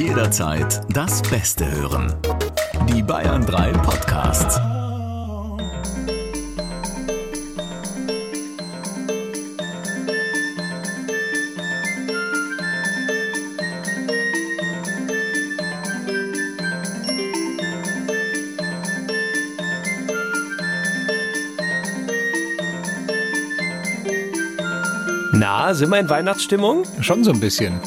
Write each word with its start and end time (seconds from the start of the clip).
Jederzeit 0.00 0.80
das 0.94 1.20
Beste 1.20 1.70
hören. 1.70 2.14
Die 2.88 3.02
Bayern 3.02 3.44
3 3.44 3.72
Podcasts. 3.72 4.58
Na, 25.34 25.74
sind 25.74 25.90
wir 25.90 25.98
in 25.98 26.08
Weihnachtsstimmung? 26.08 26.84
Schon 27.02 27.22
so 27.22 27.32
ein 27.32 27.40
bisschen. 27.40 27.78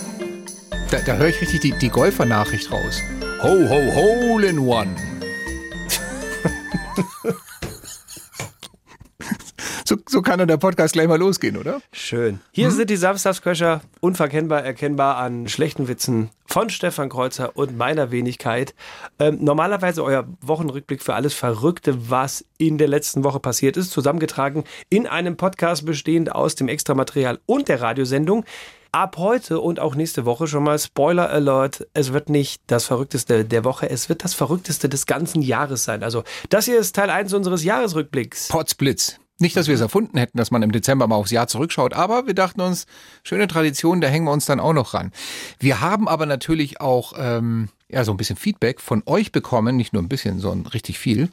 Da, 0.94 1.00
da 1.00 1.16
höre 1.16 1.30
ich 1.30 1.42
richtig 1.42 1.62
die, 1.62 1.72
die 1.72 1.90
Golfer-Nachricht 1.90 2.72
raus. 2.72 3.02
Ho, 3.42 3.68
ho, 3.68 3.96
hole 3.96 4.46
in 4.46 4.60
one. 4.60 4.96
so, 9.86 9.96
so 10.08 10.22
kann 10.22 10.38
doch 10.38 10.46
der 10.46 10.58
Podcast 10.58 10.94
gleich 10.94 11.08
mal 11.08 11.18
losgehen, 11.18 11.58
oder? 11.58 11.82
Schön. 11.92 12.42
Hier 12.52 12.70
sind 12.70 12.92
die 12.92 12.96
Samstagsköcher, 12.96 13.82
unverkennbar 14.02 14.64
erkennbar 14.64 15.18
an 15.18 15.48
schlechten 15.48 15.88
Witzen 15.88 16.30
von 16.46 16.70
Stefan 16.70 17.10
Kreuzer 17.10 17.58
und 17.58 17.76
meiner 17.76 18.12
Wenigkeit. 18.12 18.76
Ähm, 19.18 19.40
normalerweise 19.42 20.04
euer 20.04 20.28
Wochenrückblick 20.42 21.02
für 21.02 21.16
alles 21.16 21.34
Verrückte, 21.34 22.12
was 22.12 22.46
in 22.60 22.78
der 22.78 22.88
letzten 22.88 23.24
Woche 23.24 23.40
passiert 23.40 23.78
ist, 23.78 23.90
zusammengetragen 23.90 24.64
in 24.90 25.08
einem 25.08 25.38
Podcast 25.38 25.88
bestehend 25.88 26.36
aus 26.36 26.54
dem 26.54 26.68
Extramaterial 26.68 27.40
und 27.48 27.68
der 27.68 27.82
Radiosendung. 27.82 28.46
Ab 28.96 29.18
heute 29.18 29.60
und 29.60 29.80
auch 29.80 29.96
nächste 29.96 30.24
Woche 30.24 30.46
schon 30.46 30.62
mal 30.62 30.78
Spoiler 30.78 31.28
Alert. 31.28 31.88
Es 31.96 32.14
wird 32.14 32.30
nicht 32.30 32.62
das 32.68 32.86
Verrückteste 32.86 33.44
der 33.44 33.64
Woche, 33.64 33.90
es 33.90 34.08
wird 34.08 34.24
das 34.24 34.36
Verrückteste 34.36 34.88
des 34.88 35.08
ganzen 35.08 35.42
Jahres 35.42 35.84
sein. 35.84 36.04
Also, 36.04 36.24
das 36.50 36.66
hier 36.66 36.78
ist 36.78 36.96
Teil 36.96 37.10
1 37.10 37.34
unseres 37.34 37.64
Jahresrückblicks. 37.64 38.50
Potzblitz. 38.50 39.20
Nicht, 39.40 39.58
dass 39.58 39.68
wir 39.68 39.74
es 39.74 39.82
erfunden 39.82 40.20
hätten, 40.20 40.38
dass 40.38 40.52
man 40.52 40.62
im 40.62 40.72
Dezember 40.72 41.08
mal 41.08 41.16
aufs 41.16 41.32
Jahr 41.32 41.48
zurückschaut, 41.48 41.94
aber 41.94 42.28
wir 42.28 42.36
dachten 42.36 42.62
uns, 42.62 42.86
schöne 43.24 43.48
Tradition, 43.48 44.00
da 44.00 44.08
hängen 44.10 44.26
wir 44.28 44.32
uns 44.32 44.46
dann 44.46 44.60
auch 44.60 44.74
noch 44.74 44.94
ran. 44.94 45.12
Wir 45.58 45.82
haben 45.82 46.08
aber 46.08 46.28
natürlich 46.28 46.80
auch 46.80 47.14
ähm, 47.18 47.70
ja 47.94 48.04
so 48.04 48.12
ein 48.12 48.18
bisschen 48.18 48.36
Feedback 48.36 48.82
von 48.82 49.04
euch 49.06 49.32
bekommen, 49.32 49.76
nicht 49.76 49.94
nur 49.94 50.02
ein 50.02 50.10
bisschen, 50.10 50.40
sondern 50.40 50.72
richtig 50.72 51.00
viel, 51.00 51.30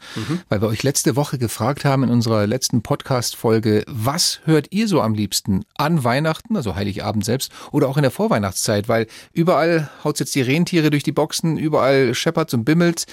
weil 0.49 0.61
wir 0.61 0.69
euch 0.69 0.83
letzte 0.83 1.17
Woche 1.17 1.39
gefragt 1.39 1.85
haben 1.85 2.05
in 2.05 2.11
unserer 2.11 2.47
letzten 2.47 2.83
Podcast-Folge, 2.83 3.85
was 3.87 4.41
hört 4.45 4.69
ihr 4.71 4.87
so 4.89 5.01
am 5.01 5.15
liebsten 5.15 5.65
an 5.77 6.05
Weihnachten, 6.05 6.57
also 6.57 6.75
Heiligabend 6.75 7.25
selbst, 7.25 7.51
oder 7.73 7.89
auch 7.89 7.97
in 7.97 8.03
der 8.03 8.11
Vorweihnachtszeit, 8.11 8.89
weil 8.89 9.07
überall 9.33 9.91
haut 10.05 10.21
jetzt 10.21 10.35
die 10.35 10.43
Rentiere 10.43 10.91
durch 10.91 11.03
die 11.03 11.13
Boxen, 11.13 11.57
überall 11.57 12.15
scheppert's 12.15 12.55
und 12.55 12.65
bimmelt 12.65 13.07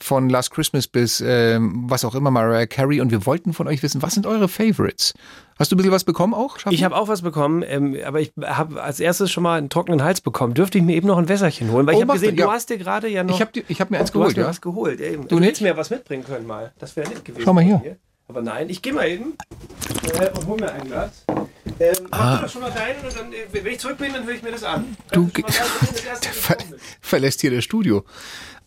von 0.00 0.28
Last 0.28 0.50
Christmas 0.50 0.86
bis 0.86 1.22
ähm, 1.24 1.84
was 1.88 2.04
auch 2.04 2.14
immer, 2.14 2.30
Mariah 2.30 2.66
Carey. 2.66 3.00
Und 3.00 3.10
wir 3.10 3.24
wollten 3.26 3.52
von 3.52 3.66
euch 3.68 3.82
wissen, 3.82 4.02
was 4.02 4.14
sind 4.14 4.26
eure 4.26 4.48
Favorites? 4.48 5.14
Hast 5.58 5.72
du 5.72 5.74
ein 5.74 5.78
bisschen 5.78 5.92
was 5.92 6.04
bekommen 6.04 6.34
auch? 6.34 6.58
Schaffi? 6.58 6.74
Ich 6.74 6.84
habe 6.84 6.94
auch 6.96 7.08
was 7.08 7.22
bekommen, 7.22 7.64
ähm, 7.66 7.96
aber 8.04 8.20
ich 8.20 8.32
habe 8.42 8.82
als 8.82 9.00
erstes 9.00 9.30
schon 9.30 9.42
mal 9.42 9.56
einen 9.56 9.70
trockenen 9.70 10.02
Hals 10.04 10.20
bekommen. 10.20 10.52
Dürfte 10.54 10.76
ich 10.78 10.84
mir 10.84 10.94
eben 10.96 11.06
noch 11.08 11.16
ein 11.18 11.28
Wässerchen 11.28 11.70
holen? 11.72 11.86
Weil 11.86 11.94
Oh, 11.94 11.98
ich 11.98 12.02
habe 12.02 12.08
mach 12.08 12.14
gesehen, 12.14 12.36
ja. 12.36 12.44
du 12.46 12.52
hast 12.52 12.68
dir 12.68 12.78
gerade 12.78 13.08
ja 13.08 13.24
noch. 13.24 13.34
Ich 13.34 13.40
habe 13.40 13.52
hab 13.60 13.90
mir 13.90 13.98
eins 13.98 14.10
du 14.12 14.20
hast 14.22 14.34
geholt, 14.34 14.36
mir 14.36 14.42
ja. 14.42 14.48
was 14.48 14.60
geholt. 14.60 15.00
Eben. 15.00 15.28
Du 15.28 15.38
Du 15.38 15.44
hättest 15.44 15.62
mir 15.62 15.76
was 15.76 15.90
mitbringen 15.90 16.24
können 16.24 16.46
mal. 16.46 16.72
Das 16.78 16.94
wäre 16.96 17.08
nett 17.08 17.24
gewesen. 17.24 17.44
Schau 17.44 17.54
mal 17.54 17.64
hier. 17.64 17.96
Aber 18.28 18.42
nein, 18.42 18.68
ich 18.68 18.82
gehe 18.82 18.92
mal 18.92 19.08
eben 19.08 19.34
äh, 20.20 20.30
und 20.36 20.46
hol 20.46 20.56
mir 20.58 20.72
ein 20.72 20.84
Glas. 20.84 21.24
Ähm, 21.78 21.94
Mach 22.10 22.38
du 22.38 22.46
doch 22.46 22.52
schon 22.52 22.62
mal 22.62 22.70
deinen 22.70 23.04
und 23.04 23.16
dann, 23.16 23.32
äh, 23.32 23.36
wenn 23.52 23.66
ich 23.66 23.78
zurück 23.78 23.98
bin, 23.98 24.12
dann 24.12 24.24
höre 24.24 24.34
ich 24.34 24.42
mir 24.42 24.50
das 24.50 24.64
an. 24.64 24.96
Du 25.12 25.22
mal 25.22 25.52
sagen, 25.52 25.68
das 26.10 26.26
Ver 26.32 26.56
ist. 26.58 26.66
verlässt 27.00 27.40
hier 27.40 27.50
das 27.52 27.64
Studio. 27.64 28.04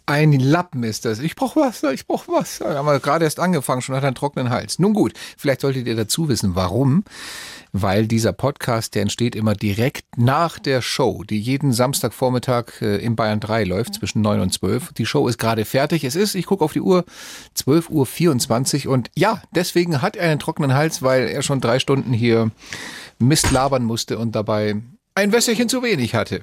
Ein 0.09 0.31
Lappen 0.31 0.81
ist 0.81 1.05
das. 1.05 1.19
Ich 1.19 1.35
brauche 1.35 1.59
Wasser, 1.59 1.93
ich 1.93 2.07
brauche 2.07 2.31
Wasser. 2.31 2.73
Haben 2.73 2.87
wir 2.87 2.99
gerade 2.99 3.25
erst 3.25 3.39
angefangen, 3.39 3.83
schon 3.83 3.93
hat 3.93 4.01
er 4.01 4.07
einen 4.07 4.15
trockenen 4.15 4.49
Hals. 4.49 4.79
Nun 4.79 4.95
gut, 4.95 5.13
vielleicht 5.37 5.61
solltet 5.61 5.85
ihr 5.85 5.95
dazu 5.95 6.27
wissen, 6.29 6.55
warum. 6.55 7.03
Weil 7.73 8.07
dieser 8.07 8.33
Podcast, 8.33 8.95
der 8.95 9.03
entsteht 9.03 9.35
immer 9.35 9.53
direkt 9.53 10.17
nach 10.17 10.57
der 10.57 10.81
Show, 10.81 11.23
die 11.23 11.39
jeden 11.39 11.73
Samstagvormittag 11.73 12.81
äh, 12.81 12.97
in 12.97 13.15
Bayern 13.15 13.39
3 13.39 13.65
läuft, 13.65 13.93
zwischen 13.93 14.23
9 14.23 14.39
und 14.39 14.51
12. 14.51 14.93
Die 14.93 15.05
Show 15.05 15.27
ist 15.27 15.37
gerade 15.37 15.63
fertig. 15.63 16.03
Es 16.03 16.15
ist, 16.15 16.33
ich 16.33 16.47
gucke 16.47 16.65
auf 16.65 16.73
die 16.73 16.81
Uhr, 16.81 17.05
12 17.53 17.91
Uhr 17.91 18.07
24 18.07 18.87
und 18.87 19.11
ja, 19.15 19.43
deswegen 19.51 20.01
hat 20.01 20.15
er 20.15 20.31
einen 20.31 20.39
trockenen 20.39 20.73
Hals, 20.73 21.03
weil 21.03 21.27
er 21.27 21.43
schon 21.43 21.61
drei 21.61 21.77
Stunden 21.77 22.13
hier 22.13 22.49
Mist 23.19 23.51
labern 23.51 23.83
musste 23.83 24.17
und 24.17 24.33
dabei 24.33 24.81
ein 25.19 25.33
Wässerchen 25.33 25.67
zu 25.67 25.83
wenig 25.83 26.15
hatte. 26.15 26.41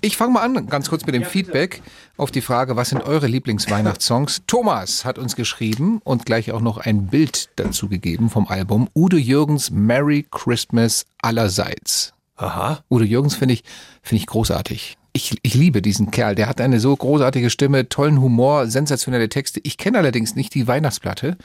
Ich 0.00 0.16
fange 0.16 0.34
mal 0.34 0.42
an, 0.42 0.66
ganz 0.66 0.90
kurz 0.90 1.06
mit 1.06 1.14
dem 1.14 1.24
Feedback 1.24 1.82
auf 2.16 2.30
die 2.30 2.42
Frage, 2.42 2.76
was 2.76 2.90
sind 2.90 3.02
eure 3.02 3.26
Lieblingsweihnachtssongs? 3.26 4.42
Thomas 4.46 5.04
hat 5.04 5.18
uns 5.18 5.34
geschrieben 5.34 6.00
und 6.04 6.26
gleich 6.26 6.52
auch 6.52 6.60
noch 6.60 6.78
ein 6.78 7.06
Bild 7.06 7.48
dazu 7.56 7.88
gegeben 7.88 8.28
vom 8.28 8.46
Album 8.46 8.88
Udo 8.94 9.16
Jürgens 9.16 9.70
Merry 9.70 10.26
Christmas 10.30 11.06
allerseits. 11.22 12.12
Aha. 12.36 12.84
Udo 12.90 13.04
Jürgens 13.04 13.34
finde 13.34 13.54
ich, 13.54 13.64
finde 14.02 14.20
ich 14.20 14.26
großartig. 14.26 14.97
Ich, 15.12 15.36
ich 15.42 15.54
liebe 15.54 15.82
diesen 15.82 16.10
Kerl. 16.10 16.34
Der 16.34 16.48
hat 16.48 16.60
eine 16.60 16.80
so 16.80 16.94
großartige 16.94 17.50
Stimme, 17.50 17.88
tollen 17.88 18.20
Humor, 18.20 18.66
sensationelle 18.66 19.28
Texte. 19.28 19.60
Ich 19.62 19.78
kenne 19.78 19.98
allerdings 19.98 20.36
nicht 20.36 20.54
die 20.54 20.68
Weihnachtsplatte. 20.68 21.36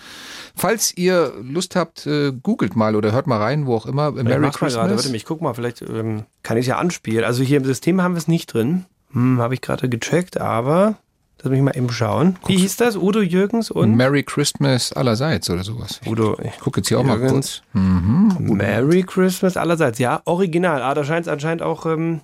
Falls 0.55 0.95
ihr 0.95 1.33
Lust 1.41 1.75
habt, 1.75 2.05
äh, 2.05 2.31
googelt 2.31 2.75
mal 2.75 2.95
oder 2.95 3.11
hört 3.11 3.27
mal 3.27 3.39
rein, 3.39 3.65
wo 3.65 3.75
auch 3.75 3.85
immer. 3.85 4.09
Ich 4.15 4.23
Merry 4.23 4.39
mach's 4.39 4.61
mal 4.61 4.69
gerade. 4.69 4.89
Warte 4.89 4.95
Christmas. 4.95 5.15
ich 5.15 5.25
guck 5.25 5.41
mal, 5.41 5.53
vielleicht 5.53 5.81
ähm, 5.81 6.23
kann 6.43 6.57
ich 6.57 6.67
ja 6.67 6.77
anspielen. 6.77 7.23
Also 7.23 7.43
hier 7.43 7.57
im 7.57 7.65
System 7.65 8.01
haben 8.01 8.13
wir 8.13 8.19
es 8.19 8.27
nicht 8.27 8.53
drin. 8.53 8.85
Hm, 9.11 9.39
habe 9.39 9.53
ich 9.53 9.61
gerade 9.61 9.89
gecheckt, 9.89 10.39
aber 10.39 10.97
lass 11.41 11.51
mich 11.51 11.61
mal 11.61 11.75
eben 11.75 11.89
schauen. 11.89 12.37
Wie 12.45 12.57
hieß 12.57 12.77
das? 12.77 12.95
Udo 12.97 13.21
Jürgens 13.21 13.71
und 13.71 13.95
Merry 13.95 14.23
Christmas 14.23 14.91
allerseits 14.93 15.49
oder 15.49 15.63
sowas. 15.63 16.01
Udo 16.05 16.37
ich 16.43 16.59
gucke 16.59 16.79
jetzt 16.79 16.89
hier 16.89 16.99
auch 16.99 17.03
mal 17.03 17.19
kurz. 17.19 17.61
Jürgens. 17.73 18.39
Merry 18.39 19.03
Christmas 19.03 19.57
allerseits. 19.57 19.99
Ja, 19.99 20.21
original. 20.25 20.81
Ah, 20.81 20.93
da 20.93 21.03
scheint 21.03 21.27
es 21.27 21.31
anscheinend 21.31 21.61
auch 21.61 21.85
ähm, 21.85 22.21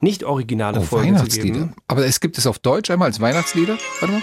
nicht 0.00 0.24
originale 0.24 0.80
Oh, 0.80 0.82
Folgen 0.82 1.08
zu 1.10 1.14
Weihnachtslieder. 1.22 1.58
geben. 1.60 1.74
Aber 1.88 2.06
es 2.06 2.20
gibt 2.20 2.38
es 2.38 2.46
auf 2.46 2.58
Deutsch 2.58 2.90
einmal 2.90 3.06
als 3.08 3.20
Weihnachtslieder. 3.20 3.78
Warte 4.00 4.14
mal. 4.14 4.22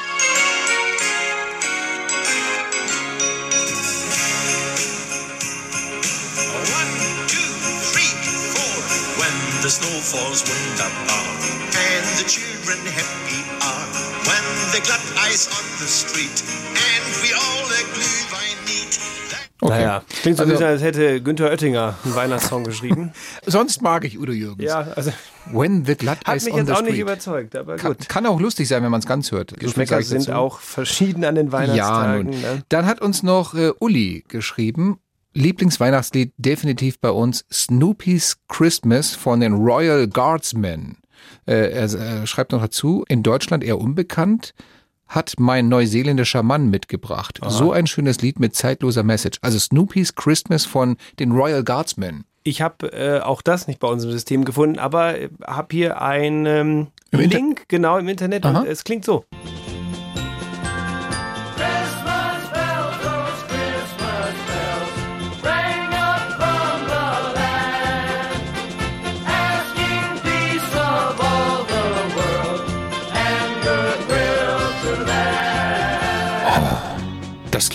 One, 5.58 6.92
two, 7.28 7.50
three, 7.92 8.12
four. 8.54 8.76
When 9.20 9.34
the 9.64 9.70
snow 9.70 9.96
falls 10.02 10.44
wunderbar, 10.46 11.26
and 11.74 12.06
the 12.20 12.26
children 12.28 12.80
happy 12.86 13.42
are. 13.64 13.88
When 14.28 14.46
the 14.76 14.82
glatt 14.86 15.02
ice 15.18 15.48
on 15.50 15.66
the 15.82 15.88
street, 15.90 16.38
and 16.76 17.04
we 17.24 17.27
Okay. 19.60 19.74
Naja, 19.74 20.04
klingt 20.22 20.38
so 20.38 20.44
ein 20.44 20.50
Also- 20.50 20.60
bisschen, 20.60 20.68
als 20.74 20.82
hätte 20.84 21.22
Günther 21.22 21.50
Oettinger 21.50 21.96
einen 22.06 22.16
Weihnachtssong 22.16 22.64
geschrieben. 22.64 23.12
Sonst 23.46 23.82
mag 23.82 24.04
ich 24.06 24.20
Udo 24.20 24.32
Jürgens. 24.32 24.64
ja, 24.64 24.82
also 24.96 25.12
When 25.52 25.84
the 25.86 25.96
Glad 25.96 26.20
hat 26.26 26.36
mich 26.44 26.54
jetzt 26.54 26.70
auch 26.72 26.76
Street. 26.78 26.92
nicht 26.92 27.00
überzeugt, 27.00 27.56
aber 27.56 27.78
kann, 27.78 27.94
gut. 27.94 28.08
kann 28.10 28.26
auch 28.28 28.40
lustig 28.40 28.68
sein, 28.68 28.84
wenn 28.84 28.92
man 28.92 29.00
es 29.00 29.08
ganz 29.08 29.32
hört. 29.32 29.52
So 29.52 29.56
Geschmäcker 29.58 30.00
ich 30.00 30.08
sind 30.08 30.30
auch 30.30 30.60
verschieden 30.60 31.24
an 31.26 31.36
den 31.36 31.48
Ja, 31.48 31.52
Weihnachtstagen. 31.54 32.26
nun. 32.28 32.40
ne? 32.42 32.64
Dann 32.70 32.86
hat 32.86 33.02
uns 33.02 33.24
noch 33.24 33.54
äh, 33.56 33.72
Uli 33.80 34.24
geschrieben. 34.28 35.00
Lieblingsweihnachtslied 35.34 36.34
definitiv 36.38 37.00
bei 37.00 37.10
uns 37.12 37.46
Snoopy's 37.52 38.38
Christmas 38.48 39.16
von 39.16 39.40
den 39.40 39.54
Royal 39.54 40.08
Guardsmen. 40.08 40.98
Äh, 41.46 41.72
er 41.72 41.84
äh, 41.86 42.28
schreibt 42.28 42.52
noch 42.52 42.62
dazu, 42.62 43.06
in 43.08 43.24
Deutschland 43.24 43.64
eher 43.64 43.80
unbekannt, 43.80 44.54
hat 45.08 45.36
mein 45.38 45.70
neuseeländischer 45.70 46.44
Mann 46.44 46.70
mitgebracht. 46.70 47.40
So 47.48 47.72
ein 47.72 47.88
schönes 47.88 48.22
Lied 48.22 48.40
mit 48.40 48.56
zeitloser 48.56 49.04
Message. 49.04 49.40
Also 49.42 49.60
Snoopy's 49.60 50.16
Christmas 50.16 50.66
von 50.66 50.98
den 51.20 51.32
Royal 51.32 51.64
Guardsmen. 51.64 52.26
Ich 52.44 52.62
habe 52.62 52.94
äh, 52.94 53.20
auch 53.20 53.42
das 53.42 53.68
nicht 53.68 53.80
bei 53.80 53.90
uns 53.90 54.06
im 54.06 54.12
System 54.12 54.46
gefunden, 54.46 54.80
aber 54.80 55.16
habe 55.46 55.68
hier 55.72 56.02
einen 56.02 56.46
ähm, 56.46 56.88
Link, 57.12 57.68
genau 57.68 57.98
im 57.98 58.08
Internet, 58.08 58.46
Aha. 58.46 58.62
und 58.62 58.68
es 58.68 58.84
klingt 58.84 59.04
so. 59.04 59.26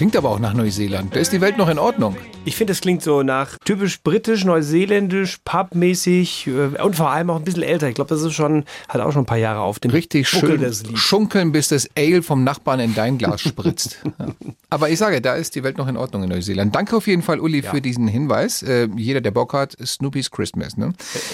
Klingt 0.03 0.17
aber 0.17 0.31
auch 0.31 0.41
nach 0.41 0.53
Neuseeland. 0.53 1.15
Da 1.15 1.21
ist 1.21 1.33
die 1.33 1.41
Welt 1.41 1.57
noch 1.59 1.69
in 1.69 1.79
Ordnung. 1.79 2.17
Ich 2.45 2.57
finde, 2.57 2.73
es 2.73 2.81
klingt 2.81 3.03
so 3.03 3.23
nach 3.23 3.57
typisch 3.65 4.03
britisch, 4.03 4.45
neuseeländisch, 4.45 5.39
pubmäßig 5.45 6.49
äh, 6.49 6.83
und 6.83 6.97
vor 6.97 7.11
allem 7.11 7.31
auch 7.31 7.37
ein 7.37 7.45
bisschen 7.45 7.63
älter. 7.63 7.89
Ich 7.89 7.95
glaube, 7.95 8.09
das 8.13 8.21
ist 8.21 8.33
schon, 8.33 8.65
hat 8.89 9.01
auch 9.01 9.13
schon 9.13 9.23
ein 9.23 9.27
paar 9.27 9.39
Jahre 9.39 9.61
auf 9.61 9.79
dem 9.79 9.93
Richtig 9.93 10.29
Buckel 10.29 10.59
schön 10.75 10.97
schunkeln, 10.97 11.53
bis 11.53 11.69
das 11.69 11.89
Ale 11.97 12.25
vom 12.25 12.43
Nachbarn 12.43 12.81
in 12.81 12.97
dein 12.97 13.17
Glas 13.17 13.43
spritzt. 13.43 13.99
Ja. 14.19 14.27
Aber 14.69 14.89
ich 14.91 14.99
sage, 14.99 15.21
da 15.21 15.35
ist 15.35 15.55
die 15.55 15.63
Welt 15.63 15.79
noch 15.79 15.87
in 15.89 15.97
Ordnung 15.97 16.23
in 16.25 16.29
Neuseeland. 16.31 16.75
Danke 16.75 16.97
auf 16.97 17.07
jeden 17.07 17.23
Fall, 17.23 17.41
Uli, 17.41 17.63
für 17.63 17.81
diesen 17.81 18.09
Hinweis. 18.09 18.63
Äh, 18.63 18.89
jeder, 18.97 19.21
der 19.21 19.31
Bock 19.31 19.53
hat, 19.53 19.77
Snoopy's 19.85 20.31
Christmas. 20.31 20.77
Ne? 20.77 20.93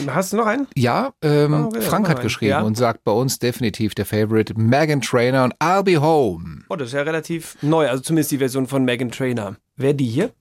Hast 0.09 0.33
du 0.33 0.37
noch 0.37 0.47
einen? 0.47 0.67
Ja, 0.77 1.13
ähm, 1.23 1.69
Oh, 1.75 1.81
Frank 1.81 2.09
hat 2.09 2.21
geschrieben 2.21 2.51
Ja. 2.51 2.61
und 2.63 2.77
sagt 2.77 3.05
bei 3.05 3.13
uns 3.13 3.39
definitiv 3.39 3.95
der 3.95 4.07
Favorite 4.07 4.55
Megan 4.59 5.01
Trainer 5.01 5.45
und 5.45 5.55
I'll 5.57 5.83
be 5.83 6.01
home. 6.01 6.63
Oh, 6.69 6.77
das 6.77 6.89
ist 6.89 6.95
ja 6.95 7.03
relativ 7.03 7.57
neu, 7.63 7.89
also 7.89 8.03
zumindest 8.03 8.31
die 8.33 8.39
Version 8.39 8.58
von 8.67 8.85
Megan 8.85 9.11
Trainer. 9.11 9.57
Wer 9.77 9.95
die 9.95 10.07
hier? 10.07 10.33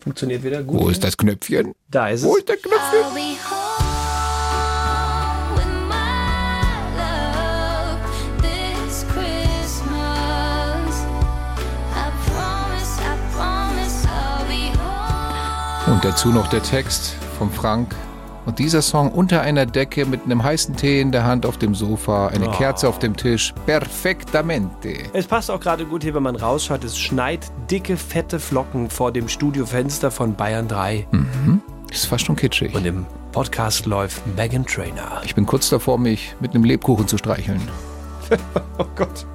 Funktioniert 0.00 0.44
wieder 0.44 0.62
gut. 0.62 0.80
Wo 0.80 0.88
ist 0.88 1.02
das 1.02 1.16
Knöpfchen? 1.16 1.74
Da 1.90 2.08
ist 2.08 2.22
Wo 2.24 2.32
es. 2.32 2.38
ist 2.40 2.48
der 2.48 2.56
Knöpfchen? 2.56 3.38
Und 15.86 16.04
dazu 16.04 16.28
noch 16.28 16.48
der 16.48 16.62
Text 16.62 17.14
vom 17.38 17.50
Frank. 17.50 17.94
Und 18.46 18.58
dieser 18.58 18.82
Song 18.82 19.10
unter 19.10 19.40
einer 19.40 19.64
Decke 19.64 20.04
mit 20.04 20.24
einem 20.24 20.42
heißen 20.42 20.76
Tee 20.76 21.00
in 21.00 21.12
der 21.12 21.24
Hand 21.24 21.46
auf 21.46 21.56
dem 21.56 21.74
Sofa, 21.74 22.28
eine 22.28 22.50
Kerze 22.50 22.88
auf 22.88 22.98
dem 22.98 23.16
Tisch. 23.16 23.54
Perfektamente. 23.66 24.94
Es 25.12 25.26
passt 25.26 25.50
auch 25.50 25.60
gerade 25.60 25.86
gut 25.86 26.02
hier, 26.02 26.14
wenn 26.14 26.22
man 26.22 26.36
rausschaut. 26.36 26.84
Es 26.84 26.98
schneit 26.98 27.50
dicke, 27.70 27.96
fette 27.96 28.38
Flocken 28.38 28.90
vor 28.90 29.12
dem 29.12 29.28
Studiofenster 29.28 30.10
von 30.10 30.34
Bayern 30.34 30.68
3. 30.68 31.06
Ist 31.90 32.06
fast 32.06 32.26
schon 32.26 32.36
kitschig. 32.36 32.74
Und 32.74 32.84
im 32.84 33.06
Podcast 33.32 33.86
läuft 33.86 34.22
Megan 34.36 34.66
Trainer. 34.66 35.22
Ich 35.24 35.34
bin 35.34 35.46
kurz 35.46 35.70
davor, 35.70 35.98
mich 35.98 36.34
mit 36.40 36.54
einem 36.54 36.64
Lebkuchen 36.64 37.08
zu 37.08 37.16
streicheln. 37.16 37.62
Oh 38.78 38.86
Gott. 38.96 39.26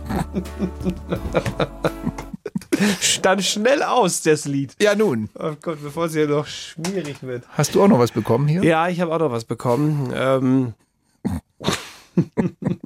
Stand 3.01 3.43
schnell 3.43 3.83
aus, 3.83 4.21
das 4.21 4.45
Lied. 4.45 4.75
Ja, 4.81 4.95
nun. 4.95 5.29
Oh 5.37 5.53
Gott, 5.61 5.79
bevor 5.81 6.05
es 6.05 6.13
hier 6.13 6.27
noch 6.27 6.47
schwierig 6.47 7.21
wird. 7.21 7.43
Hast 7.49 7.75
du 7.75 7.83
auch 7.83 7.87
noch 7.87 7.99
was 7.99 8.11
bekommen 8.11 8.47
hier? 8.47 8.63
Ja, 8.63 8.87
ich 8.87 9.01
habe 9.01 9.13
auch 9.13 9.19
noch 9.19 9.31
was 9.31 9.45
bekommen. 9.45 10.13
Ähm, 10.15 10.73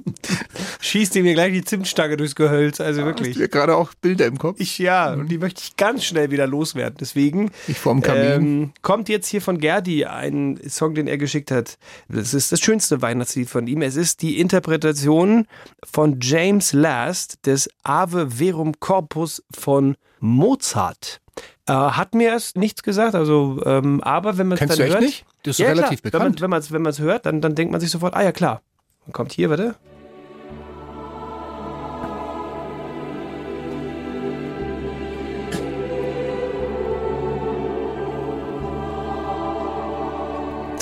schießt 0.94 1.16
ihm 1.16 1.24
mir 1.24 1.34
gleich 1.34 1.52
die 1.52 1.64
Zimtstange 1.64 2.16
durchs 2.16 2.36
Gehölz. 2.36 2.80
Also 2.80 3.00
Hast 3.00 3.06
wirklich. 3.06 3.34
du 3.34 3.40
dir 3.40 3.48
gerade 3.48 3.74
auch 3.74 3.94
Bilder 3.94 4.26
im 4.26 4.38
Kopf? 4.38 4.60
Ich 4.60 4.78
ja, 4.78 5.12
und 5.12 5.26
die 5.26 5.38
möchte 5.38 5.60
ich 5.64 5.76
ganz 5.76 6.04
schnell 6.04 6.30
wieder 6.30 6.46
loswerden. 6.46 6.96
Deswegen 7.00 7.50
Ich 7.66 7.80
vorm 7.80 8.00
Kamin. 8.00 8.22
ähm, 8.22 8.72
kommt 8.82 9.08
jetzt 9.08 9.26
hier 9.26 9.42
von 9.42 9.58
Gerdi 9.58 10.04
ein 10.04 10.60
Song, 10.68 10.94
den 10.94 11.08
er 11.08 11.18
geschickt 11.18 11.50
hat. 11.50 11.78
Das 12.08 12.32
ist 12.32 12.52
das 12.52 12.60
schönste 12.60 13.02
Weihnachtslied 13.02 13.50
von 13.50 13.66
ihm. 13.66 13.82
Es 13.82 13.96
ist 13.96 14.22
die 14.22 14.38
Interpretation 14.38 15.48
von 15.82 16.20
James 16.20 16.72
Last 16.72 17.44
des 17.44 17.68
Ave 17.82 18.30
Verum 18.30 18.78
Corpus 18.78 19.42
von 19.52 19.96
Mozart. 20.20 21.20
Äh, 21.66 21.72
hat 21.72 22.14
mir 22.14 22.28
erst 22.28 22.56
nichts 22.56 22.84
gesagt, 22.84 23.16
also 23.16 23.60
ähm, 23.66 24.00
aber 24.02 24.38
wenn 24.38 24.46
man 24.46 24.58
es 24.58 24.68
dann 24.68 24.78
du 24.78 24.84
echt 24.84 24.92
hört, 24.92 25.02
nicht? 25.02 25.26
Das 25.42 25.56
ist 25.56 25.58
ja, 25.58 25.70
relativ 25.70 26.02
klar. 26.02 26.12
bekannt. 26.12 26.40
Wenn 26.40 26.50
man 26.50 26.60
es 26.60 26.70
wenn 26.70 26.82
man's 26.82 27.00
hört, 27.00 27.26
dann, 27.26 27.40
dann 27.40 27.56
denkt 27.56 27.72
man 27.72 27.80
sich 27.80 27.90
sofort, 27.90 28.14
ah 28.14 28.22
ja 28.22 28.30
klar. 28.30 28.62
Und 29.06 29.12
kommt 29.12 29.32
hier, 29.32 29.50
warte. 29.50 29.74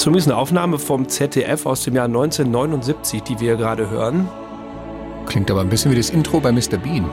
Zumindest 0.03 0.27
eine 0.27 0.37
Aufnahme 0.37 0.81
vom 0.81 1.09
ZDF 1.09 1.65
aus 1.65 1.85
dem 1.85 1.95
Jahr 1.95 2.07
1979, 2.07 3.23
die 3.23 3.39
wir 3.39 3.55
gerade 3.55 3.89
hören. 3.89 4.29
Klingt 5.27 5.49
aber 5.49 5.61
ein 5.61 5.69
bisschen 5.69 5.93
wie 5.93 5.97
das 5.97 6.11
Intro 6.11 6.41
bei 6.41 6.51
Mr. 6.51 6.77
Bean. 6.77 7.09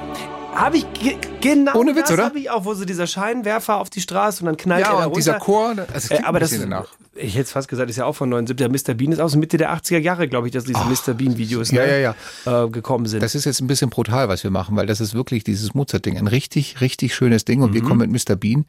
Habe 0.56 0.78
ich 0.78 0.92
ge 0.94 1.16
genau 1.40 1.76
Ohne 1.76 1.96
Witz, 1.96 2.08
das 2.08 2.18
habe 2.18 2.40
ich 2.40 2.50
auch, 2.50 2.66
wo 2.66 2.74
so 2.74 2.86
dieser 2.86 3.06
Scheinwerfer 3.06 3.78
auf 3.78 3.92
die 3.92 4.02
Straße 4.02 4.42
und 4.42 4.48
dann 4.48 4.58
knallt 4.58 4.86
er 4.88 4.90
Ja, 4.90 4.98
und 4.98 5.04
runter. 5.04 5.16
dieser 5.18 5.34
Chor, 5.38 5.76
also 5.94 6.16
Äh, 6.16 6.24
aber 6.24 6.40
das, 6.40 6.50
danach. 6.50 6.88
Ich 7.22 7.34
hätte 7.36 7.44
es 7.44 7.52
fast 7.52 7.68
gesagt, 7.68 7.90
ist 7.90 7.98
ja 7.98 8.06
auch 8.06 8.14
von 8.16 8.30
79. 8.30 8.56
Der 8.58 8.70
Mr. 8.70 8.98
Bean 8.98 9.12
ist 9.12 9.20
aus 9.20 9.36
Mitte 9.36 9.58
der 9.58 9.74
80er 9.76 9.98
Jahre, 10.00 10.28
glaube 10.28 10.48
ich, 10.48 10.54
dass 10.54 10.64
diese 10.64 10.80
Mr. 10.80 11.14
Bean-Videos 11.14 11.72
Ja, 11.72 11.86
ne, 11.86 12.02
ja, 12.02 12.16
ja. 12.46 12.66
Äh, 12.66 12.70
gekommen 12.70 13.06
sind. 13.06 13.22
Das 13.22 13.36
ist 13.36 13.46
jetzt 13.46 13.60
ein 13.62 13.68
bisschen 13.68 13.90
brutal, 13.90 14.30
was 14.30 14.44
wir 14.44 14.52
machen, 14.52 14.76
weil 14.76 14.86
das 14.88 15.02
ist 15.02 15.14
wirklich 15.14 15.44
dieses 15.44 15.74
Mozart-Ding. 15.74 16.18
Ein 16.18 16.28
richtig, 16.28 16.82
richtig 16.82 17.14
schönes 17.14 17.46
Ding. 17.46 17.60
Mhm. 17.60 17.66
Und 17.66 17.74
wir 17.74 17.82
kommen 17.84 18.10
mit 18.10 18.28
Mr. 18.28 18.36
Bean. 18.36 18.66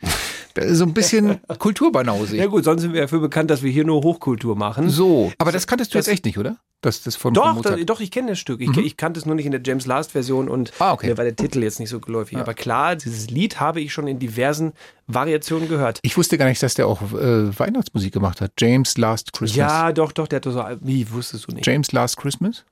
Das 0.55 0.67
ist 0.67 0.79
so 0.79 0.85
ein 0.85 0.95
bisschen 0.95 1.39
Kulturbanause. 1.59 2.37
ja 2.37 2.47
gut, 2.47 2.65
sonst 2.65 2.83
sind 2.83 2.93
wir 2.93 3.03
dafür 3.03 3.21
bekannt, 3.21 3.51
dass 3.51 3.63
wir 3.63 3.71
hier 3.71 3.85
nur 3.85 4.03
Hochkultur 4.03 4.57
machen. 4.57 4.91
So. 4.91 5.33
Aber 5.39 5.53
das 5.53 5.67
kanntest 5.67 5.95
du 5.95 5.99
Das- 5.99 6.07
jetzt 6.07 6.13
echt 6.15 6.25
nicht, 6.25 6.39
oder? 6.39 6.57
Das, 6.83 7.03
das 7.03 7.15
von, 7.15 7.35
von 7.35 7.45
Doch, 7.45 7.55
Mozart. 7.57 7.79
da, 7.79 7.85
doch, 7.85 8.01
ich 8.01 8.11
kenne 8.11 8.29
das 8.31 8.39
Stück. 8.39 8.63
Ich, 8.63 8.75
ich 8.79 8.97
kannte 8.97 9.21
es 9.21 9.27
nur 9.27 9.35
nicht 9.35 9.45
in 9.45 9.53
der 9.53 9.61
James 9.63 9.85
Last 9.85 10.13
Version 10.13 10.49
und 10.49 10.73
Ah, 10.79 10.93
okay. 10.95 11.09
mir 11.09 11.19
war 11.19 11.25
der 11.25 11.37
Titel 11.37 11.63
jetzt 11.63 11.79
nicht 11.79 11.91
so 11.91 12.01
geläufig. 12.01 12.39
Aber 12.39 12.55
klar, 12.55 12.97
dieses 12.97 13.29
Lied 13.29 13.61
habe 13.61 13.83
ich 13.83 13.93
schon 13.93 14.07
in 14.09 14.19
diversen 14.19 14.73
Variationen 15.07 15.69
gehört. 15.69 15.99
Ich 16.01 16.17
wusste 16.17 16.39
gar 16.39 16.47
nicht, 16.47 16.63
dass 16.63 16.73
der 16.73 16.87
auch 16.87 17.03
äh, 17.13 17.59
Weihnachtsmusik 17.59 18.15
gemacht 18.15 18.40
hat. 18.40 18.40
James 18.59 18.97
Last 18.97 19.33
Christmas. 19.33 19.57
Ja, 19.57 19.93
doch, 19.93 20.13
doch, 20.13 20.29
der 20.29 20.37
hat 20.37 20.45
so. 20.45 20.65
Wie 20.81 21.11
wusstest 21.11 21.49
du 21.49 21.55
nicht? 21.55 21.67
James 21.67 21.93
Last 21.93 22.17
Christmas? 22.17 22.65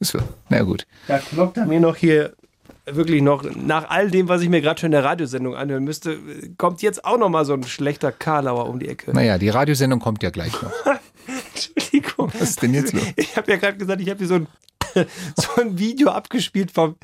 So. 0.00 0.18
Na 0.48 0.62
gut. 0.62 0.86
Da 1.08 1.18
kloppt 1.18 1.56
er 1.56 1.66
mir 1.66 1.80
noch 1.80 1.96
hier 1.96 2.34
wirklich 2.86 3.22
noch, 3.22 3.44
nach 3.54 3.88
all 3.88 4.10
dem, 4.10 4.28
was 4.28 4.42
ich 4.42 4.48
mir 4.48 4.60
gerade 4.60 4.80
schon 4.80 4.88
in 4.88 4.92
der 4.92 5.04
Radiosendung 5.04 5.54
anhören 5.54 5.84
müsste, 5.84 6.18
kommt 6.58 6.82
jetzt 6.82 7.04
auch 7.04 7.18
noch 7.18 7.28
mal 7.28 7.44
so 7.44 7.54
ein 7.54 7.64
schlechter 7.64 8.12
Karlauer 8.12 8.68
um 8.68 8.78
die 8.78 8.88
Ecke. 8.88 9.12
Naja, 9.12 9.38
die 9.38 9.48
Radiosendung 9.48 10.00
kommt 10.00 10.22
ja 10.22 10.30
gleich 10.30 10.52
noch. 10.60 10.72
Entschuldigung. 11.54 12.30
Was 12.38 12.50
ist 12.50 12.62
denn 12.62 12.74
jetzt 12.74 12.92
los? 12.92 13.02
Ich 13.16 13.36
habe 13.36 13.50
ja 13.50 13.56
gerade 13.56 13.78
gesagt, 13.78 14.00
ich 14.00 14.10
habe 14.10 14.18
hier 14.18 14.26
so 14.26 14.34
ein, 14.34 14.46
so 15.36 15.60
ein 15.60 15.78
Video 15.78 16.10
abgespielt 16.10 16.70
vom, 16.70 16.96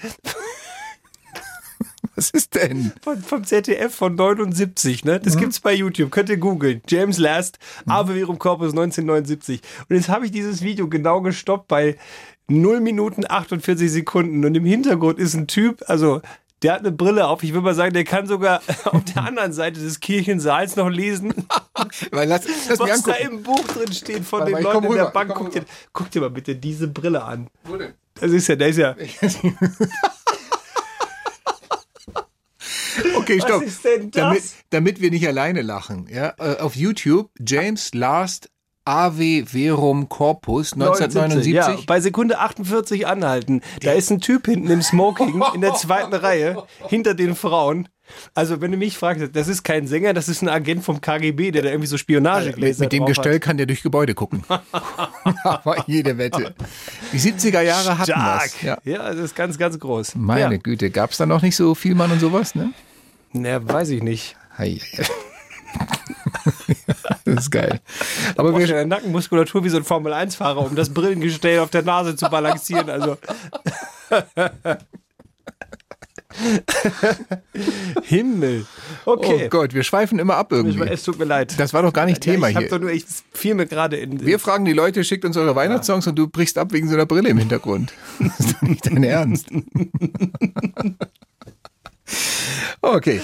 Was 2.15 2.31
ist 2.31 2.55
denn? 2.55 2.93
von, 3.03 3.19
vom 3.23 3.45
ZDF 3.45 3.95
von 3.95 4.15
79. 4.15 5.05
Ne? 5.05 5.21
Das 5.21 5.37
gibt's 5.37 5.61
bei 5.61 5.75
YouTube. 5.75 6.11
Könnt 6.11 6.29
ihr 6.29 6.37
googeln. 6.37 6.83
James 6.89 7.19
Last, 7.19 7.59
Ave 7.87 8.15
Verum 8.15 8.39
Corpus 8.39 8.71
1979. 8.71 9.61
Und 9.89 9.97
jetzt 9.97 10.09
habe 10.09 10.27
ich 10.27 10.33
dieses 10.33 10.63
Video 10.63 10.89
genau 10.89 11.21
gestoppt 11.21 11.69
bei 11.69 11.97
0 12.49 12.81
Minuten 12.81 13.25
48 13.29 13.91
Sekunden. 13.91 14.45
Und 14.45 14.55
im 14.55 14.65
Hintergrund 14.65 15.19
ist 15.19 15.35
ein 15.35 15.47
Typ, 15.47 15.83
also 15.87 16.21
der 16.63 16.75
hat 16.75 16.81
eine 16.81 16.93
Brille 16.93 17.27
auf. 17.27 17.43
Ich 17.43 17.53
würde 17.53 17.65
mal 17.65 17.75
sagen, 17.75 17.95
der 17.95 18.05
kann 18.05 18.27
sogar 18.27 18.61
auf 18.85 19.05
der 19.05 19.25
anderen 19.25 19.53
Seite 19.53 19.81
des 19.81 20.01
Kirchensaals 20.01 20.77
noch 20.77 20.89
lesen, 20.89 21.33
Weil 22.11 22.29
lass, 22.29 22.43
lass 22.69 22.79
was 22.79 23.03
da 23.03 23.15
im 23.15 23.43
Buch 23.43 23.67
drin 23.67 23.93
steht 23.93 24.25
von 24.25 24.41
Warte 24.41 24.55
den 24.55 24.65
komm 24.65 24.85
Leuten 24.85 24.87
in 24.87 24.93
der 24.93 25.03
rüber, 25.03 25.13
Bank. 25.13 25.35
Guck 25.35 25.51
dir, 25.51 25.65
guck 25.93 26.11
dir 26.11 26.21
mal 26.21 26.31
bitte 26.31 26.55
diese 26.57 26.89
Brille 26.89 27.23
an. 27.23 27.49
Wo 27.65 27.77
denn? 27.77 27.95
Das 28.21 28.33
ist 28.33 28.49
ja, 28.49 28.57
der 28.57 28.69
ist 28.69 28.77
ja. 28.77 28.95
Okay, 33.17 33.41
stopp. 33.41 33.63
ist 33.63 33.85
denn 33.85 34.11
das? 34.11 34.23
Damit, 34.23 34.43
damit 34.71 35.01
wir 35.01 35.11
nicht 35.11 35.27
alleine 35.27 35.63
lachen. 35.63 36.09
Ja, 36.11 36.35
äh, 36.39 36.57
auf 36.59 36.75
YouTube 36.77 37.31
James 37.39 37.95
Last 37.95 38.51
Ave 38.85 39.47
Verum 39.47 40.09
Corpus 40.09 40.73
1979. 40.73 41.53
Ja, 41.53 41.77
bei 41.87 42.01
Sekunde 42.01 42.39
48 42.39 43.07
anhalten. 43.07 43.61
Da 43.83 43.93
ist 43.93 44.11
ein 44.11 44.21
Typ 44.21 44.47
hinten 44.47 44.71
im 44.71 44.83
Smoking 44.83 45.43
in 45.55 45.61
der 45.61 45.75
zweiten 45.75 46.15
Reihe 46.15 46.65
hinter 46.89 47.15
den 47.15 47.37
Frauen. 47.37 47.89
Also, 48.35 48.61
wenn 48.61 48.73
du 48.73 48.77
mich 48.77 48.99
fragst, 48.99 49.37
das 49.37 49.47
ist 49.47 49.63
kein 49.63 49.87
Sänger, 49.87 50.13
das 50.13 50.29
ist 50.29 50.43
ein 50.43 50.49
Agent 50.49 50.83
vom 50.83 51.01
KGB, 51.01 51.53
der 51.53 51.63
da 51.63 51.69
irgendwie 51.69 51.87
so 51.87 51.95
mit, 51.95 52.01
Spionagegläser 52.01 52.85
mit 52.85 52.93
dem 52.93 53.07
Gestell 53.07 53.35
Hat. 53.35 53.43
kann 53.43 53.57
der 53.57 53.67
durch 53.67 53.83
Gebäude 53.83 54.15
gucken. 54.15 54.43
Aber 55.45 55.85
jede 55.87 56.19
Wette. 56.19 56.55
Die 57.13 57.21
70er 57.21 57.61
Jahre 57.61 57.99
hatten 57.99 58.11
Stark. 58.11 58.43
was. 58.43 58.63
Ja. 58.63 58.79
Ja. 58.83 59.13
das 59.13 59.27
ist 59.27 59.37
ganz, 59.37 59.59
ganz 59.59 59.79
groß. 59.79 60.17
Meine 60.17 60.55
ja. 60.55 60.61
Güte, 60.61 60.91
gab 60.91 61.13
es 61.13 61.19
da 61.19 61.27
noch 61.27 61.43
nicht 61.43 61.55
so 61.55 61.77
viel 61.77 61.95
Mann 61.95 62.11
und 62.11 62.19
sowas, 62.19 62.57
ne? 62.57 62.73
Na, 63.33 63.67
weiß 63.67 63.91
ich 63.91 64.03
nicht. 64.03 64.37
Hei, 64.59 64.81
das 67.25 67.45
ist 67.45 67.51
geil. 67.51 67.81
Aber 68.37 68.59
wir, 68.59 68.77
eine 68.77 68.87
Nackenmuskulatur 68.87 69.63
wie 69.65 69.69
so 69.69 69.77
ein 69.77 69.85
Formel-1-Fahrer, 69.85 70.59
um 70.61 70.75
das 70.75 70.91
Brillengestell 70.93 71.61
auf 71.61 71.71
der 71.71 71.83
Nase 71.83 72.17
zu 72.17 72.29
balancieren. 72.29 72.91
Also. 72.91 73.17
Himmel. 78.05 78.67
Okay. 79.05 79.45
oh 79.47 79.49
Gott, 79.49 79.75
wir 79.75 79.83
schweifen 79.83 80.19
immer 80.19 80.37
ab 80.37 80.53
irgendwie. 80.53 80.81
Es 80.89 81.03
tut 81.03 81.19
mir 81.19 81.25
leid. 81.25 81.59
Das 81.59 81.73
war 81.73 81.83
doch 81.83 81.93
gar 81.93 82.07
nicht 82.07 82.21
Thema 82.21 82.49
ich 82.49 82.57
hab 82.57 82.63
hier. 82.63 82.71
Doch 82.71 82.81
nur, 82.81 82.91
ich 82.91 83.05
fiel 83.33 83.55
mir 83.55 83.67
gerade 83.67 83.97
in. 83.97 84.25
Wir 84.25 84.39
fragen 84.39 84.65
die 84.65 84.73
Leute, 84.73 85.05
schickt 85.05 85.25
uns 85.25 85.37
eure 85.37 85.55
Weihnachtssongs 85.55 86.07
und 86.07 86.17
du 86.17 86.29
brichst 86.29 86.59
ab 86.59 86.73
wegen 86.73 86.89
so 86.89 86.95
einer 86.95 87.07
Brille 87.07 87.29
im 87.29 87.39
Hintergrund. 87.39 87.93
Das 88.19 88.41
ist 88.41 88.55
doch 88.55 88.63
nicht 88.63 88.87
dein 88.87 89.03
Ernst. 89.03 89.49
Okay. 92.83 93.21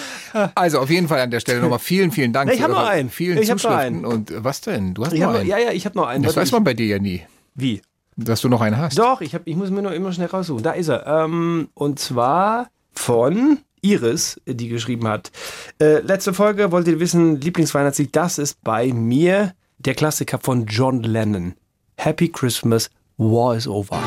Also 0.54 0.80
auf 0.80 0.90
jeden 0.90 1.08
Fall 1.08 1.20
an 1.20 1.30
der 1.30 1.40
Stelle 1.40 1.60
nochmal 1.60 1.78
vielen, 1.78 2.10
vielen 2.10 2.32
Dank 2.32 2.50
Ich 2.50 2.58
für 2.58 2.64
hab 2.64 2.70
noch 2.70 2.86
einen. 2.86 3.10
vielen 3.10 3.38
Ich 3.38 3.48
Zuschriften. 3.48 3.72
einen. 3.78 4.04
Und 4.04 4.30
äh, 4.30 4.44
was 4.44 4.60
denn? 4.60 4.94
Du 4.94 5.04
hast 5.04 5.12
ich 5.12 5.20
noch 5.20 5.34
einen. 5.34 5.46
ja, 5.48 5.58
ja, 5.58 5.70
ich 5.72 5.86
habe 5.86 5.96
noch 5.96 6.06
einen. 6.06 6.24
das 6.24 6.36
weiß 6.36 6.52
man 6.52 6.64
bei 6.64 6.74
dir 6.74 6.86
ja 6.86 6.98
nie, 6.98 7.22
wie? 7.54 7.80
dass 8.18 8.40
du 8.40 8.48
noch 8.48 8.60
einen 8.62 8.78
hast. 8.78 8.98
Doch, 8.98 9.20
ich, 9.20 9.34
hab, 9.34 9.46
ich 9.46 9.56
muss 9.56 9.70
mir 9.70 9.82
nur 9.82 9.92
immer 9.92 10.10
schnell 10.12 10.28
raussuchen. 10.28 10.62
Da 10.62 10.72
ist 10.72 10.88
er. 10.88 11.06
Ähm, 11.06 11.68
und 11.74 11.98
zwar 11.98 12.68
von 12.94 13.58
Iris, 13.82 14.40
die 14.46 14.68
geschrieben 14.68 15.06
hat. 15.06 15.30
Äh, 15.78 16.00
letzte 16.00 16.32
Folge 16.32 16.72
wollt 16.72 16.88
ihr 16.88 16.98
wissen, 16.98 17.40
Lieblingsweihnachtslied, 17.40 18.16
das 18.16 18.38
ist 18.38 18.62
bei 18.64 18.90
mir 18.92 19.52
der 19.78 19.94
Klassiker 19.94 20.38
von 20.38 20.64
John 20.66 21.02
Lennon. 21.02 21.54
Happy 21.98 22.28
Christmas, 22.28 22.88
War 23.18 23.54
is 23.54 23.68
Over. 23.68 24.00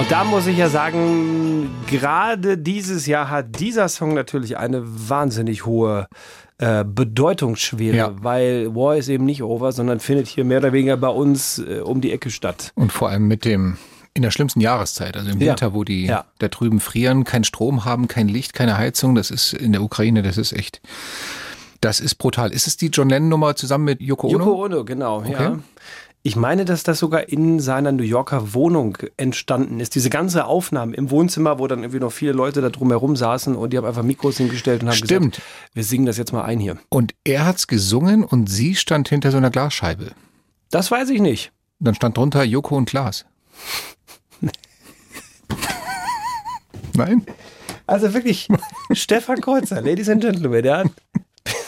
Und 0.00 0.10
da 0.10 0.24
muss 0.24 0.46
ich 0.46 0.56
ja 0.56 0.70
sagen, 0.70 1.68
gerade 1.86 2.56
dieses 2.56 3.04
Jahr 3.04 3.28
hat 3.28 3.60
dieser 3.60 3.86
Song 3.90 4.14
natürlich 4.14 4.56
eine 4.56 4.80
wahnsinnig 4.82 5.66
hohe 5.66 6.08
äh, 6.56 6.84
Bedeutungsschwere, 6.86 7.94
Ja. 7.96 8.12
weil 8.22 8.74
War 8.74 8.96
ist 8.96 9.08
eben 9.08 9.26
nicht 9.26 9.42
over, 9.42 9.72
sondern 9.72 10.00
findet 10.00 10.26
hier 10.26 10.46
mehr 10.46 10.56
oder 10.58 10.72
weniger 10.72 10.96
bei 10.96 11.08
uns 11.08 11.58
äh, 11.58 11.80
um 11.80 12.00
die 12.00 12.12
Ecke 12.12 12.30
statt. 12.30 12.72
Und 12.76 12.92
vor 12.92 13.10
allem 13.10 13.28
mit 13.28 13.44
dem 13.44 13.76
in 14.14 14.22
der 14.22 14.30
schlimmsten 14.30 14.60
Jahreszeit, 14.62 15.18
also 15.18 15.30
im 15.30 15.38
Ja. 15.38 15.48
Winter, 15.50 15.74
wo 15.74 15.84
die 15.84 16.06
Ja. 16.06 16.24
da 16.38 16.48
drüben 16.48 16.80
frieren, 16.80 17.24
keinen 17.24 17.44
Strom 17.44 17.84
haben, 17.84 18.08
kein 18.08 18.26
Licht, 18.26 18.54
keine 18.54 18.78
Heizung. 18.78 19.14
Das 19.14 19.30
ist 19.30 19.52
in 19.52 19.72
der 19.72 19.82
Ukraine, 19.82 20.22
das 20.22 20.38
ist 20.38 20.52
echt, 20.54 20.80
das 21.82 22.00
ist 22.00 22.14
brutal. 22.14 22.52
Ist 22.52 22.66
es 22.66 22.78
die 22.78 22.86
John 22.88 23.10
Lennon 23.10 23.28
Nummer 23.28 23.54
zusammen 23.54 23.84
mit 23.84 24.00
Yoko 24.00 24.28
Ono? 24.28 24.38
Yoko 24.38 24.64
Ono, 24.64 24.84
genau, 24.86 25.22
ja. 25.24 25.58
Ich 26.22 26.36
meine, 26.36 26.66
dass 26.66 26.82
das 26.82 26.98
sogar 26.98 27.30
in 27.30 27.60
seiner 27.60 27.92
New 27.92 28.02
Yorker 28.02 28.52
Wohnung 28.52 28.98
entstanden 29.16 29.80
ist. 29.80 29.94
Diese 29.94 30.10
ganze 30.10 30.44
Aufnahme 30.44 30.94
im 30.94 31.10
Wohnzimmer, 31.10 31.58
wo 31.58 31.66
dann 31.66 31.78
irgendwie 31.80 32.00
noch 32.00 32.12
viele 32.12 32.32
Leute 32.32 32.60
da 32.60 32.68
drumherum 32.68 33.16
saßen 33.16 33.56
und 33.56 33.72
die 33.72 33.78
haben 33.78 33.86
einfach 33.86 34.02
Mikros 34.02 34.36
hingestellt 34.36 34.82
und 34.82 34.88
haben 34.88 34.96
Stimmt. 34.96 35.36
gesagt, 35.36 35.48
wir 35.72 35.84
singen 35.84 36.04
das 36.04 36.18
jetzt 36.18 36.32
mal 36.32 36.42
ein 36.42 36.60
hier. 36.60 36.76
Und 36.90 37.14
er 37.24 37.46
hat's 37.46 37.66
gesungen 37.66 38.22
und 38.22 38.50
sie 38.50 38.74
stand 38.74 39.08
hinter 39.08 39.30
so 39.30 39.38
einer 39.38 39.50
Glasscheibe. 39.50 40.12
Das 40.70 40.90
weiß 40.90 41.08
ich 41.08 41.22
nicht. 41.22 41.52
Dann 41.78 41.94
stand 41.94 42.18
drunter 42.18 42.44
Joko 42.44 42.76
und 42.76 42.84
Klaas. 42.84 43.24
Nein? 46.94 47.24
Also 47.86 48.12
wirklich, 48.12 48.46
Stefan 48.92 49.40
Kreuzer, 49.40 49.80
Ladies 49.80 50.10
and 50.10 50.20
Gentlemen, 50.20 50.64
ja. 50.64 50.84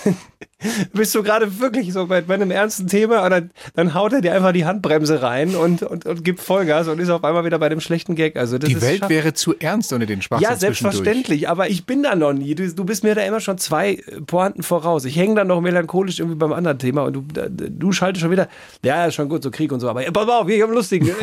Bist 0.93 1.15
du 1.15 1.23
gerade 1.23 1.61
wirklich 1.61 1.93
so 1.93 2.07
bei, 2.07 2.21
bei 2.21 2.35
einem 2.35 2.51
ernsten 2.51 2.87
Thema 2.87 3.25
und 3.25 3.31
dann, 3.31 3.51
dann 3.75 3.95
haut 3.95 4.13
er 4.13 4.21
dir 4.21 4.33
einfach 4.35 4.53
die 4.53 4.65
Handbremse 4.65 5.23
rein 5.23 5.55
und, 5.55 5.83
und, 5.83 6.07
und 6.07 6.25
gibt 6.25 6.41
Vollgas 6.41 6.89
und 6.89 6.99
ist 7.01 7.09
auf 7.11 7.25
einmal 7.25 7.45
wieder 7.45 7.59
bei 7.59 7.69
dem 7.69 7.81
schlechten 7.81 8.15
Gag. 8.15 8.37
Also 8.37 8.59
Die 8.59 8.81
Welt 8.81 9.01
schaff- 9.01 9.11
wäre 9.11 9.35
zu 9.35 9.55
ernst 9.59 9.93
ohne 9.93 10.07
den 10.07 10.23
Schwachsinn 10.23 10.49
Ja, 10.49 10.57
selbstverständlich, 10.57 11.49
aber 11.49 11.69
ich 11.71 11.87
bin 11.87 12.03
da 12.03 12.15
noch 12.15 12.33
nie. 12.33 12.55
Du, 12.55 12.73
du 12.73 12.85
bist 12.85 13.05
mir 13.05 13.15
da 13.15 13.23
immer 13.23 13.41
schon 13.41 13.59
zwei 13.59 13.93
äh, 13.95 14.21
Pointen 14.27 14.63
voraus. 14.63 15.05
Ich 15.05 15.17
hänge 15.17 15.35
da 15.35 15.45
noch 15.45 15.61
melancholisch 15.61 16.19
irgendwie 16.21 16.37
beim 16.37 16.53
anderen 16.53 16.79
Thema 16.79 17.03
und 17.03 17.13
du, 17.15 17.23
du 17.49 17.93
schaltest 17.93 18.23
schon 18.23 18.31
wieder, 18.31 18.49
ja, 18.85 19.07
ist 19.07 19.15
schon 19.15 19.29
gut, 19.29 19.43
so 19.43 19.51
Krieg 19.51 19.73
und 19.73 19.81
so, 19.81 19.89
aber 19.89 20.07
äh, 20.07 20.13
pass 20.13 20.29
auf, 20.29 20.49
ich 20.49 20.61
hab 20.61 20.69
einen 20.69 20.77
lustigen. 20.77 21.11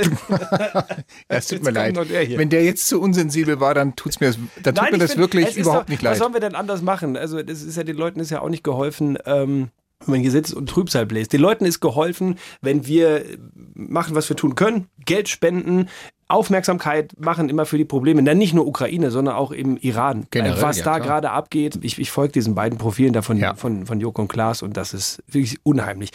Ja, 1.31 1.38
es 1.38 1.48
tut 1.48 1.63
mir 1.63 1.72
leid. 1.72 1.98
Wenn 2.38 2.50
der 2.50 2.63
jetzt 2.63 2.88
zu 2.88 3.00
unsensibel 3.01 3.60
war, 3.60 3.74
dann 3.74 3.96
tut's 3.96 4.19
mir, 4.19 4.34
dann 4.63 4.75
tut 4.75 4.91
mir 4.91 4.98
das 4.98 5.12
find, 5.12 5.22
wirklich 5.22 5.58
überhaupt 5.58 5.84
doch, 5.84 5.89
nicht 5.89 6.03
Was 6.03 6.12
leid. 6.12 6.17
sollen 6.17 6.34
wir 6.34 6.39
denn 6.39 6.55
anders 6.55 6.81
machen? 6.81 7.17
Also, 7.17 7.41
das 7.43 7.62
ist 7.62 7.77
ja 7.77 7.84
den 7.84 7.98
Leuten 7.98 8.19
ist 8.19 8.29
ja 8.31 8.41
auch 8.41 8.50
nicht 8.50 8.63
geholfen. 8.63 9.17
Ähm, 9.29 9.69
wenn 10.05 10.13
man 10.13 10.21
hier 10.21 10.31
sitzt 10.31 10.53
und 10.53 10.69
Trübsal 10.69 11.05
bläst. 11.05 11.33
Den 11.33 11.41
Leuten 11.41 11.65
ist 11.65 11.81
geholfen, 11.81 12.38
wenn 12.62 12.88
wir 12.88 13.25
machen, 13.74 14.15
was 14.15 14.29
wir 14.29 14.38
tun 14.38 14.55
können, 14.55 14.88
Geld 15.05 15.27
spenden, 15.27 15.89
Aufmerksamkeit 16.29 17.19
machen 17.19 17.50
immer 17.50 17.65
für 17.65 17.77
die 17.77 17.86
Probleme. 17.86 18.24
Dann 18.24 18.38
nicht 18.38 18.53
nur 18.53 18.67
Ukraine, 18.67 19.09
sondern 19.12 19.36
auch 19.36 19.51
im 19.51 19.77
Iran. 19.77 20.27
Generell, 20.29 20.62
was 20.62 20.77
ja, 20.77 20.86
da 20.86 21.00
gerade 21.00 21.31
abgeht. 21.31 21.79
Ich, 21.81 21.98
ich 22.00 22.12
folge 22.12 22.33
diesen 22.33 22.53
beiden 22.53 22.77
Profilen 22.77 23.13
da 23.13 23.24
von, 23.24 23.38
Ja. 23.38 23.55
von, 23.55 23.88
von 23.88 24.00
Joko 24.00 24.21
und 24.21 24.27
Klaas 24.27 24.62
und 24.62 24.77
das 24.77 24.93
ist 24.93 25.24
wirklich 25.27 25.57
unheimlich. 25.63 26.12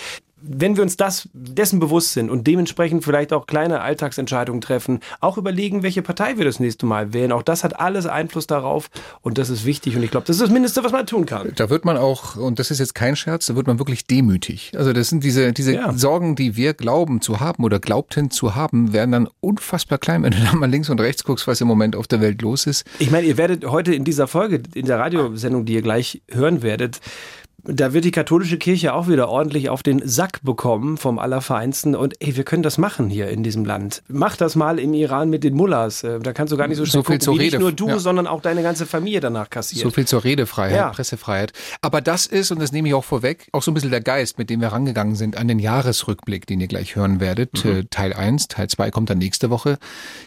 Wenn 0.47 0.77
wir 0.77 0.83
uns 0.83 0.97
das 0.97 1.29
dessen 1.33 1.81
bewusst 1.81 2.13
sind 2.13 2.29
und 2.31 2.47
dementsprechend 2.47 3.03
vielleicht 3.03 3.33
auch 3.33 3.47
kleine 3.47 3.81
Alltagsentscheidungen 3.81 4.61
treffen, 4.61 5.01
auch 5.21 5.39
überlegen, 5.39 5.83
welche 5.83 6.03
Partei 6.03 6.37
wir 6.37 6.45
das 6.45 6.61
nächste 6.61 6.85
Mal 6.85 7.13
wählen, 7.15 7.33
auch 7.33 7.43
das 7.43 7.65
hat 7.65 7.81
alles 7.81 8.05
Einfluss 8.07 8.47
darauf 8.47 8.91
und 9.23 9.39
das 9.39 9.49
ist 9.49 9.65
wichtig 9.65 9.97
und 9.97 10.03
ich 10.03 10.11
glaube, 10.11 10.27
das 10.27 10.37
ist 10.37 10.43
das 10.43 10.51
Mindeste, 10.51 10.85
was 10.85 10.93
man 10.93 11.07
tun 11.07 11.25
kann. 11.25 11.53
Da 11.57 11.71
wird 11.71 11.85
man 11.85 11.97
auch, 11.97 12.37
und 12.37 12.59
das 12.59 12.71
ist 12.71 12.79
jetzt 12.79 12.95
kein 12.95 13.17
Scherz, 13.17 13.47
da 13.47 13.57
wird 13.57 13.67
man 13.67 13.79
wirklich 13.79 14.07
demütig. 14.07 14.73
Also 14.77 14.93
das 14.93 15.09
sind 15.09 15.25
diese, 15.25 15.53
diese 15.53 15.75
Ja. 15.75 15.93
Sorgen, 15.95 16.37
die 16.37 16.57
wir 16.57 16.75
glauben 16.75 17.21
zu 17.23 17.41
haben 17.41 17.65
oder 17.65 17.81
glaubten 17.81 18.31
zu 18.31 18.55
haben, 18.55 18.93
werden 18.93 19.13
dann 19.13 19.29
unfassbar 19.41 19.99
klein, 19.99 20.23
wenn 20.23 20.33
du 20.33 20.39
da 20.45 20.55
mal 20.55 20.71
links 20.71 20.91
und 20.91 21.01
rechts 21.01 21.25
guckst, 21.25 21.47
was 21.47 21.61
im 21.61 21.69
Moment 21.69 21.97
auf 21.97 22.07
der 22.07 22.21
Welt 22.21 22.43
los 22.43 22.67
ist. 22.67 22.85
Ich 22.99 23.11
meine, 23.11 23.27
ihr 23.27 23.39
werdet 23.39 23.65
heute 23.65 23.95
in 23.95 24.05
dieser 24.05 24.27
Folge, 24.27 24.63
in 24.75 24.87
der 24.87 24.99
Radiosendung, 24.99 25.65
die 25.65 25.75
ihr 25.75 25.83
gleich 25.83 26.23
hören 26.31 26.63
werdet, 26.63 27.01
da 27.67 27.93
wird 27.93 28.05
die 28.05 28.11
katholische 28.11 28.59
Kirche 28.59 28.95
auch 28.95 29.09
wieder 29.09 29.29
ordentlich 29.29 29.69
auf 29.71 29.83
den 29.83 30.07
Sack 30.07 30.41
bekommen 30.43 30.97
vom 30.97 31.19
Allerfeinsten. 31.19 31.95
Und 31.97 32.15
ey, 32.21 32.37
wir 32.37 32.45
können 32.45 32.63
das 32.63 32.79
machen 32.79 33.09
hier 33.09 33.29
in 33.29 33.43
diesem 33.43 33.65
Land. 33.65 34.03
Mach 34.09 34.37
das 34.37 34.55
mal 34.57 34.79
im 34.79 34.95
Iran 34.95 35.31
mit 35.31 35.45
den 35.45 35.55
Mullahs. 35.55 36.03
Äh, 36.03 36.21
Da 36.21 36.33
kannst 36.33 36.53
du 36.53 36.57
gar 36.57 36.69
nicht 36.69 36.77
so 36.79 36.85
schnell 36.85 36.93
So 36.93 36.99
viel 37.03 37.15
gucken, 37.17 37.21
zur 37.21 37.35
wie 37.35 37.39
nicht 37.39 37.55
Rede. 37.55 37.63
nur 37.63 37.73
du, 37.73 37.89
Ja. 37.89 37.99
sondern 37.99 38.27
auch 38.27 38.41
deine 38.43 38.63
ganze 38.63 38.87
Familie 38.87 39.21
danach 39.21 39.51
kassiert. 39.51 39.83
So 39.83 39.91
viel 39.91 40.07
zur 40.07 40.25
Redefreiheit, 40.25 40.77
Ja. 40.77 40.91
Pressefreiheit. 40.91 41.53
Aber 41.81 42.01
das 42.01 42.27
ist, 42.27 42.51
und 42.51 42.61
das 42.61 42.73
nehme 42.73 42.89
ich 42.89 42.95
auch 42.95 43.05
vorweg, 43.05 43.49
auch 43.53 43.63
so 43.63 43.71
ein 43.71 43.75
bisschen 43.75 43.91
der 43.91 44.01
Geist, 44.01 44.39
mit 44.39 44.51
dem 44.51 44.61
wir 44.61 44.69
rangegangen 44.69 45.15
sind 45.17 45.37
an 45.37 45.49
den 45.49 45.59
Jahresrückblick, 45.59 46.47
den 46.47 46.61
ihr 46.61 46.69
gleich 46.69 46.97
hören 46.97 47.21
werdet. 47.21 47.65
Äh, 47.65 47.85
Teil 47.91 48.13
1, 48.13 48.49
Teil 48.49 48.69
2 48.69 48.91
kommt 48.91 49.11
dann 49.11 49.19
nächste 49.19 49.51
Woche. 49.51 49.79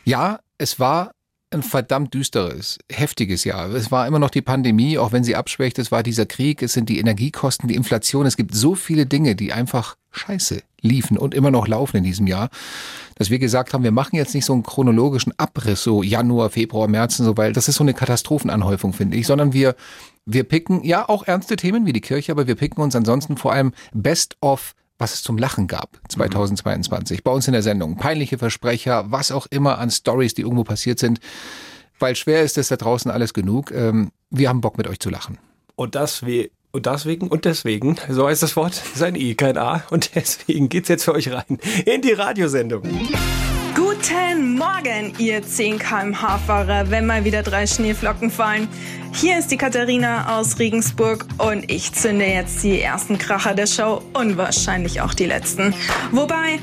Ja, 0.05 0.39
es 0.57 0.79
war 0.79 1.11
ein 1.49 1.63
verdammt 1.63 2.13
düsteres, 2.13 2.77
heftiges 2.91 3.45
Jahr. 3.45 3.69
Es 3.69 3.89
war 3.89 4.05
immer 4.05 4.19
noch 4.19 4.29
die 4.29 4.41
Pandemie, 4.41 4.97
auch 4.97 5.13
wenn 5.13 5.23
sie 5.23 5.35
abschwächt. 5.35 5.79
Es 5.79 5.91
war 5.91 6.03
dieser 6.03 6.25
Krieg, 6.25 6.61
es 6.61 6.73
sind 6.73 6.89
die 6.89 6.99
Energiekosten, 6.99 7.69
die 7.69 7.75
Inflation. 7.75 8.25
Es 8.25 8.35
gibt 8.35 8.53
so 8.53 8.75
viele 8.75 9.05
Dinge, 9.05 9.35
die 9.35 9.53
einfach 9.53 9.95
scheiße 10.11 10.61
liefen 10.81 11.17
und 11.17 11.33
immer 11.33 11.51
noch 11.51 11.67
laufen 11.67 11.97
in 11.97 12.03
diesem 12.03 12.27
Jahr, 12.27 12.49
dass 13.15 13.29
wir 13.29 13.39
gesagt 13.39 13.73
haben, 13.73 13.83
wir 13.83 13.91
machen 13.91 14.15
jetzt 14.15 14.35
nicht 14.35 14.45
so 14.45 14.53
einen 14.53 14.63
chronologischen 14.63 15.33
Abriss, 15.37 15.83
so 15.83 16.03
Januar, 16.03 16.49
Februar, 16.49 16.87
März 16.87 17.19
und 17.19 17.25
so, 17.25 17.37
weil 17.37 17.53
das 17.53 17.67
ist 17.67 17.75
so 17.75 17.83
eine 17.83 17.93
Katastrophenanhäufung, 17.93 18.93
finde 18.93 19.17
ich, 19.17 19.25
sondern 19.25 19.53
wir, 19.53 19.75
wir 20.25 20.43
picken, 20.43 20.83
ja, 20.83 21.07
auch 21.07 21.25
ernste 21.27 21.55
Themen 21.55 21.85
wie 21.85 21.93
die 21.93 22.01
Kirche, 22.01 22.31
aber 22.31 22.47
wir 22.47 22.55
picken 22.55 22.83
uns 22.83 22.95
ansonsten 22.95 23.37
vor 23.37 23.53
allem 23.53 23.73
Best 23.93 24.37
of 24.41 24.75
was 24.97 25.13
es 25.13 25.23
zum 25.23 25.37
Lachen 25.37 25.67
gab 25.67 25.99
2022 26.09 27.23
bei 27.23 27.31
uns 27.31 27.47
in 27.47 27.53
der 27.53 27.61
Sendung. 27.61 27.97
Peinliche 27.97 28.37
Versprecher, 28.37 29.05
was 29.11 29.31
auch 29.31 29.47
immer 29.49 29.77
an 29.79 29.91
Stories, 29.91 30.33
die 30.33 30.41
irgendwo 30.41 30.63
passiert 30.63 30.99
sind. 30.99 31.19
Weil 31.99 32.15
schwer 32.15 32.43
ist 32.43 32.57
es 32.57 32.67
da 32.67 32.75
draußen 32.75 33.09
alles 33.09 33.33
genug. 33.33 33.71
Ähm, 33.71 34.11
wir 34.29 34.49
haben 34.49 34.61
Bock 34.61 34.77
mit 34.77 34.87
euch 34.87 34.99
zu 34.99 35.09
lachen. 35.09 35.37
Und 35.75 35.95
das 35.95 36.25
we 36.25 36.49
und 36.71 36.85
deswegen 36.85 37.27
und 37.29 37.45
deswegen, 37.45 37.95
so 38.09 38.27
heißt 38.27 38.43
das 38.43 38.55
Wort, 38.55 38.73
ist 38.93 39.01
ein 39.01 39.15
I, 39.15 39.35
kein 39.35 39.57
A. 39.57 39.83
Und 39.89 40.15
deswegen 40.15 40.69
geht's 40.69 40.89
jetzt 40.89 41.05
für 41.05 41.13
euch 41.13 41.31
rein 41.31 41.57
in 41.85 42.01
die 42.01 42.13
Radiosendung. 42.13 42.83
Guten 43.75 44.57
Morgen, 44.57 45.13
ihr 45.17 45.43
10 45.43 45.79
km/h-Fahrer, 45.79 46.89
wenn 46.89 47.05
mal 47.05 47.23
wieder 47.23 47.43
drei 47.43 47.65
Schneeflocken 47.65 48.29
fallen. 48.29 48.67
Hier 49.19 49.39
ist 49.39 49.49
die 49.49 49.57
Katharina 49.57 50.37
aus 50.37 50.59
Regensburg 50.59 51.25
und 51.39 51.71
ich 51.71 51.91
zünde 51.91 52.25
jetzt 52.25 52.61
die 52.61 52.79
ersten 52.79 53.17
Kracher 53.17 53.55
der 53.55 53.65
Show 53.65 54.03
und 54.13 54.37
wahrscheinlich 54.37 55.01
auch 55.01 55.15
die 55.15 55.25
letzten. 55.25 55.73
Wobei, 56.11 56.59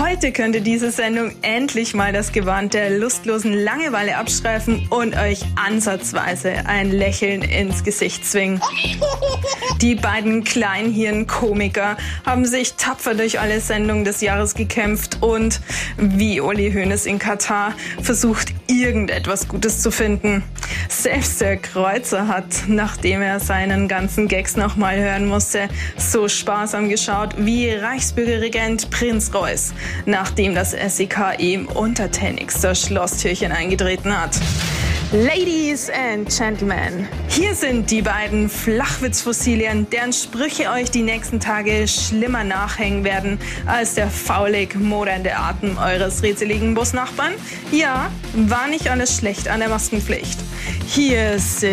heute 0.00 0.32
könnte 0.32 0.62
diese 0.62 0.90
Sendung 0.90 1.30
endlich 1.42 1.94
mal 1.94 2.12
das 2.12 2.32
Gewand 2.32 2.74
der 2.74 2.90
lustlosen 2.90 3.52
Langeweile 3.52 4.16
abstreifen 4.16 4.88
und 4.90 5.16
euch 5.16 5.44
ansatzweise 5.54 6.66
ein 6.66 6.90
Lächeln 6.90 7.42
ins 7.42 7.84
Gesicht 7.84 8.26
zwingen. 8.26 8.60
Die 9.80 9.94
beiden 9.94 10.42
Kleinhirn-Komiker 10.42 11.96
haben 12.26 12.46
sich 12.46 12.74
tapfer 12.74 13.14
durch 13.14 13.38
alle 13.38 13.60
Sendungen 13.60 14.04
des 14.04 14.22
Jahres 14.22 14.54
gekämpft 14.54 15.18
und, 15.20 15.60
wie 15.98 16.40
Uli 16.40 16.72
Hoeneß 16.72 17.06
in 17.06 17.20
Katar, 17.20 17.74
versucht, 18.02 18.52
irgendetwas 18.66 19.46
Gutes 19.46 19.82
zu 19.82 19.92
finden. 19.92 20.42
Selbst 20.88 21.40
der 21.40 21.56
Kreuzer 21.92 22.26
hat, 22.26 22.46
nachdem 22.68 23.20
er 23.20 23.38
seinen 23.38 23.86
ganzen 23.86 24.26
Gags 24.26 24.56
nochmal 24.56 24.98
hören 24.98 25.26
musste, 25.26 25.68
so 25.98 26.26
sparsam 26.26 26.88
geschaut 26.88 27.34
wie 27.36 27.68
Reichsbürgerregent 27.68 28.88
Prinz 28.88 29.34
Reuß, 29.34 29.74
nachdem 30.06 30.54
das 30.54 30.70
SEK 30.70 31.38
ihm 31.38 31.66
untertänigst 31.66 32.64
das 32.64 32.80
Schlosstürchen 32.80 33.52
eingetreten 33.52 34.18
hat. 34.18 34.40
Ladies 35.12 35.90
and 35.90 36.26
Gentlemen, 36.34 37.06
hier 37.28 37.54
sind 37.54 37.90
die 37.90 38.00
beiden 38.00 38.48
Flachwitzfossilien, 38.48 39.86
deren 39.90 40.10
Sprüche 40.10 40.70
euch 40.70 40.90
die 40.90 41.02
nächsten 41.02 41.38
Tage 41.38 41.86
schlimmer 41.86 42.44
nachhängen 42.44 43.04
werden 43.04 43.38
als 43.66 43.92
der 43.94 44.08
faulig 44.08 44.74
modernde 44.74 45.36
Atem 45.36 45.76
eures 45.76 46.22
rätseligen 46.22 46.72
Busnachbarn. 46.72 47.34
Ja, 47.70 48.10
war 48.32 48.68
nicht 48.68 48.88
alles 48.88 49.14
schlecht 49.18 49.48
an 49.48 49.60
der 49.60 49.68
Maskenpflicht. 49.68 50.38
Hier 50.86 51.38
sind 51.38 51.70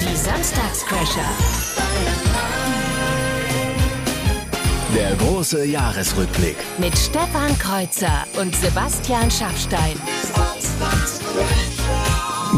Die 0.00 0.16
Samstagscrasher. 0.16 1.28
Der 4.94 5.16
große 5.16 5.64
Jahresrückblick. 5.64 6.56
Mit 6.78 6.96
Stefan 6.96 7.58
Kreuzer 7.58 8.24
und 8.40 8.54
Sebastian 8.54 9.28
Schaffstein. 9.28 9.96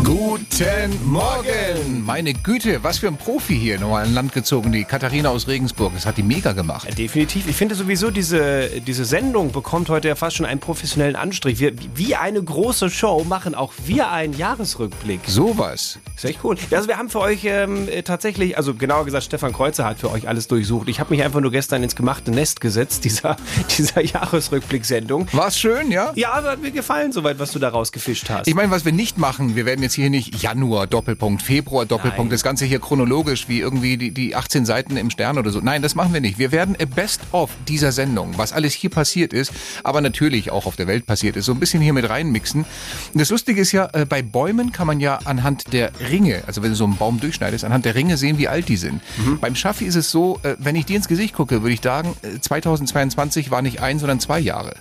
Gut 0.04 0.27
Guten 0.28 1.10
Morgen! 1.10 2.04
Meine 2.04 2.34
Güte, 2.34 2.84
was 2.84 2.98
für 2.98 3.08
ein 3.08 3.16
Profi 3.16 3.58
hier 3.58 3.80
nochmal 3.80 4.04
an 4.04 4.12
Land 4.12 4.34
gezogen. 4.34 4.70
Die 4.72 4.84
Katharina 4.84 5.30
aus 5.30 5.48
Regensburg. 5.48 5.94
Das 5.94 6.04
hat 6.04 6.18
die 6.18 6.22
mega 6.22 6.52
gemacht. 6.52 6.98
Definitiv. 6.98 7.48
Ich 7.48 7.56
finde 7.56 7.74
sowieso, 7.74 8.10
diese, 8.10 8.68
diese 8.86 9.06
Sendung 9.06 9.52
bekommt 9.52 9.88
heute 9.88 10.08
ja 10.08 10.16
fast 10.16 10.36
schon 10.36 10.44
einen 10.44 10.60
professionellen 10.60 11.16
Anstrich. 11.16 11.60
Wir, 11.60 11.72
wie 11.94 12.14
eine 12.14 12.42
große 12.42 12.90
Show 12.90 13.24
machen 13.24 13.54
auch 13.54 13.72
wir 13.86 14.10
einen 14.10 14.36
Jahresrückblick. 14.36 15.20
Sowas. 15.26 15.98
Ist 16.14 16.26
echt 16.26 16.40
cool. 16.44 16.56
Also 16.72 16.88
wir 16.88 16.98
haben 16.98 17.08
für 17.08 17.20
euch 17.20 17.44
ähm, 17.44 17.88
äh, 17.88 18.02
tatsächlich, 18.02 18.58
also 18.58 18.74
genauer 18.74 19.06
gesagt, 19.06 19.24
Stefan 19.24 19.54
Kreuzer 19.54 19.86
hat 19.86 19.98
für 19.98 20.10
euch 20.10 20.28
alles 20.28 20.46
durchsucht. 20.46 20.90
Ich 20.90 21.00
habe 21.00 21.08
mich 21.08 21.22
einfach 21.22 21.40
nur 21.40 21.52
gestern 21.52 21.82
ins 21.82 21.96
gemachte 21.96 22.32
Nest 22.32 22.60
gesetzt, 22.60 23.04
dieser, 23.04 23.38
dieser 23.78 24.02
Jahresrückblick-Sendung. 24.02 25.26
War's 25.32 25.58
schön, 25.58 25.90
ja? 25.90 26.12
Ja, 26.16 26.32
aber 26.32 26.50
hat 26.50 26.60
mir 26.60 26.70
gefallen 26.70 27.12
soweit, 27.12 27.38
was 27.38 27.52
du 27.52 27.58
da 27.58 27.70
rausgefischt 27.70 28.28
hast. 28.28 28.46
Ich 28.46 28.54
meine, 28.54 28.70
was 28.70 28.84
wir 28.84 28.92
nicht 28.92 29.16
machen, 29.16 29.56
wir 29.56 29.64
werden 29.64 29.82
jetzt 29.82 29.94
hier 29.94 30.10
nicht 30.10 30.17
Januar 30.26 30.86
Doppelpunkt, 30.86 31.42
Februar 31.42 31.86
Doppelpunkt, 31.86 32.30
Nein. 32.30 32.30
das 32.30 32.42
Ganze 32.42 32.64
hier 32.64 32.80
chronologisch 32.80 33.48
wie 33.48 33.60
irgendwie 33.60 33.96
die, 33.96 34.10
die 34.10 34.34
18 34.34 34.66
Seiten 34.66 34.96
im 34.96 35.10
Stern 35.10 35.38
oder 35.38 35.50
so. 35.50 35.60
Nein, 35.60 35.82
das 35.82 35.94
machen 35.94 36.12
wir 36.12 36.20
nicht. 36.20 36.38
Wir 36.38 36.52
werden 36.52 36.76
a 36.80 36.84
Best 36.84 37.20
of 37.32 37.50
dieser 37.66 37.92
Sendung, 37.92 38.36
was 38.36 38.52
alles 38.52 38.74
hier 38.74 38.90
passiert 38.90 39.32
ist, 39.32 39.52
aber 39.84 40.00
natürlich 40.00 40.50
auch 40.50 40.66
auf 40.66 40.76
der 40.76 40.86
Welt 40.86 41.06
passiert 41.06 41.36
ist, 41.36 41.46
so 41.46 41.52
ein 41.52 41.60
bisschen 41.60 41.82
hier 41.82 41.92
mit 41.92 42.08
reinmixen. 42.08 42.64
Und 43.12 43.20
das 43.20 43.30
Lustige 43.30 43.60
ist 43.60 43.72
ja, 43.72 43.88
äh, 43.92 44.06
bei 44.06 44.22
Bäumen 44.22 44.72
kann 44.72 44.86
man 44.86 45.00
ja 45.00 45.18
anhand 45.24 45.72
der 45.72 45.92
Ringe, 46.10 46.42
also 46.46 46.62
wenn 46.62 46.70
du 46.70 46.76
so 46.76 46.84
einen 46.84 46.96
Baum 46.96 47.20
durchschneidest, 47.20 47.64
anhand 47.64 47.84
der 47.84 47.94
Ringe 47.94 48.16
sehen, 48.16 48.38
wie 48.38 48.48
alt 48.48 48.68
die 48.68 48.76
sind. 48.76 49.00
Beim 49.40 49.54
Schaffi 49.54 49.84
ist 49.84 49.96
es 49.96 50.10
so, 50.10 50.40
äh, 50.42 50.56
wenn 50.58 50.76
ich 50.76 50.86
dir 50.86 50.96
ins 50.96 51.08
Gesicht 51.08 51.34
gucke, 51.34 51.62
würde 51.62 51.74
ich 51.74 51.82
sagen, 51.82 52.16
äh, 52.22 52.40
2022 52.40 53.50
war 53.50 53.62
nicht 53.62 53.80
ein, 53.80 53.98
sondern 53.98 54.20
zwei 54.20 54.40
Jahre. 54.40 54.74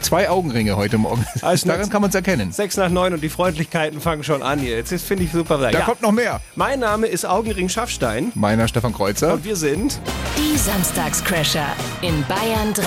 Zwei 0.00 0.28
Augenringe 0.30 0.76
heute 0.76 0.98
Morgen. 0.98 1.24
Also 1.42 1.66
Daran 1.68 1.90
kann 1.90 2.00
man 2.02 2.08
es 2.10 2.14
erkennen. 2.14 2.52
Sechs 2.52 2.76
nach 2.76 2.88
neun 2.88 3.14
und 3.14 3.22
die 3.22 3.28
Freundlichkeiten 3.28 4.00
fangen 4.00 4.22
schon 4.22 4.42
an 4.42 4.58
hier. 4.58 4.76
Jetzt 4.76 4.92
ist- 4.92 5.06
finde 5.06 5.24
ich 5.24 5.32
super. 5.32 5.58
Da 5.58 5.70
ja. 5.70 5.80
kommt 5.80 6.02
noch 6.02 6.12
mehr. 6.12 6.40
Mein 6.56 6.80
Name 6.80 7.06
ist 7.08 7.24
Augenring 7.26 7.68
Schaffstein 7.68 8.30
Meiner 8.34 8.68
Stefan 8.68 8.92
Kreuzer. 8.94 9.34
und 9.34 9.44
wir 9.44 9.56
sind. 9.56 9.98
Die 10.38 10.56
Samstagscrasher 10.56 11.66
in 12.00 12.24
Bayern 12.26 12.72
3. 12.74 12.84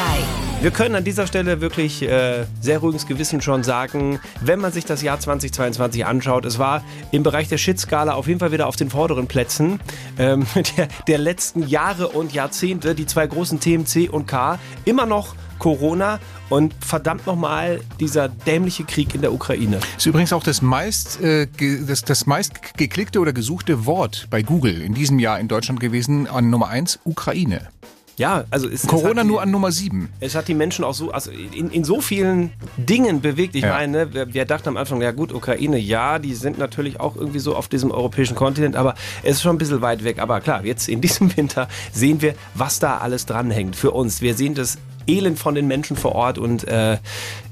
Wir 0.61 0.71
können 0.71 0.95
an 0.95 1.03
dieser 1.03 1.27
Stelle 1.27 1.59
wirklich 1.61 2.01
äh, 2.01 2.45
sehr 2.61 2.79
ruhiges 2.79 3.05
Gewissen 3.07 3.41
schon 3.41 3.63
sagen, 3.63 4.19
wenn 4.41 4.59
man 4.59 4.71
sich 4.71 4.85
das 4.85 5.01
Jahr 5.01 5.19
2022 5.19 6.05
anschaut, 6.05 6.45
es 6.45 6.57
war 6.59 6.83
im 7.11 7.23
Bereich 7.23 7.49
der 7.49 7.57
Shit-Skala 7.57 8.13
auf 8.13 8.27
jeden 8.27 8.39
Fall 8.39 8.51
wieder 8.51 8.67
auf 8.67 8.75
den 8.77 8.89
vorderen 8.89 9.27
Plätzen 9.27 9.79
ähm, 10.17 10.45
der, 10.77 10.87
der 11.07 11.17
letzten 11.17 11.67
Jahre 11.67 12.07
und 12.07 12.33
Jahrzehnte. 12.33 12.95
Die 12.95 13.05
zwei 13.05 13.27
großen 13.27 13.59
Themen 13.59 13.85
C 13.85 14.07
und 14.09 14.27
K, 14.27 14.57
immer 14.85 15.05
noch 15.05 15.35
Corona 15.59 16.19
und 16.49 16.73
verdammt 16.79 17.25
nochmal 17.25 17.81
dieser 17.99 18.29
dämliche 18.29 18.83
Krieg 18.83 19.15
in 19.15 19.21
der 19.21 19.33
Ukraine. 19.33 19.79
Ist 19.97 20.05
übrigens 20.05 20.33
auch 20.33 20.43
das 20.43 20.61
meist, 20.61 21.19
äh, 21.21 21.47
das, 21.87 22.03
das 22.03 22.25
meist 22.25 22.77
geklickte 22.77 23.19
oder 23.19 23.33
gesuchte 23.33 23.85
Wort 23.85 24.27
bei 24.29 24.41
Google 24.41 24.81
in 24.81 24.93
diesem 24.93 25.19
Jahr 25.19 25.39
in 25.39 25.47
Deutschland 25.47 25.79
gewesen 25.79 26.27
an 26.27 26.49
Nummer 26.49 26.67
eins 26.69 26.99
Ukraine. 27.03 27.69
Ja, 28.17 28.45
also 28.49 28.67
es, 28.69 28.83
es 28.83 28.87
Corona 28.87 29.17
hat 29.19 29.23
die- 29.25 29.27
nur 29.27 29.41
an 29.41 29.51
Nummer 29.51 29.73
sieben. 29.73 30.07
Es 30.21 30.35
hat 30.35 30.47
die 30.47 30.53
Menschen 30.53 30.85
auch 30.85 30.93
so, 30.93 31.11
also 31.11 31.31
in, 31.31 31.69
in 31.69 31.83
so 31.83 31.99
vielen 31.99 32.53
Dingen 32.77 33.19
bewegt. 33.19 33.55
Ich 33.55 33.63
Ja. 33.63 33.73
meine, 33.73 34.05
ne, 34.05 34.13
wir, 34.13 34.33
wir 34.33 34.45
dachten 34.45 34.69
am 34.69 34.77
Anfang, 34.77 35.01
ja 35.01 35.11
gut, 35.11 35.33
Ukraine, 35.33 35.77
ja, 35.77 36.17
die 36.17 36.33
sind 36.33 36.57
natürlich 36.57 37.01
auch 37.01 37.17
irgendwie 37.17 37.39
so 37.39 37.57
auf 37.57 37.67
diesem 37.67 37.91
europäischen 37.91 38.35
Kontinent, 38.35 38.77
aber 38.77 38.95
es 39.21 39.31
ist 39.37 39.41
schon 39.41 39.55
ein 39.55 39.57
bisschen 39.57 39.81
weit 39.81 40.05
weg. 40.05 40.19
Aber 40.19 40.39
klar, 40.39 40.63
jetzt 40.63 40.87
in 40.87 41.01
diesem 41.01 41.35
Winter 41.37 41.67
sehen 41.91 42.21
wir, 42.21 42.35
was 42.53 42.79
da 42.79 42.99
alles 42.99 43.25
dranhängt 43.25 43.75
für 43.75 43.91
uns. 43.91 44.21
Wir 44.21 44.33
sehen 44.35 44.53
das 44.55 44.77
Elend 45.07 45.39
von 45.39 45.55
den 45.55 45.67
Menschen 45.67 45.95
vor 45.95 46.13
Ort 46.13 46.37
und 46.37 46.67
äh, 46.67 46.97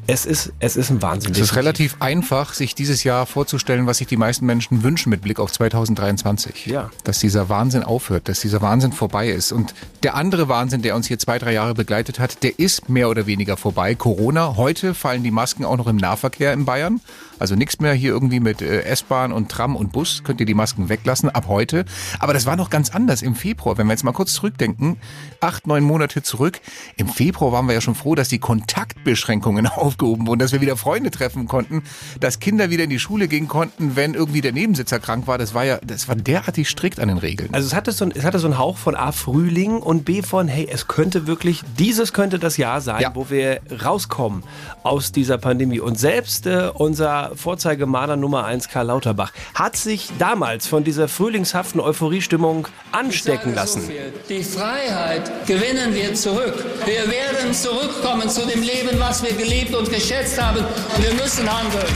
es 0.05 0.25
ist, 0.25 0.51
es 0.59 0.75
ist 0.75 0.89
ein 0.89 1.01
Wahnsinn. 1.01 1.31
Es 1.31 1.39
ist 1.39 1.55
relativ 1.55 1.95
einfach, 1.99 2.53
sich 2.53 2.75
dieses 2.75 3.05
Jahr 3.05 3.25
vorzustellen, 3.25 3.87
was 3.87 3.99
sich 3.99 4.07
die 4.07 4.17
meisten 4.17 4.45
Menschen 4.45 4.83
wünschen 4.83 5.09
mit 5.09 5.21
Blick 5.21 5.39
auf 5.39 5.51
2023. 5.51 6.65
Ja. 6.65 6.89
Dass 7.05 7.19
dieser 7.19 7.47
Wahnsinn 7.47 7.83
aufhört, 7.83 8.27
dass 8.27 8.41
dieser 8.41 8.61
Wahnsinn 8.61 8.91
vorbei 8.91 9.29
ist. 9.29 9.53
Und 9.53 9.73
der 10.03 10.15
andere 10.15 10.49
Wahnsinn, 10.49 10.81
der 10.81 10.95
uns 10.95 11.07
hier 11.07 11.19
zwei, 11.19 11.39
drei 11.39 11.53
Jahre 11.53 11.73
begleitet 11.73 12.19
hat, 12.19 12.43
der 12.43 12.59
ist 12.59 12.89
mehr 12.89 13.09
oder 13.09 13.27
weniger 13.27 13.55
vorbei. 13.55 13.95
Corona. 13.95 14.57
Heute 14.57 14.93
fallen 14.93 15.23
die 15.23 15.31
Masken 15.31 15.63
auch 15.63 15.77
noch 15.77 15.87
im 15.87 15.97
Nahverkehr 15.97 16.51
in 16.51 16.65
Bayern. 16.65 16.99
Also 17.39 17.55
nichts 17.55 17.79
mehr 17.79 17.93
hier 17.93 18.11
irgendwie 18.11 18.39
mit 18.39 18.61
äh, 18.61 18.83
S-Bahn 18.83 19.31
und 19.31 19.49
Tram 19.49 19.75
und 19.75 19.91
Bus. 19.91 20.23
Könnt 20.23 20.39
ihr 20.39 20.45
die 20.45 20.53
Masken 20.53 20.89
weglassen 20.89 21.29
ab 21.29 21.45
heute. 21.47 21.85
Aber 22.19 22.33
das 22.33 22.45
war 22.45 22.55
noch 22.55 22.69
ganz 22.69 22.91
anders 22.91 23.21
im 23.21 23.35
Februar. 23.35 23.77
Wenn 23.77 23.87
wir 23.87 23.93
jetzt 23.93 24.03
mal 24.03 24.11
kurz 24.13 24.33
zurückdenken, 24.33 24.97
acht, 25.41 25.67
neun 25.67 25.83
Monate 25.83 26.23
zurück. 26.23 26.61
Im 26.95 27.07
Februar 27.07 27.51
waren 27.51 27.65
wir 27.67 27.73
ja 27.73 27.81
schon 27.81 27.95
froh, 27.95 28.15
dass 28.15 28.29
die 28.29 28.39
Kontaktbeschränkungen 28.39 29.67
aufgehoben 29.67 30.27
wurden, 30.27 30.39
dass 30.39 30.51
wir 30.51 30.61
wieder 30.61 30.77
Freunde 30.77 31.11
treffen 31.11 31.47
konnten, 31.47 31.83
dass 32.19 32.39
Kinder 32.39 32.69
wieder 32.69 32.83
in 32.83 32.89
die 32.89 32.99
Schule 32.99 33.27
gehen 33.27 33.47
konnten, 33.47 33.95
wenn 33.95 34.13
irgendwie 34.13 34.41
der 34.41 34.51
Nebensitzer 34.51 34.99
krank 34.99 35.27
war. 35.27 35.37
Das 35.37 35.53
war 35.53 35.63
ja, 35.65 35.79
das 35.83 36.07
war 36.07 36.15
derartig 36.15 36.69
strikt 36.69 36.99
an 36.99 37.07
den 37.07 37.17
Regeln. 37.17 37.53
Also 37.53 37.67
es 37.67 37.73
hatte, 37.73 37.91
so 37.91 38.05
ein, 38.05 38.11
es 38.11 38.23
hatte 38.23 38.39
so 38.39 38.47
einen 38.47 38.57
Hauch 38.57 38.77
von 38.77 38.95
A, 38.95 39.11
Frühling 39.11 39.77
und 39.77 40.05
B 40.05 40.21
von, 40.21 40.47
hey, 40.47 40.67
es 40.71 40.87
könnte 40.87 41.27
wirklich, 41.27 41.61
dieses 41.77 42.13
könnte 42.13 42.39
das 42.39 42.57
Jahr 42.57 42.81
sein, 42.81 43.01
Ja. 43.01 43.11
wo 43.15 43.29
wir 43.29 43.61
rauskommen 43.83 44.43
aus 44.83 45.11
dieser 45.11 45.37
Pandemie. 45.37 45.79
Und 45.79 45.99
selbst 45.99 46.45
äh, 46.45 46.69
unser 46.73 47.22
Vorzeigemaler 47.35 48.15
Nummer 48.15 48.45
1, 48.45 48.69
Karl 48.69 48.87
Lauterbach, 48.87 49.31
hat 49.55 49.75
sich 49.75 50.09
damals 50.19 50.67
von 50.67 50.83
dieser 50.83 51.07
frühlingshaften 51.07 51.79
Euphoriestimmung 51.81 52.67
anstecken 52.91 53.51
so 53.51 53.55
lassen. 53.55 53.81
viel. 53.87 54.13
Die 54.29 54.43
Freiheit 54.43 55.29
gewinnen 55.47 55.93
wir 55.93 56.13
zurück. 56.13 56.65
Wir 56.85 57.09
werden 57.11 57.53
zurückkommen 57.53 58.29
zu 58.29 58.45
dem 58.47 58.61
Leben, 58.61 58.99
was 58.99 59.23
wir 59.23 59.33
geliebt 59.33 59.75
und 59.75 59.89
geschätzt 59.89 60.41
haben. 60.41 60.59
Und 60.95 61.03
wir 61.03 61.13
müssen 61.13 61.47
handeln. 61.51 61.93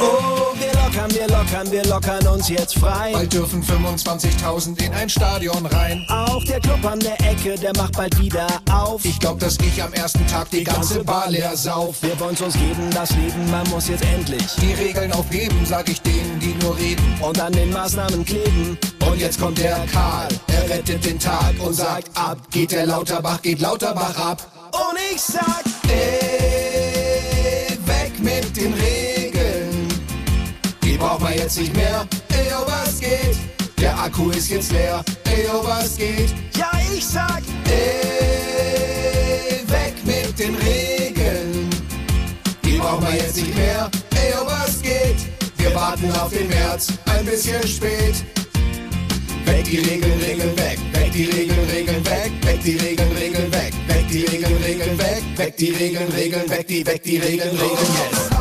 Oh, 0.00 0.43
lockern, 0.94 1.14
wir 1.14 1.28
lockern, 1.28 1.72
wir 1.72 1.84
lockern 1.84 2.26
uns 2.28 2.48
jetzt 2.48 2.78
frei. 2.78 3.12
Bald 3.12 3.32
dürfen 3.32 3.62
25.000 3.62 4.80
in 4.84 4.92
ein 4.92 5.08
Stadion 5.08 5.66
rein. 5.66 6.04
Auch 6.08 6.42
der 6.44 6.60
Club 6.60 6.84
an 6.84 7.00
der 7.00 7.20
Ecke, 7.20 7.56
der 7.56 7.72
macht 7.76 7.92
bald 7.96 8.18
wieder 8.18 8.46
auf. 8.70 9.04
Ich 9.04 9.18
glaub, 9.18 9.38
dass 9.40 9.58
ich 9.58 9.82
am 9.82 9.92
ersten 9.92 10.26
Tag 10.26 10.50
die 10.50 10.62
ganze 10.62 11.02
Bar 11.02 11.30
leer 11.30 11.56
sauf. 11.56 12.02
Wir 12.02 12.18
wollen's 12.20 12.40
uns 12.40 12.54
geben, 12.54 12.90
das 12.92 13.10
Leben, 13.10 13.50
man 13.50 13.68
muss 13.70 13.88
jetzt 13.88 14.04
endlich. 14.04 14.46
Die 14.60 14.72
Regeln 14.74 15.12
aufheben, 15.12 15.66
sag 15.66 15.88
ich 15.88 16.00
denen, 16.00 16.38
die 16.40 16.54
nur 16.64 16.76
reden. 16.76 17.18
Und 17.20 17.40
an 17.40 17.52
den 17.52 17.72
Maßnahmen 17.72 18.24
kleben. 18.24 18.78
Und 19.06 19.18
jetzt 19.18 19.40
kommt 19.40 19.58
der 19.58 19.84
Karl, 19.92 20.28
er 20.46 20.70
rettet 20.70 21.04
den 21.04 21.18
Tag 21.18 21.54
und 21.60 21.74
sagt 21.74 22.10
ab, 22.14 22.38
geht 22.50 22.72
der 22.72 22.86
Lauterbach, 22.86 23.42
geht 23.42 23.60
Lauterbach 23.60 24.16
ab. 24.16 24.70
Und 24.72 24.98
ich 25.12 25.20
sag, 25.20 25.64
Ey, 25.88 26.43
jetzt 31.44 31.58
nicht 31.58 31.76
mehr. 31.76 32.08
Ey, 32.30 32.46
oh, 32.58 32.66
was 32.66 32.98
geht? 33.00 33.36
Der 33.78 33.98
Akku 33.98 34.30
ist 34.30 34.48
jetzt 34.48 34.72
leer. 34.72 35.04
Ey, 35.24 35.46
oh, 35.52 35.62
was 35.62 35.96
geht? 35.98 36.32
ja, 36.56 36.70
ich 36.90 37.04
sag, 37.04 37.42
Ey, 37.66 39.60
weg 39.68 39.94
mit 40.06 40.38
den 40.38 40.54
Regeln. 40.54 41.68
Die 42.64 42.78
braucht 42.78 43.02
man 43.02 43.14
jetzt 43.14 43.36
nicht 43.36 43.54
mehr. 43.54 43.90
Ey, 44.14 44.32
oh, 44.40 44.46
was 44.46 44.80
geht? 44.80 45.16
Wir 45.58 45.74
warten 45.74 46.10
auf 46.12 46.30
den 46.30 46.48
März, 46.48 46.94
ein 47.14 47.26
bisschen 47.26 47.66
spät. 47.68 48.24
Weg 49.44 49.64
die 49.64 49.80
Regeln, 49.80 50.18
Regeln 50.20 50.56
weg. 50.56 50.78
Weg 50.94 51.12
die 51.12 51.24
Regeln, 51.24 51.68
Regeln 51.70 52.06
weg. 52.06 52.32
Weg 52.42 52.62
die 52.62 52.76
Regeln, 52.76 53.12
Regeln 53.12 53.52
weg. 53.52 53.74
Weg 53.86 54.08
die 54.08 54.24
Regeln, 54.24 54.56
Regeln 54.62 54.98
weg. 54.98 55.22
Weg 55.36 55.56
die 55.58 55.70
Regeln, 55.72 56.10
Regeln 56.10 56.48
weg. 56.48 56.66
Die 56.68 56.86
weg 56.86 57.02
die 57.02 57.18
Regeln, 57.18 57.50
Regeln 57.50 57.92
jetzt. 58.10 58.33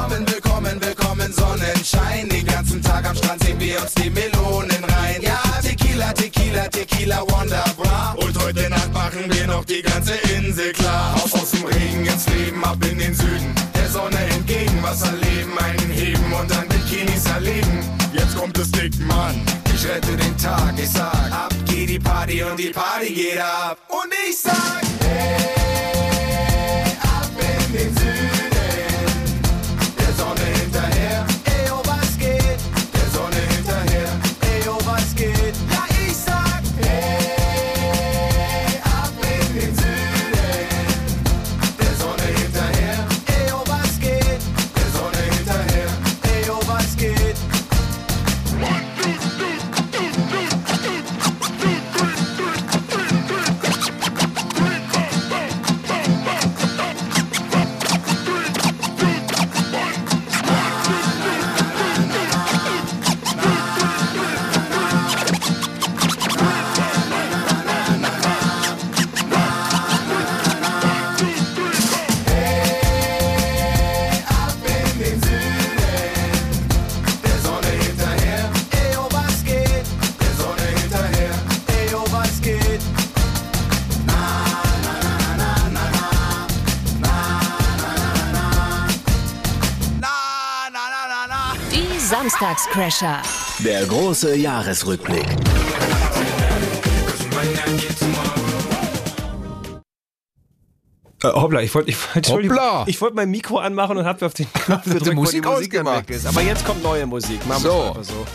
Willkommen, 0.64 0.82
willkommen, 0.82 1.34
Sonnenschein. 1.34 2.30
Den 2.30 2.46
ganzen 2.46 2.82
Tag 2.82 3.06
am 3.06 3.14
Strand 3.18 3.44
sehen 3.44 3.60
wir 3.60 3.82
uns 3.82 3.94
die 3.96 4.10
Melonen 4.10 4.82
rein. 4.86 5.22
Ja, 5.22 5.42
Tequila, 5.62 6.14
Tequila, 6.14 6.70
Tequila, 6.70 7.20
Wonderbra. 7.28 8.16
Und 8.16 8.42
heute 8.42 8.70
Nacht 8.70 8.94
machen 8.94 9.26
wir 9.28 9.46
noch 9.46 9.66
die 9.66 9.82
ganze 9.82 10.14
Insel 10.34 10.72
klar. 10.72 11.16
Auf 11.16 11.34
aus 11.34 11.52
dem 11.52 11.66
Regen 11.66 12.06
ins 12.06 12.30
Leben, 12.30 12.64
ab 12.64 12.78
in 12.90 12.98
den 12.98 13.14
Süden. 13.14 13.54
Der 13.76 13.90
Sonne 13.90 14.18
entgegen, 14.30 14.80
was 14.82 15.02
erleben, 15.02 15.52
einen 15.60 15.92
heben 15.92 16.32
und 16.32 16.50
dann 16.50 16.66
Bikinis 16.70 17.26
erleben. 17.26 17.80
Jetzt 18.14 18.38
kommt 18.38 18.58
es 18.58 18.72
dick, 18.72 18.98
Mann. 19.06 19.42
Ich 19.76 19.86
rette 19.86 20.16
den 20.16 20.38
Tag, 20.38 20.76
ich 20.78 20.90
sag, 20.90 21.30
ab 21.30 21.54
geht 21.66 21.90
die 21.90 22.00
Party 22.00 22.42
und 22.42 22.58
die 22.58 22.70
Party 22.70 23.14
geht 23.14 23.42
ab. 23.42 23.78
Und 23.90 24.14
ich 24.30 24.40
sag, 24.40 24.82
hey, 25.02 26.86
ab 27.02 27.30
in 27.38 27.74
den 27.74 27.98
Süden. 27.98 28.33
Samstagscrasher. 92.28 93.22
Der 93.60 93.86
große 93.86 94.34
Jahresrückblick. 94.38 95.26
Äh, 101.24 101.28
hoppla, 101.28 101.62
ich 101.62 101.74
wollte 101.76 101.90
ich, 101.90 101.98
wollt- 102.16 102.30
Hoppla. 102.30 102.84
ich 102.88 103.00
wollte 103.02 103.16
mein 103.16 103.30
Mikro 103.30 103.58
anmachen 103.58 103.98
und 103.98 104.06
habe 104.06 104.26
auf 104.26 104.34
den 104.34 104.52
Knopf 104.54 104.84
die 104.86 104.92
gedrückt, 104.92 105.16
wo 105.18 105.22
Musik 105.22 105.42
die 105.44 105.48
Musik 105.50 105.74
weg 105.74 106.10
ist. 106.10 106.26
Aber 106.26 106.42
jetzt 106.42 106.66
kommt 106.66 106.84
neue 106.84 107.06
Musik. 107.06 107.46
Machen 107.48 107.64
wir 107.64 107.70
So. 107.72 107.82
es 107.82 107.88
einfach 107.88 108.04
so. 108.04 108.26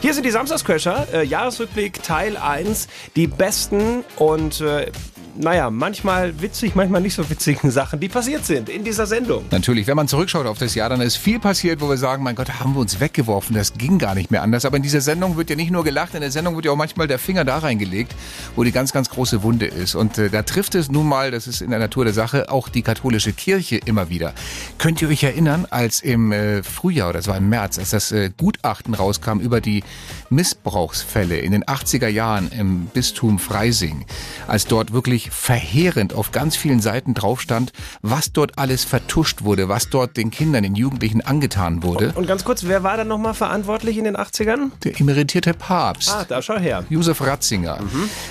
Hier 0.00 0.14
sind 0.14 0.24
die 0.26 0.30
Samstagscrasher, 0.30 1.06
äh, 1.12 1.24
Jahresrückblick 1.24 2.02
Teil 2.02 2.36
1. 2.36 2.86
Die 3.16 3.26
besten 3.26 4.04
und, 4.16 4.60
äh, 4.60 4.90
naja, 5.38 5.70
manchmal 5.70 6.40
witzig, 6.42 6.74
manchmal 6.74 7.00
nicht 7.00 7.14
so 7.14 7.28
witzigen 7.30 7.70
Sachen, 7.70 8.00
die 8.00 8.08
passiert 8.08 8.44
sind 8.44 8.68
in 8.68 8.82
dieser 8.82 9.06
Sendung. 9.06 9.44
Natürlich, 9.50 9.86
wenn 9.86 9.96
man 9.96 10.08
zurückschaut 10.08 10.46
auf 10.46 10.58
das 10.58 10.74
Jahr, 10.74 10.88
dann 10.88 11.00
ist 11.00 11.16
viel 11.16 11.38
passiert, 11.38 11.80
wo 11.80 11.88
wir 11.88 11.96
sagen, 11.96 12.24
mein 12.24 12.34
Gott, 12.34 12.58
haben 12.58 12.74
wir 12.74 12.80
uns 12.80 12.98
weggeworfen, 12.98 13.54
das 13.54 13.74
ging 13.74 13.98
gar 13.98 14.14
nicht 14.14 14.30
mehr 14.30 14.42
anders. 14.42 14.64
Aber 14.64 14.76
in 14.76 14.82
dieser 14.82 15.00
Sendung 15.00 15.36
wird 15.36 15.50
ja 15.50 15.56
nicht 15.56 15.70
nur 15.70 15.84
gelacht, 15.84 16.14
in 16.14 16.20
der 16.20 16.32
Sendung 16.32 16.56
wird 16.56 16.64
ja 16.64 16.72
auch 16.72 16.76
manchmal 16.76 17.06
der 17.06 17.20
Finger 17.20 17.44
da 17.44 17.58
reingelegt, 17.58 18.14
wo 18.56 18.64
die 18.64 18.72
ganz, 18.72 18.92
ganz 18.92 19.10
große 19.10 19.42
Wunde 19.42 19.66
ist. 19.66 19.94
Und 19.94 20.18
äh, 20.18 20.28
da 20.28 20.42
trifft 20.42 20.74
es 20.74 20.90
nun 20.90 21.08
mal, 21.08 21.30
das 21.30 21.46
ist 21.46 21.60
in 21.60 21.70
der 21.70 21.78
Natur 21.78 22.04
der 22.04 22.14
Sache, 22.14 22.50
auch 22.50 22.68
die 22.68 22.82
katholische 22.82 23.32
Kirche 23.32 23.76
immer 23.76 24.10
wieder. 24.10 24.34
Könnt 24.78 25.00
ihr 25.02 25.08
euch 25.08 25.22
erinnern, 25.22 25.66
als 25.70 26.00
im 26.00 26.32
äh, 26.32 26.64
Frühjahr, 26.64 27.10
oder 27.10 27.18
das 27.18 27.28
war 27.28 27.36
im 27.36 27.48
März, 27.48 27.78
als 27.78 27.90
das 27.90 28.10
äh, 28.10 28.30
Gutachten 28.36 28.94
rauskam 28.94 29.38
über 29.38 29.60
die 29.60 29.84
Missbrauchsfälle 30.30 31.38
in 31.38 31.52
den 31.52 31.64
80er 31.64 32.08
Jahren 32.08 32.50
im 32.50 32.86
Bistum 32.86 33.38
Freising, 33.38 34.04
als 34.48 34.66
dort 34.66 34.92
wirklich 34.92 35.27
verheerend 35.30 36.14
auf 36.14 36.32
ganz 36.32 36.56
vielen 36.56 36.80
Seiten 36.80 37.14
drauf 37.14 37.40
stand, 37.40 37.72
was 38.02 38.32
dort 38.32 38.58
alles 38.58 38.84
vertuscht 38.84 39.42
wurde, 39.42 39.68
was 39.68 39.90
dort 39.90 40.16
den 40.16 40.30
Kindern, 40.30 40.62
den 40.62 40.74
Jugendlichen 40.74 41.20
angetan 41.20 41.82
wurde. 41.82 42.12
Und 42.14 42.26
ganz 42.26 42.44
kurz, 42.44 42.64
wer 42.64 42.82
war 42.82 42.96
dann 42.96 43.08
nochmal 43.08 43.34
verantwortlich 43.34 43.98
in 43.98 44.04
den 44.04 44.16
80ern? 44.16 44.70
Der 44.84 45.00
emeritierte 45.00 45.54
Papst. 45.54 46.10
Ah, 46.10 46.24
da 46.28 46.40
schau 46.40 46.58
her. 46.58 46.84
Josef 46.88 47.20
Ratzinger. 47.20 47.78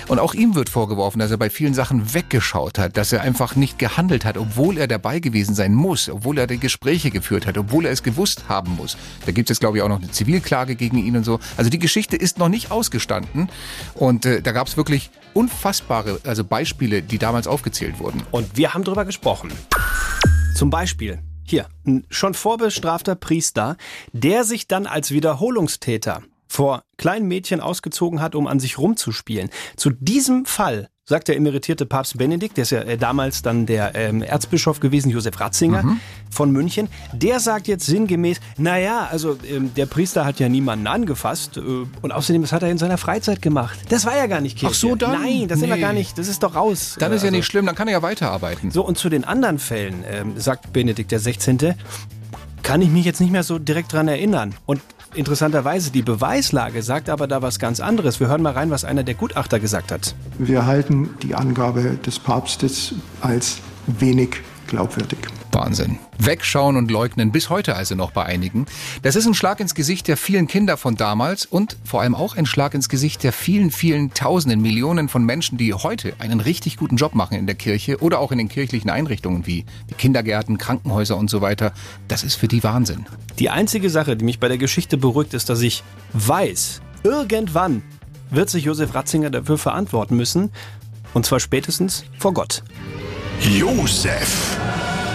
Und 0.08 0.18
auch 0.18 0.34
ihm 0.34 0.54
wird 0.54 0.68
vorgeworfen, 0.68 1.18
dass 1.18 1.30
er 1.30 1.36
bei 1.36 1.50
vielen 1.50 1.74
Sachen 1.74 2.14
weggeschaut 2.14 2.78
hat, 2.78 2.96
dass 2.96 3.12
er 3.12 3.20
einfach 3.20 3.56
nicht 3.56 3.78
gehandelt 3.78 4.24
hat, 4.24 4.38
obwohl 4.38 4.78
er 4.78 4.88
dabei 4.88 5.20
gewesen 5.20 5.54
sein 5.54 5.74
muss, 5.74 6.08
obwohl 6.08 6.38
er 6.38 6.46
die 6.46 6.58
Gespräche 6.58 7.10
geführt 7.10 7.46
hat, 7.46 7.58
obwohl 7.58 7.86
er 7.86 7.92
es 7.92 8.02
gewusst 8.02 8.44
haben 8.48 8.76
muss. 8.76 8.96
Da 9.26 9.32
gibt 9.32 9.50
es 9.50 9.58
glaube 9.60 9.78
ich, 9.78 9.82
auch 9.82 9.88
noch 9.88 10.00
eine 10.00 10.10
Zivilklage 10.10 10.74
gegen 10.76 10.98
ihn 10.98 11.16
und 11.16 11.24
so. 11.24 11.40
Also 11.56 11.70
die 11.70 11.78
Geschichte 11.78 12.16
ist 12.16 12.38
noch 12.38 12.48
nicht 12.48 12.70
ausgestanden. 12.70 13.48
Und 13.94 14.26
äh, 14.26 14.42
da 14.42 14.52
gab 14.52 14.66
es 14.66 14.76
wirklich 14.76 15.10
unfassbare 15.34 16.20
also 16.24 16.44
Beispiele, 16.44 16.87
die 16.88 17.18
damals 17.18 17.46
aufgezählt 17.46 17.98
wurden. 17.98 18.22
Und 18.30 18.56
wir 18.56 18.74
haben 18.74 18.84
drüber 18.84 19.04
gesprochen. 19.04 19.52
Zum 20.54 20.70
Beispiel 20.70 21.20
hier, 21.44 21.68
ein 21.86 22.06
schon 22.10 22.34
vorbestrafter 22.34 23.14
Priester, 23.14 23.76
der 24.12 24.44
sich 24.44 24.68
dann 24.68 24.86
als 24.86 25.10
Wiederholungstäter 25.10 26.22
vor 26.46 26.82
kleinen 26.96 27.28
Mädchen 27.28 27.60
ausgezogen 27.60 28.20
hat, 28.20 28.34
um 28.34 28.46
an 28.46 28.60
sich 28.60 28.78
rumzuspielen. 28.78 29.50
Zu 29.76 29.90
diesem 29.90 30.44
Fall 30.44 30.88
sagt 31.08 31.28
der 31.28 31.36
emeritierte 31.36 31.86
Papst 31.86 32.18
Benedikt, 32.18 32.58
der 32.58 32.62
ist 32.62 32.70
ja 32.70 32.80
äh, 32.82 32.98
damals 32.98 33.40
dann 33.40 33.64
der 33.64 33.94
ähm, 33.94 34.22
Erzbischof 34.22 34.78
gewesen, 34.78 35.08
Josef 35.10 35.40
Ratzinger 35.40 35.96
von 36.30 36.52
München, 36.52 36.88
der 37.14 37.40
sagt 37.40 37.66
jetzt 37.66 37.86
sinngemäß, 37.86 38.40
naja, 38.58 39.08
also 39.10 39.38
ähm, 39.50 39.72
der 39.74 39.86
Priester 39.86 40.26
hat 40.26 40.38
ja 40.38 40.50
niemanden 40.50 40.86
angefasst 40.86 41.56
äh, 41.56 41.60
und 42.02 42.12
außerdem, 42.12 42.42
das 42.42 42.52
hat 42.52 42.62
er 42.62 42.68
in 42.70 42.76
seiner 42.76 42.98
Freizeit 42.98 43.40
gemacht. 43.40 43.78
Das 43.88 44.04
war 44.04 44.16
ja 44.18 44.26
gar 44.26 44.42
nicht 44.42 44.58
Kirche. 44.58 44.74
Ach 44.74 44.78
so, 44.78 44.94
dann? 44.96 45.12
Nein, 45.22 45.48
das 45.48 45.60
sind 45.60 45.70
wir 45.70 45.76
Nee. 45.76 45.80
gar 45.80 45.94
nicht, 45.94 46.18
das 46.18 46.28
ist 46.28 46.42
doch 46.42 46.54
raus. 46.54 46.96
Dann 46.98 47.10
ist 47.12 47.22
ja 47.22 47.28
also- 47.28 47.36
nicht 47.36 47.46
schlimm, 47.46 47.64
dann 47.64 47.74
kann 47.74 47.88
er 47.88 47.92
ja 47.94 48.02
weiterarbeiten. 48.02 48.70
so, 48.70 48.84
und 48.84 48.98
zu 48.98 49.08
den 49.08 49.24
anderen 49.24 49.58
Fällen, 49.58 50.04
ähm, 50.10 50.34
sagt 50.38 50.74
Benedikt 50.74 51.10
der 51.10 51.20
16., 51.20 51.74
kann 52.62 52.82
ich 52.82 52.90
mich 52.90 53.06
jetzt 53.06 53.20
nicht 53.22 53.30
mehr 53.32 53.44
so 53.44 53.58
direkt 53.58 53.94
dran 53.94 54.08
erinnern. 54.08 54.54
Und 54.66 54.82
interessanterweise, 55.14 55.90
die 55.90 56.02
Beweislage 56.02 56.82
sagt 56.82 57.08
aber 57.08 57.26
da 57.26 57.42
was 57.42 57.58
ganz 57.58 57.80
anderes. 57.80 58.20
Wir 58.20 58.28
hören 58.28 58.42
mal 58.42 58.52
rein, 58.52 58.70
was 58.70 58.84
einer 58.84 59.02
der 59.02 59.14
Gutachter 59.14 59.58
gesagt 59.60 59.92
hat. 59.92 60.14
Wir 60.38 60.66
halten 60.66 61.10
die 61.22 61.34
Angabe 61.34 61.98
des 62.04 62.18
Papstes 62.18 62.94
als 63.20 63.58
wenig 63.86 64.36
glaubwürdig. 64.66 65.18
Wahnsinn. 65.52 65.98
Wegschauen 66.18 66.76
und 66.76 66.90
leugnen, 66.90 67.32
bis 67.32 67.50
heute 67.50 67.76
also 67.76 67.94
noch 67.94 68.10
bei 68.10 68.24
einigen. 68.24 68.66
Das 69.02 69.16
ist 69.16 69.26
ein 69.26 69.34
Schlag 69.34 69.60
ins 69.60 69.74
Gesicht 69.74 70.08
der 70.08 70.16
vielen 70.16 70.46
Kinder 70.46 70.76
von 70.76 70.96
damals 70.96 71.46
und 71.46 71.76
vor 71.84 72.02
allem 72.02 72.14
auch 72.14 72.36
ein 72.36 72.46
Schlag 72.46 72.74
ins 72.74 72.88
Gesicht 72.88 73.22
der 73.22 73.32
vielen, 73.32 73.70
vielen 73.70 74.12
Tausenden, 74.14 74.60
Millionen 74.60 75.08
von 75.08 75.24
Menschen, 75.24 75.58
die 75.58 75.74
heute 75.74 76.14
einen 76.18 76.40
richtig 76.40 76.76
guten 76.76 76.96
Job 76.96 77.14
machen 77.14 77.36
in 77.36 77.46
der 77.46 77.54
Kirche 77.54 77.98
oder 78.02 78.18
auch 78.18 78.32
in 78.32 78.38
den 78.38 78.48
kirchlichen 78.48 78.90
Einrichtungen 78.90 79.46
wie, 79.46 79.64
wie 79.86 79.94
Kindergärten, 79.94 80.58
Krankenhäuser 80.58 81.16
und 81.16 81.30
so 81.30 81.40
weiter. 81.40 81.72
Das 82.08 82.22
ist 82.22 82.34
für 82.34 82.48
die 82.48 82.62
Wahnsinn. 82.64 83.06
Die 83.38 83.50
einzige 83.50 83.90
Sache, 83.90 84.16
die 84.16 84.24
mich 84.24 84.40
bei 84.40 84.48
der 84.48 84.58
Geschichte 84.58 84.96
beruhigt, 84.96 85.34
ist, 85.34 85.48
dass 85.48 85.60
ich 85.62 85.82
weiß, 86.12 86.80
irgendwann 87.02 87.82
wird 88.30 88.50
sich 88.50 88.64
Josef 88.64 88.94
Ratzinger 88.94 89.30
dafür 89.30 89.58
verantworten 89.58 90.16
müssen. 90.16 90.50
Und 91.14 91.24
zwar 91.26 91.40
spätestens 91.40 92.04
vor 92.18 92.34
Gott. 92.34 92.62
Josef. 93.40 94.58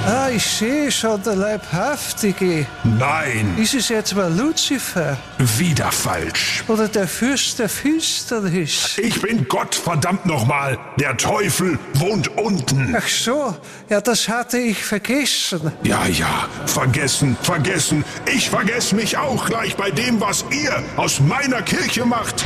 Ah, 0.05 0.27
ich 0.29 0.45
sehe 0.45 0.91
schon, 0.91 1.23
der 1.23 1.35
Leibhaftige. 1.37 2.65
Nein, 2.83 3.55
Ist 3.57 3.73
es 3.73 3.87
jetzt 3.87 4.13
mal 4.13 4.29
Luzifer 4.33 5.17
wieder 5.57 5.89
falsch. 5.93 6.61
oder 6.67 6.89
der 6.89 7.07
Fürst 7.07 7.59
der 7.59 7.69
Finsternis? 7.69 8.97
Ich 8.97 9.21
bin 9.21 9.47
Gott, 9.47 9.73
verdammt 9.73 10.25
nochmal. 10.25 10.77
Der 10.99 11.15
Teufel 11.15 11.79
wohnt 11.93 12.27
unten. 12.37 12.93
Ach 12.97 13.07
so, 13.07 13.55
ja, 13.89 14.01
das 14.01 14.27
hatte 14.27 14.57
ich 14.57 14.83
vergessen. 14.83 15.71
Ja, 15.83 16.05
ja, 16.05 16.47
vergessen, 16.65 17.37
vergessen. 17.41 18.03
Ich 18.25 18.49
vergesse 18.49 18.95
mich 18.95 19.15
auch 19.17 19.45
gleich 19.45 19.77
bei 19.77 19.89
dem, 19.89 20.19
was 20.19 20.43
ihr 20.51 20.83
aus 20.97 21.21
meiner 21.21 21.61
Kirche 21.61 22.05
macht. 22.05 22.43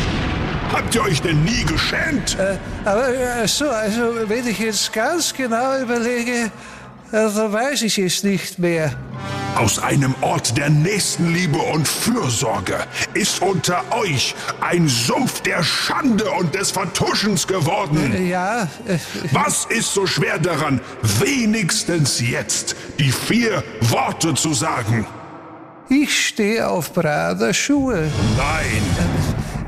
Habt 0.72 0.94
ihr 0.94 1.02
euch 1.02 1.22
denn 1.24 1.44
nie 1.44 1.64
geschämt? 1.64 2.38
Äh, 2.38 2.58
aber 2.86 3.08
äh, 3.10 3.48
so, 3.48 3.68
also 3.70 4.14
wenn 4.28 4.46
ich 4.46 4.60
jetzt 4.60 4.92
ganz 4.94 5.34
genau 5.34 5.80
überlege, 5.80 6.52
äh, 7.12 7.30
dann 7.34 7.54
weiß 7.54 7.82
ich 7.84 7.98
es 8.00 8.24
nicht 8.24 8.60
mehr. 8.60 8.94
Aus 9.56 9.80
einem 9.80 10.14
Ort 10.22 10.56
der 10.56 10.70
Nächstenliebe 10.70 11.58
und 11.58 11.88
Fürsorge 11.88 12.78
ist 13.16 13.42
unter 13.42 13.84
euch 13.92 14.36
ein 14.62 14.88
Sumpf 14.88 15.42
der 15.42 15.64
Schande 15.64 16.30
und 16.32 16.54
des 16.54 16.70
Vertuschens 16.70 17.48
geworden. 17.48 18.28
Ja, 18.28 18.64
äh, 18.88 18.98
Was 19.32 19.66
ist 19.66 19.94
so 19.96 20.06
schwer 20.06 20.38
daran, 20.38 20.80
wenigstens 21.20 22.20
jetzt 22.22 22.76
die 23.00 23.12
vier 23.12 23.64
Worte 23.82 24.34
zu 24.36 24.54
sagen? 24.54 25.06
ich 25.90 26.28
stehe 26.28 26.68
auf 26.68 26.94
Prader 26.94 27.54
Schuhe. 27.54 28.12
Nein, 28.38 28.82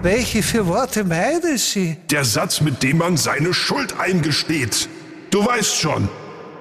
Welche 0.02 0.44
vier 0.44 0.68
Worte 0.68 1.04
meinen 1.06 1.58
Sie? 1.58 1.98
der 2.12 2.26
Satz, 2.26 2.62
mit 2.62 2.84
dem 2.84 2.98
man 2.98 3.16
seine 3.18 3.54
Schuld 3.54 3.98
eingesteht. 4.00 4.88
Du 5.32 5.46
weißt 5.46 5.78
schon, 5.78 6.10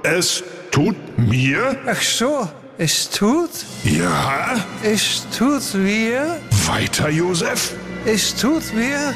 es 0.03 0.43
tut 0.71 0.97
mir, 1.19 1.77
Ach 1.87 2.01
so, 2.01 2.49
es 2.79 3.11
tut, 3.11 3.51
ja, 3.85 4.57
es 4.83 5.27
tut 5.37 5.75
mir, 5.75 6.39
weiter, 6.67 7.09
Josef. 7.09 7.75
es 8.05 8.35
tut 8.35 8.73
mir 8.75 9.15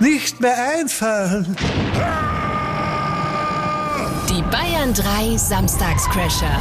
nicht 0.00 0.40
mehr 0.40 0.56
einfallen. 0.78 1.56
Die 4.28 4.42
Bayern 4.50 4.92
3 4.94 5.36
Samstagscrasher. 5.36 6.60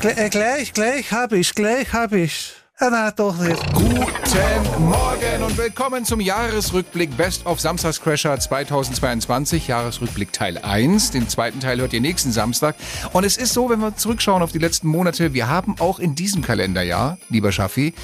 Gle 0.00 0.16
äh, 0.16 0.28
gleich, 0.28 0.72
gleich 0.72 1.12
hab 1.12 1.32
ich's, 1.32 1.54
gleich 1.54 1.92
hab 1.92 2.12
ich's. 2.12 2.57
Na, 2.80 3.10
doch 3.10 3.36
nicht. 3.38 3.60
Guten 3.74 4.88
Morgen 4.88 5.42
und 5.44 5.58
willkommen 5.58 6.04
zum 6.04 6.20
Jahresrückblick 6.20 7.16
Best 7.16 7.44
of 7.44 7.58
Samstagscrasher 7.58 8.38
2022, 8.38 9.66
Jahresrückblick 9.66 10.32
Teil 10.32 10.58
1. 10.58 11.10
Den 11.10 11.28
zweiten 11.28 11.58
Teil 11.58 11.80
hört 11.80 11.92
ihr 11.92 12.00
nächsten 12.00 12.30
Samstag. 12.30 12.76
Und 13.12 13.24
es 13.24 13.36
ist 13.36 13.52
so, 13.52 13.68
wenn 13.68 13.80
wir 13.80 13.96
zurückschauen 13.96 14.42
auf 14.42 14.52
die 14.52 14.60
letzten 14.60 14.86
Monate, 14.86 15.34
wir 15.34 15.48
haben 15.48 15.74
auch 15.80 15.98
in 15.98 16.14
diesem 16.14 16.40
Kalenderjahr, 16.40 17.18
lieber 17.30 17.50
Schaffi, 17.50 17.94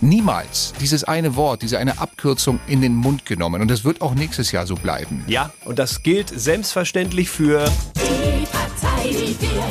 niemals 0.00 0.72
dieses 0.80 1.04
eine 1.04 1.36
Wort, 1.36 1.60
diese 1.60 1.78
eine 1.78 2.00
Abkürzung 2.00 2.58
in 2.66 2.80
den 2.80 2.94
Mund 2.94 3.26
genommen. 3.26 3.60
Und 3.60 3.70
das 3.70 3.84
wird 3.84 4.00
auch 4.00 4.14
nächstes 4.14 4.50
Jahr 4.50 4.66
so 4.66 4.76
bleiben. 4.76 5.24
Ja, 5.26 5.52
und 5.66 5.78
das 5.78 6.02
gilt 6.02 6.30
selbstverständlich 6.34 7.28
für 7.28 7.66
Die 7.96 8.46
Partei, 8.46 9.10
die 9.10 9.36
wir 9.38 9.68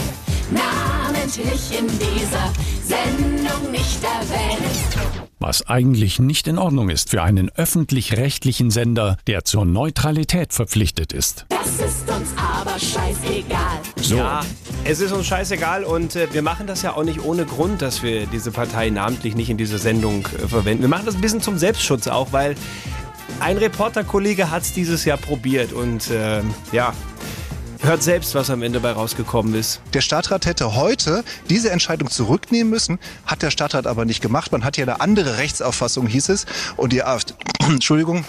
namentlich 0.51 1.79
in 1.79 1.87
dieser 1.87 2.53
Sendung 2.85 3.40
Was 5.39 5.67
eigentlich 5.67 6.19
nicht 6.19 6.47
in 6.47 6.57
Ordnung 6.57 6.89
ist 6.89 7.09
für 7.09 7.23
einen 7.23 7.49
öffentlich-rechtlichen 7.49 8.69
Sender, 8.69 9.17
der 9.25 9.43
zur 9.43 9.65
Neutralität 9.65 10.53
verpflichtet 10.53 11.13
ist. 11.13 11.45
Das 11.49 11.67
ist 11.79 12.09
uns 12.09 12.29
aber 12.37 12.77
scheißegal. 12.77 13.79
So. 13.97 14.17
Ja, 14.17 14.41
es 14.83 14.99
ist 14.99 15.11
uns 15.11 15.25
scheißegal 15.25 15.83
und 15.83 16.15
äh, 16.15 16.31
wir 16.31 16.41
machen 16.41 16.67
das 16.67 16.83
ja 16.83 16.95
auch 16.95 17.03
nicht 17.03 17.23
ohne 17.23 17.45
Grund, 17.45 17.81
dass 17.81 18.03
wir 18.03 18.27
diese 18.27 18.51
Partei 18.51 18.91
namentlich 18.91 19.35
nicht 19.35 19.49
in 19.49 19.57
dieser 19.57 19.79
Sendung 19.79 20.27
äh, 20.27 20.47
verwenden. 20.47 20.83
Wir 20.83 20.89
machen 20.89 21.05
das 21.07 21.15
ein 21.15 21.21
bisschen 21.21 21.41
zum 21.41 21.57
Selbstschutz 21.57 22.07
auch, 22.07 22.31
weil 22.31 22.55
ein 23.39 23.57
Reporterkollege 23.57 24.51
hat 24.51 24.61
es 24.61 24.73
dieses 24.73 25.05
Jahr 25.05 25.17
probiert 25.17 25.73
und 25.73 26.11
äh, 26.11 26.41
ja, 26.71 26.93
hört 27.81 28.03
selbst, 28.03 28.35
was 28.35 28.49
am 28.49 28.61
Ende 28.61 28.79
bei 28.79 28.91
rausgekommen 28.91 29.55
ist. 29.55 29.81
Der 29.93 30.01
Stadtrat 30.01 30.45
hätte 30.45 30.75
heute 30.75 31.23
diese 31.49 31.71
Entscheidung 31.71 32.09
zurücknehmen 32.09 32.69
müssen, 32.69 32.99
hat 33.25 33.41
der 33.41 33.51
Stadtrat 33.51 33.87
aber 33.87 34.05
nicht 34.05 34.21
gemacht. 34.21 34.51
Man 34.51 34.63
hat 34.63 34.77
ja 34.77 34.83
eine 34.83 35.01
andere 35.01 35.37
Rechtsauffassung, 35.37 36.07
hieß 36.07 36.29
es. 36.29 36.45
Und 36.77 36.93
die 36.93 37.03
AfD, 37.03 37.33
Entschuldigung, 37.59 38.25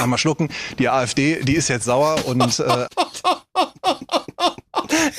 einmal 0.00 0.18
schlucken, 0.18 0.48
die 0.78 0.88
AfD, 0.88 1.42
die 1.42 1.54
ist 1.54 1.68
jetzt 1.68 1.84
sauer 1.84 2.26
und 2.26 2.58
äh, 2.58 2.86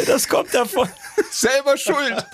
Das 0.06 0.28
kommt 0.28 0.54
davon. 0.54 0.88
Selber 1.32 1.78
schuld. 1.78 2.26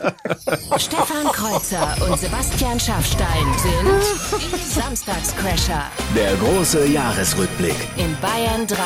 Stefan 0.77 1.25
Kreuzer 1.31 1.95
und 2.07 2.19
Sebastian 2.19 2.79
Schaffstein 2.79 3.45
sind 3.61 4.41
die 4.41 4.73
Samstagscrasher 4.79 5.83
Der 6.15 6.35
große 6.35 6.87
Jahresrückblick. 6.87 7.75
in 7.97 8.15
Bayern 8.21 8.67
3. 8.67 8.77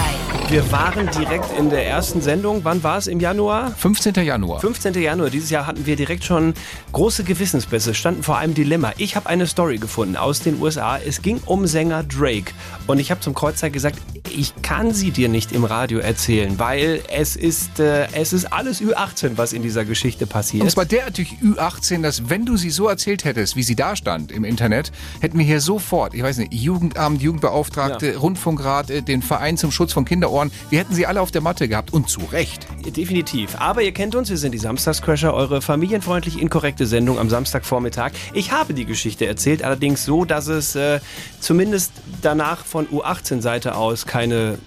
Wir 0.50 0.70
waren 0.72 1.10
direkt 1.12 1.58
in 1.58 1.70
der 1.70 1.88
ersten 1.88 2.22
Sendung. 2.22 2.62
Wann 2.64 2.84
war 2.84 2.98
es? 2.98 3.08
Im 3.08 3.20
Januar? 3.20 3.72
15. 3.72 4.14
Januar. 4.16 4.60
15. 4.60 4.94
Januar 4.96 5.30
dieses 5.30 5.50
Jahr 5.50 5.66
hatten 5.66 5.86
wir 5.86 5.96
direkt 5.96 6.24
schon 6.24 6.54
große 6.92 7.24
Gewissensbisse, 7.24 7.94
standen 7.94 8.24
vor 8.24 8.38
einem 8.38 8.54
Dilemma. 8.54 8.92
Ich 8.98 9.16
habe 9.16 9.28
eine 9.30 9.48
Story 9.48 9.78
gefunden 9.78 10.18
aus 10.18 10.42
den 10.42 10.62
USA. 10.62 10.98
Es 10.98 11.22
ging 11.22 11.42
um 11.46 11.68
Sänger 11.68 12.04
Drake. 12.04 12.54
Und 12.88 13.00
ich 13.00 13.12
habe 13.12 13.22
zum 13.22 13.34
Kreuzer 13.34 13.70
gesagt, 13.70 14.00
ich 14.30 14.54
kann 14.62 14.94
sie 14.94 15.12
dir 15.12 15.30
nicht 15.30 15.52
im 15.52 15.64
Radio 15.64 16.00
erzählen, 16.00 16.60
weil 16.60 17.02
es 17.10 17.36
ist, 17.36 17.80
äh, 17.80 18.08
es 18.14 18.34
ist 18.34 18.35
alles 18.44 18.82
Ü18, 18.82 19.38
was 19.38 19.54
in 19.54 19.62
dieser 19.62 19.86
Geschichte 19.86 20.28
passiert. 20.28 20.64
Und 20.64 20.70
zwar 20.70 20.86
derartig 20.86 21.38
Ü18, 21.42 22.02
dass 22.02 22.30
wenn 22.30 22.46
du 22.46 22.58
sie 22.58 22.70
so 22.70 22.90
erzählt 22.90 23.24
hättest, 23.24 23.56
wie 23.56 23.64
sie 23.64 23.78
da 23.78 23.96
stand 23.96 24.34
im 24.34 24.44
Internet, 24.44 24.92
hätten 25.22 25.38
wir 25.38 25.46
hier 25.46 25.62
sofort, 25.62 26.14
ich 26.14 26.24
weiß 26.24 26.40
nicht, 26.40 26.54
Jugendamt, 26.54 27.22
Jugendbeauftragte, 27.22 28.18
Rundfunkrat, 28.18 28.90
äh, 28.90 29.02
den 29.02 29.22
Verein 29.22 29.56
zum 29.56 29.72
Schutz 29.72 29.94
von 29.94 30.04
Kinderohren, 30.04 30.52
wir 30.70 30.80
hätten 30.80 30.94
sie 30.94 31.06
alle 31.06 31.22
auf 31.22 31.32
der 31.32 31.42
Matte 31.42 31.70
gehabt 31.70 31.94
und 31.94 32.10
zu 32.10 32.20
Recht. 32.32 32.68
Definitiv. 32.86 33.56
Aber 33.60 33.82
ihr 33.82 33.94
kennt 33.94 34.16
uns, 34.16 34.30
wir 34.30 34.38
sind 34.38 34.52
die 34.52 34.58
Samstagscrasher, 34.58 35.34
eure 35.34 35.62
familienfreundlich 35.62 36.42
inkorrekte 36.42 36.86
Sendung 36.86 37.20
am 37.20 37.30
Samstagvormittag. 37.30 38.12
Ich 38.34 38.52
habe 38.52 38.74
die 38.74 38.86
Geschichte 38.86 39.26
erzählt, 39.26 39.64
allerdings 39.64 40.04
so, 40.04 40.26
dass 40.26 40.48
es 40.48 40.76
äh, 40.76 41.00
zumindest 41.40 41.92
danach 42.22 42.66
von 42.66 42.88
U18-Seite 42.88 43.76
aus 43.76 44.06
keine 44.06 44.58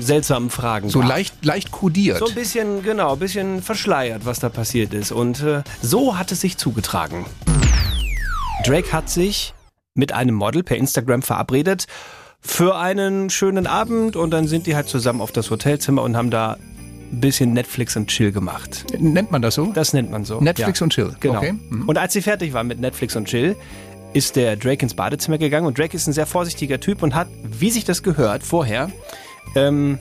seltsamen 0.00 0.50
Fragen 0.50 0.88
So 0.88 1.00
gab. 1.00 1.08
leicht, 1.08 1.44
leicht 1.44 1.70
kodiert. 1.70 2.18
So 2.18 2.26
ein 2.26 2.34
bisschen, 2.34 2.82
genau, 2.82 3.14
ein 3.14 3.18
bisschen 3.18 3.62
verschleiert, 3.62 4.24
was 4.24 4.38
da 4.40 4.48
passiert 4.48 4.94
ist. 4.94 5.12
Und 5.12 5.42
äh, 5.42 5.62
so 5.80 6.18
hat 6.18 6.32
es 6.32 6.40
sich 6.40 6.56
zugetragen. 6.58 7.26
Drake 8.64 8.92
hat 8.92 9.10
sich 9.10 9.54
mit 9.94 10.12
einem 10.12 10.34
Model 10.34 10.62
per 10.62 10.76
Instagram 10.76 11.22
verabredet 11.22 11.86
für 12.40 12.76
einen 12.76 13.30
schönen 13.30 13.66
Abend 13.66 14.16
und 14.16 14.30
dann 14.30 14.48
sind 14.48 14.66
die 14.66 14.74
halt 14.74 14.88
zusammen 14.88 15.20
auf 15.20 15.32
das 15.32 15.50
Hotelzimmer 15.50 16.02
und 16.02 16.16
haben 16.16 16.30
da 16.30 16.56
ein 17.12 17.20
bisschen 17.20 17.52
Netflix 17.52 17.96
und 17.96 18.08
Chill 18.08 18.32
gemacht. 18.32 18.86
Nennt 18.98 19.30
man 19.30 19.42
das 19.42 19.54
so? 19.54 19.66
Das 19.72 19.92
nennt 19.92 20.10
man 20.10 20.24
so. 20.24 20.40
Netflix 20.40 20.80
ja. 20.80 20.84
und 20.84 20.90
Chill. 20.90 21.14
Genau. 21.20 21.38
Okay. 21.38 21.52
Mhm. 21.52 21.88
Und 21.88 21.98
als 21.98 22.14
sie 22.14 22.22
fertig 22.22 22.52
war 22.52 22.64
mit 22.64 22.80
Netflix 22.80 23.14
und 23.16 23.26
Chill, 23.26 23.54
ist 24.12 24.36
der 24.36 24.56
Drake 24.56 24.82
ins 24.82 24.94
Badezimmer 24.94 25.38
gegangen 25.38 25.66
und 25.66 25.78
Drake 25.78 25.96
ist 25.96 26.06
ein 26.06 26.12
sehr 26.12 26.26
vorsichtiger 26.26 26.80
Typ 26.80 27.02
und 27.02 27.14
hat, 27.14 27.28
wie 27.44 27.70
sich 27.70 27.84
das 27.84 28.02
gehört, 28.02 28.42
vorher 28.42 28.90
ähm, 29.54 29.98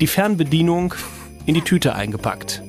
die 0.00 0.06
Fernbedienung 0.06 0.94
in 1.46 1.54
die 1.54 1.62
Tüte 1.62 1.94
eingepackt. 1.94 2.62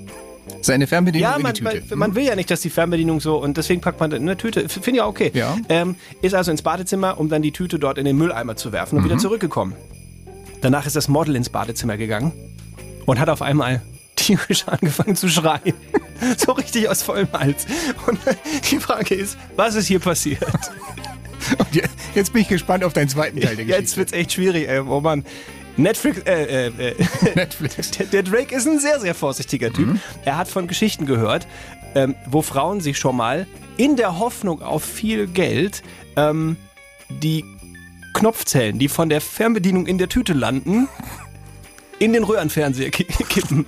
Seine 0.62 0.86
Fernbedienung 0.86 1.30
Ja, 1.30 1.36
in 1.38 1.41
man, 1.43 1.54
die 1.54 1.62
Tüte. 1.63 1.84
man, 1.91 2.00
man 2.00 2.15
will 2.15 2.24
ja 2.26 2.36
nicht, 2.36 2.52
dass 2.52 2.62
die 2.62 2.69
Fernbedienung 2.69 3.19
so 3.19 3.38
und 3.38 3.58
deswegen 3.58 3.82
packt 3.82 4.00
man 4.00 4.12
in 4.12 4.21
eine 4.24 4.38
Tüte. 4.38 4.67
Finde 4.69 4.91
ich 5.00 5.02
auch 5.02 5.08
okay. 5.10 5.32
Ja. 5.34 5.58
Ähm, 5.69 5.95
ist 6.21 6.36
also 6.36 6.52
ins 6.52 6.62
Badezimmer, 6.62 7.19
um 7.19 7.30
dann 7.30 7.41
die 7.41 7.52
Tüte 7.52 7.80
dort 7.80 7.97
in 7.97 8.06
den 8.06 8.17
Mülleimer 8.17 8.56
zu 8.56 8.71
werfen 8.71 8.97
und 8.97 9.02
Mhm. 9.04 9.10
wieder 9.10 9.17
zurückgekommen. 9.17 9.76
Danach 10.62 10.86
ist 10.86 10.95
das 10.95 11.08
Model 11.08 11.36
ins 11.36 11.50
Badezimmer 11.50 11.97
gegangen 11.97 12.32
und 13.08 13.19
hat 13.19 13.30
auf 13.30 13.41
einmal 13.41 13.82
tierisch 14.15 14.63
angefangen 14.67 15.15
zu 15.15 15.30
schreien. 15.30 15.74
so 16.38 16.52
richtig 16.52 16.88
aus 16.89 17.02
vollem 17.02 17.32
Hals. 17.34 17.65
Und 18.06 18.19
die 18.71 18.78
Frage 18.78 19.15
ist, 19.15 19.38
was 19.56 19.74
ist 19.76 19.88
hier 19.88 20.00
passiert? 20.00 20.45
Jetzt 22.13 22.34
bin 22.34 22.43
ich 22.43 22.47
gespannt 22.50 22.84
auf 22.84 22.93
deinen 22.93 23.10
zweiten 23.10 23.39
Teil 23.39 23.56
der 23.56 23.65
Geschichte. 23.65 23.82
Jetzt 23.82 23.97
wird's 23.97 24.13
echt 24.13 24.34
schwierig, 24.34 24.67
ey. 24.69 24.80
Oh 24.80 25.00
Mann. 25.02 25.26
Netflix, 25.77 26.19
äh, 26.25 26.67
äh, 26.67 26.89
äh, 26.89 26.95
Netflix. 27.36 27.91
Der, 28.12 28.23
Drake 28.23 28.53
ist 28.55 28.67
ein 28.67 28.79
sehr, 28.79 28.99
sehr 28.99 29.15
vorsichtiger 29.15 29.71
Typ. 29.71 29.97
Er 30.25 30.38
hat 30.38 30.47
von 30.47 30.67
Geschichten 30.67 31.05
gehört, 31.05 31.47
ähm, 31.95 32.15
wo 32.27 32.41
Frauen 32.41 32.81
sich 32.81 32.97
schon 32.97 33.15
mal 33.15 33.47
in 33.77 33.95
der 33.95 34.19
Hoffnung 34.19 34.62
auf 34.62 34.84
viel 34.84 35.27
Geld 35.27 35.81
ähm, 36.15 36.57
die 37.10 37.43
Knopfzellen, 38.13 38.77
die 38.79 38.89
von 38.89 39.10
der 39.10 39.21
Fernbedienung 39.21 39.88
in 39.88 39.97
der 39.97 40.10
Tüte 40.10 40.34
landen, 40.34 40.88
in 41.99 42.13
den 42.13 42.23
Röhrenfernseher 42.23 42.89
ki- 42.91 43.05
kippen. 43.29 43.65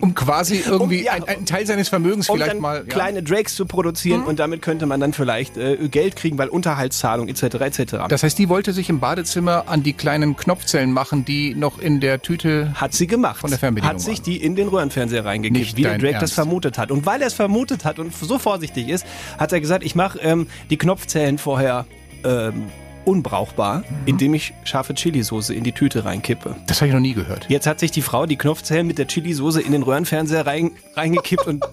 Um 0.00 0.14
quasi 0.14 0.62
irgendwie 0.66 1.00
Um, 1.00 1.04
ja, 1.04 1.12
ein- 1.12 1.24
einen 1.24 1.46
Teil 1.46 1.66
seines 1.66 1.88
Vermögens 1.88 2.28
Um 2.28 2.36
vielleicht 2.38 2.58
mal. 2.60 2.78
Ja. 2.78 2.82
kleine 2.84 3.22
Drakes 3.22 3.54
zu 3.54 3.66
produzieren 3.66 4.22
und 4.24 4.38
damit 4.38 4.62
könnte 4.62 4.86
man 4.86 5.00
dann 5.00 5.12
vielleicht 5.12 5.56
äh, 5.56 5.76
Geld 5.88 6.16
kriegen, 6.16 6.38
weil 6.38 6.48
Unterhaltszahlung 6.48 7.28
etc. 7.28 7.42
etc. 7.60 7.96
Das 8.08 8.22
heißt, 8.22 8.38
die 8.38 8.48
wollte 8.48 8.72
sich 8.72 8.88
im 8.88 8.98
Badezimmer 9.00 9.64
an 9.66 9.82
die 9.82 9.92
kleinen 9.92 10.36
Knopfzellen 10.36 10.92
machen, 10.92 11.24
die 11.24 11.54
noch 11.54 11.78
in 11.78 12.00
der 12.00 12.22
Tüte. 12.22 12.72
Hat 12.74 12.94
sie 12.94 13.06
gemacht. 13.06 13.40
Von 13.40 13.50
der 13.50 13.58
Fernbedienung 13.58 13.94
Hat 13.96 14.00
sich 14.00 14.18
waren. 14.18 14.24
die 14.24 14.36
in 14.42 14.56
den 14.56 14.68
Röhrenfernseher 14.68 15.22
Nicht 15.38 15.76
wie 15.76 15.82
der 15.82 15.98
Drake 15.98 16.14
das 16.14 16.22
Ernst. 16.22 16.34
vermutet 16.34 16.78
hat. 16.78 16.90
Und 16.90 17.04
weil 17.06 17.20
er 17.20 17.26
es 17.26 17.34
vermutet 17.34 17.84
hat 17.84 17.98
und 17.98 18.14
so 18.14 18.38
vorsichtig 18.38 18.88
ist, 18.88 19.04
hat 19.38 19.52
er 19.52 19.60
gesagt, 19.60 19.84
ich 19.84 19.94
mache 19.94 20.18
ähm, 20.20 20.46
die 20.70 20.76
Knopfzellen 20.76 21.38
vorher 21.38 21.86
ähm, 22.24 22.64
unbrauchbar, 23.04 23.78
Mhm. 23.78 23.84
indem 24.06 24.34
ich 24.34 24.52
scharfe 24.64 24.94
Chilisauce 24.94 25.50
in 25.50 25.64
die 25.64 25.72
Tüte 25.72 26.04
reinkippe. 26.04 26.56
Das 26.66 26.80
habe 26.80 26.88
ich 26.88 26.94
noch 26.94 27.00
nie 27.00 27.14
gehört. 27.14 27.46
Jetzt 27.48 27.66
hat 27.66 27.80
sich 27.80 27.90
die 27.90 28.02
Frau 28.02 28.26
die 28.26 28.36
Knopfzellen 28.36 28.86
mit 28.86 28.98
der 28.98 29.06
Chilisauce 29.06 29.56
in 29.56 29.72
den 29.72 29.82
Röhrenfernseher 29.82 30.46
rein, 30.46 30.72
reingekippt 30.94 31.46
und 31.46 31.64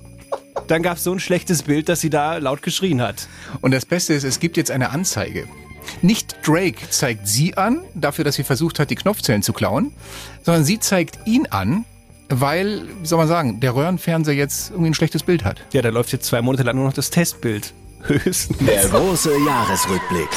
dann 0.68 0.82
gab 0.84 0.98
es 0.98 1.04
so 1.04 1.12
ein 1.14 1.20
schlechtes 1.20 1.64
Bild, 1.64 1.88
dass 1.88 2.02
sie 2.02 2.10
da 2.10 2.38
laut 2.38 2.62
geschrien 2.62 3.02
hat. 3.02 3.28
Und 3.62 3.72
das 3.72 3.86
Beste 3.86 4.14
ist, 4.14 4.24
es 4.24 4.40
gibt 4.40 4.58
jetzt 4.58 4.72
eine 4.72 4.90
Anzeige. 4.90 5.48
Nicht 6.02 6.36
Drake 6.46 6.90
zeigt 6.90 7.28
sie 7.28 7.56
an, 7.56 7.80
dafür, 7.94 8.26
dass 8.26 8.36
sie 8.36 8.44
versucht 8.44 8.78
hat, 8.80 8.90
die 8.90 8.96
Knopfzellen 8.96 9.42
zu 9.44 9.54
klauen, 9.54 9.92
sondern 10.44 10.66
sie 10.66 10.80
zeigt 10.80 11.20
ihn 11.26 11.48
an, 11.50 11.86
weil, 12.30 12.82
wie 13.02 13.06
soll 13.08 13.20
man 13.20 13.28
sagen, 13.30 13.60
der 13.62 13.74
Röhrenfernseher 13.74 14.36
jetzt 14.36 14.72
irgendwie 14.72 14.90
ein 14.90 14.94
schlechtes 14.94 15.24
Bild 15.24 15.46
hat. 15.46 15.62
Ja, 15.72 15.82
da 15.82 15.88
läuft 15.90 16.12
jetzt 16.12 16.26
zwei 16.26 16.42
Monate 16.42 16.64
lang 16.64 16.76
nur 16.76 16.86
noch 16.86 16.94
das 16.94 17.10
Testbild. 17.10 17.74
Höchstens. 18.04 18.58
Der 18.60 18.90
große 18.90 19.32
Jahresrückblick. 19.46 20.28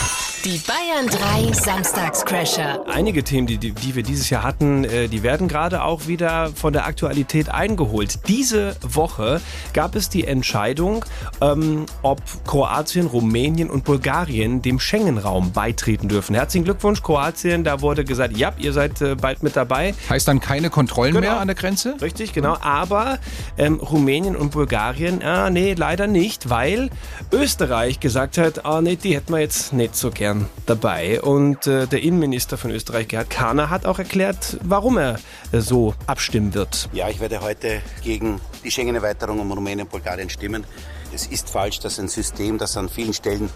Die 0.42 0.58
Bayern 0.66 1.06
3 1.06 1.52
Samstagscrasher. 1.52 2.86
Einige 2.88 3.22
Themen, 3.22 3.46
die, 3.46 3.58
die, 3.58 3.72
die 3.72 3.94
wir 3.94 4.02
dieses 4.02 4.30
Jahr 4.30 4.42
hatten, 4.42 4.84
äh, 4.84 5.06
die 5.06 5.22
werden 5.22 5.48
gerade 5.48 5.82
auch 5.84 6.06
wieder 6.06 6.48
von 6.54 6.72
der 6.72 6.86
Aktualität 6.86 7.50
eingeholt. 7.50 8.20
Diese 8.26 8.74
Woche 8.80 9.42
gab 9.74 9.94
es 9.96 10.08
die 10.08 10.26
Entscheidung, 10.26 11.04
ähm, 11.42 11.84
ob 12.00 12.22
Kroatien, 12.46 13.06
Rumänien 13.06 13.68
und 13.68 13.84
Bulgarien 13.84 14.62
dem 14.62 14.80
Schengen-Raum 14.80 15.52
beitreten 15.52 16.08
dürfen. 16.08 16.34
Herzlichen 16.34 16.64
Glückwunsch, 16.64 17.02
Kroatien. 17.02 17.62
Da 17.62 17.82
wurde 17.82 18.04
gesagt, 18.04 18.34
ja, 18.34 18.54
ihr 18.56 18.72
seid 18.72 19.02
äh, 19.02 19.16
bald 19.16 19.42
mit 19.42 19.56
dabei. 19.56 19.94
Heißt 20.08 20.26
dann 20.26 20.40
keine 20.40 20.70
Kontrollen 20.70 21.12
Genau. 21.12 21.20
mehr 21.32 21.40
an 21.40 21.48
der 21.48 21.54
Grenze? 21.56 21.96
Richtig, 22.00 22.32
genau. 22.32 22.56
Aber 22.62 23.18
ähm, 23.58 23.74
Rumänien 23.74 24.36
und 24.36 24.52
Bulgarien, 24.52 25.22
ah, 25.22 25.50
nee, 25.50 25.74
leider 25.74 26.06
nicht, 26.06 26.48
weil 26.48 26.88
Österreich 27.30 28.00
gesagt 28.00 28.38
hat, 28.38 28.64
ah, 28.64 28.80
nee, 28.80 28.96
die 28.96 29.14
hätten 29.14 29.34
wir 29.34 29.40
jetzt 29.40 29.74
nicht 29.74 29.94
so 29.94 30.10
gern 30.10 30.29
dabei. 30.66 31.20
Und 31.20 31.66
äh, 31.66 31.86
der 31.86 32.02
Innenminister 32.02 32.56
von 32.56 32.70
Österreich, 32.70 33.08
Gerhard 33.08 33.30
Kahner, 33.30 33.70
hat 33.70 33.86
auch 33.86 33.98
erklärt, 33.98 34.58
warum 34.62 34.98
er 34.98 35.18
äh, 35.52 35.60
so 35.60 35.94
abstimmen 36.06 36.54
wird. 36.54 36.88
Ja, 36.92 37.08
ich 37.08 37.20
werde 37.20 37.40
heute 37.40 37.80
gegen 38.02 38.40
die 38.64 38.70
Schengen-Erweiterung 38.70 39.40
um 39.40 39.52
Rumänien 39.52 39.82
und 39.82 39.90
Bulgarien 39.90 40.30
stimmen. 40.30 40.64
Es 41.12 41.26
ist 41.26 41.50
falsch, 41.50 41.80
dass 41.80 41.98
ein 41.98 42.08
System, 42.08 42.58
das 42.58 42.76
an 42.76 42.88
vielen 42.88 43.12
Stellen 43.12 43.50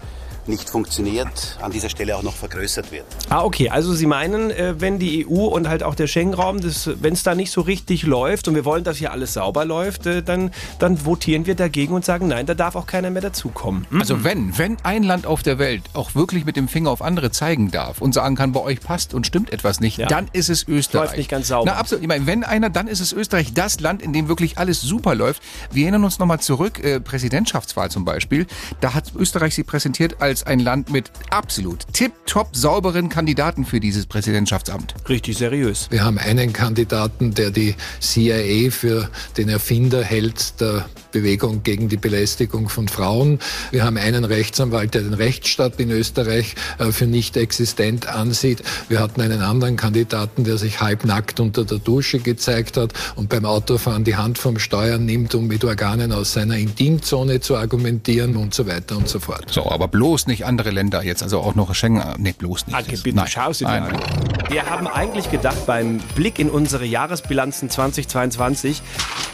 nicht 0.47 0.69
funktioniert, 0.69 1.57
an 1.61 1.71
dieser 1.71 1.89
Stelle 1.89 2.15
auch 2.15 2.23
noch 2.23 2.35
vergrößert 2.35 2.91
wird. 2.91 3.05
Ah, 3.29 3.43
okay. 3.43 3.69
Also 3.69 3.93
Sie 3.93 4.05
meinen, 4.05 4.51
äh, 4.51 4.75
wenn 4.79 4.99
die 4.99 5.25
EU 5.27 5.45
und 5.45 5.67
halt 5.67 5.83
auch 5.83 5.95
der 5.95 6.07
Schengen-Raum, 6.07 6.59
wenn 6.63 7.13
es 7.13 7.23
da 7.23 7.35
nicht 7.35 7.51
so 7.51 7.61
richtig 7.61 8.03
läuft 8.03 8.47
und 8.47 8.55
wir 8.55 8.65
wollen, 8.65 8.83
dass 8.83 8.97
hier 8.97 9.11
alles 9.11 9.33
sauber 9.33 9.65
läuft, 9.65 10.05
äh, 10.05 10.21
dann, 10.23 10.51
dann 10.79 11.05
votieren 11.05 11.45
wir 11.45 11.55
dagegen 11.55 11.93
und 11.93 12.05
sagen, 12.05 12.27
nein, 12.27 12.45
da 12.45 12.53
darf 12.53 12.75
auch 12.75 12.85
keiner 12.87 13.09
mehr 13.09 13.21
dazukommen. 13.21 13.85
Also 13.99 14.23
wenn, 14.23 14.57
wenn 14.57 14.77
ein 14.83 15.03
Land 15.03 15.25
auf 15.25 15.43
der 15.43 15.59
Welt 15.59 15.83
auch 15.93 16.15
wirklich 16.15 16.45
mit 16.45 16.55
dem 16.55 16.67
Finger 16.67 16.89
auf 16.91 17.01
andere 17.01 17.31
zeigen 17.31 17.71
darf 17.71 18.01
und 18.01 18.13
sagen 18.13 18.35
kann, 18.35 18.51
bei 18.51 18.61
euch 18.61 18.79
passt 18.81 19.13
und 19.13 19.25
stimmt 19.27 19.51
etwas 19.51 19.79
nicht, 19.79 19.97
Ja. 19.97 20.07
dann 20.07 20.27
ist 20.33 20.49
es 20.49 20.67
Österreich. 20.67 21.05
Läuft 21.09 21.17
nicht 21.17 21.29
ganz 21.29 21.47
sauber. 21.47 21.71
Na 21.71 21.77
absolut. 21.79 22.01
Ich 22.03 22.07
meine, 22.07 22.27
wenn 22.27 22.43
einer, 22.43 22.69
dann 22.69 22.87
ist 22.87 22.99
es 22.99 23.13
Österreich 23.13 23.53
das 23.53 23.79
Land, 23.79 24.01
in 24.01 24.13
dem 24.13 24.27
wirklich 24.27 24.57
alles 24.57 24.81
super 24.81 25.15
läuft. 25.15 25.41
Wir 25.71 25.83
erinnern 25.83 26.03
uns 26.03 26.19
nochmal 26.19 26.39
zurück, 26.39 26.83
äh, 26.83 26.99
Präsidentschaftswahl 26.99 27.89
zum 27.89 28.05
Beispiel. 28.05 28.45
Da 28.81 28.93
hat 28.93 29.13
Österreich 29.15 29.55
sie 29.55 29.63
präsentiert 29.63 30.21
als 30.21 30.34
als 30.35 30.45
ein 30.47 30.59
Land 30.59 30.91
mit 30.91 31.11
absolut 31.29 31.85
tipptopp 31.93 32.57
sauberen 32.57 33.07
Kandidaten 33.07 33.63
für 33.63 33.79
dieses 33.79 34.05
Präsidentschaftsamt. 34.05 34.93
Richtig 35.07 35.37
seriös. 35.37 35.87
Wir 35.91 36.03
haben 36.03 36.17
einen 36.17 36.51
Kandidaten, 36.51 37.33
der 37.33 37.51
die 37.51 37.73
CIA 38.01 38.69
für 38.69 39.09
den 39.37 39.47
Erfinder 39.47 40.03
hält 40.03 40.59
der 40.59 40.89
Bewegung 41.13 41.63
gegen 41.63 41.87
die 41.87 41.95
Belästigung 41.95 42.67
von 42.67 42.89
Frauen. 42.89 43.39
Wir 43.71 43.85
haben 43.85 43.95
einen 43.95 44.25
Rechtsanwalt, 44.25 44.93
der 44.93 45.03
den 45.03 45.13
Rechtsstaat 45.13 45.79
in 45.79 45.89
Österreich 45.89 46.55
äh, 46.77 46.91
für 46.91 47.07
nicht 47.07 47.37
existent 47.37 48.07
ansieht. 48.07 48.61
Wir 48.89 48.99
hatten 48.99 49.21
einen 49.21 49.41
anderen 49.41 49.77
Kandidaten, 49.77 50.43
der 50.43 50.57
sich 50.57 50.81
halbnackt 50.81 51.39
unter 51.39 51.63
der 51.63 51.77
Dusche 51.77 52.19
gezeigt 52.19 52.75
hat 52.75 52.91
und 53.15 53.29
beim 53.29 53.45
Autofahren 53.45 54.03
die 54.03 54.17
Hand 54.17 54.37
vom 54.37 54.59
Steuer 54.59 54.97
nimmt, 54.97 55.33
um 55.35 55.47
mit 55.47 55.63
Organen 55.63 56.11
aus 56.11 56.33
seiner 56.33 56.57
Intimzone 56.57 57.39
zu 57.39 57.55
argumentieren 57.55 58.35
und 58.35 58.53
so 58.53 58.67
weiter 58.67 58.97
und 58.97 59.07
so 59.07 59.21
fort. 59.21 59.45
So, 59.49 59.71
aber 59.71 59.87
bloß 59.87 60.24
nicht 60.27 60.45
andere 60.45 60.71
Länder 60.71 61.03
jetzt, 61.03 61.23
also 61.23 61.39
auch 61.39 61.55
noch 61.55 61.73
Schengen, 61.75 62.03
nee, 62.17 62.33
bloß 62.37 62.67
nicht. 62.67 62.75
Anke, 62.75 62.97
bitte 62.97 63.23
schau 63.27 63.53
sie 63.53 63.65
dir 63.65 63.79
Nein. 63.79 63.95
an. 63.95 64.01
Wir 64.49 64.69
haben 64.69 64.87
eigentlich 64.87 65.31
gedacht 65.31 65.65
beim 65.65 65.99
Blick 66.15 66.39
in 66.39 66.49
unsere 66.49 66.85
Jahresbilanzen 66.85 67.69
2022, 67.69 68.81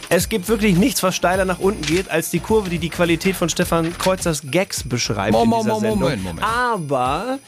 es 0.08 0.28
gibt 0.28 0.48
wirklich 0.48 0.76
nichts, 0.76 1.02
was 1.02 1.16
steiler 1.16 1.46
nach 1.46 1.58
unten 1.58 1.82
geht, 1.82 2.10
als 2.10 2.30
die 2.30 2.40
Kurve, 2.40 2.68
die 2.68 2.78
die 2.78 2.90
Qualität 2.90 3.34
von 3.34 3.48
Stefan 3.48 3.96
Kreuzers 3.96 4.42
Gags 4.50 4.82
beschreibt 4.86 5.34
in 5.34 5.48
Moment, 5.48 5.64
dieser 5.64 5.80
Sendung. 5.80 6.00
Moment, 6.00 6.22
Moment. 6.22 6.46
Aber 6.46 7.38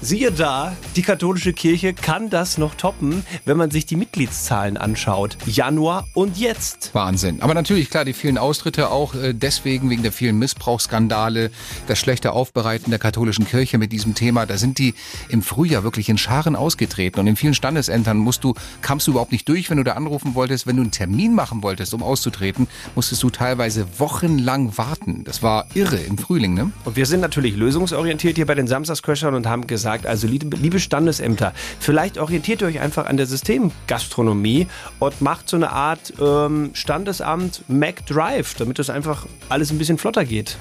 siehe 0.00 0.32
da, 0.32 0.76
die 0.96 1.02
katholische 1.02 1.52
Kirche 1.52 1.92
kann 1.92 2.30
das 2.30 2.58
noch 2.58 2.74
toppen, 2.74 3.24
wenn 3.44 3.56
man 3.56 3.70
sich 3.70 3.86
die 3.86 3.96
Mitgliedszahlen 3.96 4.76
anschaut. 4.76 5.36
Januar 5.46 6.06
und 6.14 6.38
jetzt. 6.38 6.90
Wahnsinn. 6.94 7.42
Aber 7.42 7.54
natürlich, 7.54 7.90
klar, 7.90 8.04
die 8.04 8.12
vielen 8.12 8.38
Austritte 8.38 8.90
auch 8.90 9.14
äh, 9.14 9.34
deswegen, 9.34 9.90
wegen 9.90 10.02
der 10.02 10.12
vielen 10.12 10.38
Missbrauchsskandale, 10.38 11.50
das 11.86 11.98
schlechte 11.98 12.32
Aufbereiten 12.32 12.90
der 12.90 12.98
katholischen 12.98 13.46
Kirche 13.46 13.78
mit 13.78 13.92
diesem 13.92 14.14
Thema. 14.14 14.46
Da 14.46 14.56
sind 14.56 14.78
die 14.78 14.94
im 15.28 15.42
Frühjahr 15.42 15.84
wirklich 15.84 16.08
in 16.08 16.18
Scharen 16.18 16.56
ausgetreten. 16.56 17.20
Und 17.20 17.26
in 17.26 17.36
vielen 17.36 17.54
Standesämtern 17.54 18.16
musst 18.16 18.44
du, 18.44 18.54
kamst 18.80 19.06
du 19.06 19.12
überhaupt 19.12 19.32
nicht 19.32 19.48
durch, 19.48 19.70
wenn 19.70 19.76
du 19.76 19.84
da 19.84 19.92
anrufen 19.92 20.34
wolltest. 20.34 20.66
Wenn 20.66 20.76
du 20.76 20.82
einen 20.82 20.92
Termin 20.92 21.34
machen 21.34 21.62
wolltest, 21.62 21.92
um 21.94 22.02
auszutreten, 22.02 22.68
musstest 22.94 23.22
du 23.22 23.30
teilweise 23.30 23.86
wochenlang 23.98 24.78
warten. 24.78 25.24
Das 25.24 25.42
war 25.42 25.66
irre 25.74 25.96
im 25.96 26.16
Frühling, 26.16 26.54
ne? 26.54 26.72
Und 26.84 26.96
wir 26.96 27.06
sind 27.06 27.20
natürlich 27.20 27.56
lösungsorientiert 27.56 28.36
hier 28.36 28.46
bei 28.46 28.54
den 28.54 28.66
Samstagscrashern 28.66 29.34
und 29.34 29.46
haben 29.46 29.66
gesagt, 29.66 29.89
also 29.90 30.26
liebe, 30.26 30.56
liebe 30.56 30.80
Standesämter, 30.80 31.52
vielleicht 31.78 32.18
orientiert 32.18 32.62
ihr 32.62 32.68
euch 32.68 32.80
einfach 32.80 33.06
an 33.06 33.16
der 33.16 33.26
Systemgastronomie 33.26 34.66
und 34.98 35.20
macht 35.20 35.48
so 35.48 35.56
eine 35.56 35.70
Art 35.70 36.12
ähm, 36.20 36.70
Standesamt 36.74 37.62
Mac 37.68 38.06
Drive, 38.06 38.54
damit 38.54 38.78
das 38.78 38.90
einfach 38.90 39.26
alles 39.48 39.70
ein 39.70 39.78
bisschen 39.78 39.98
flotter 39.98 40.24
geht. 40.24 40.56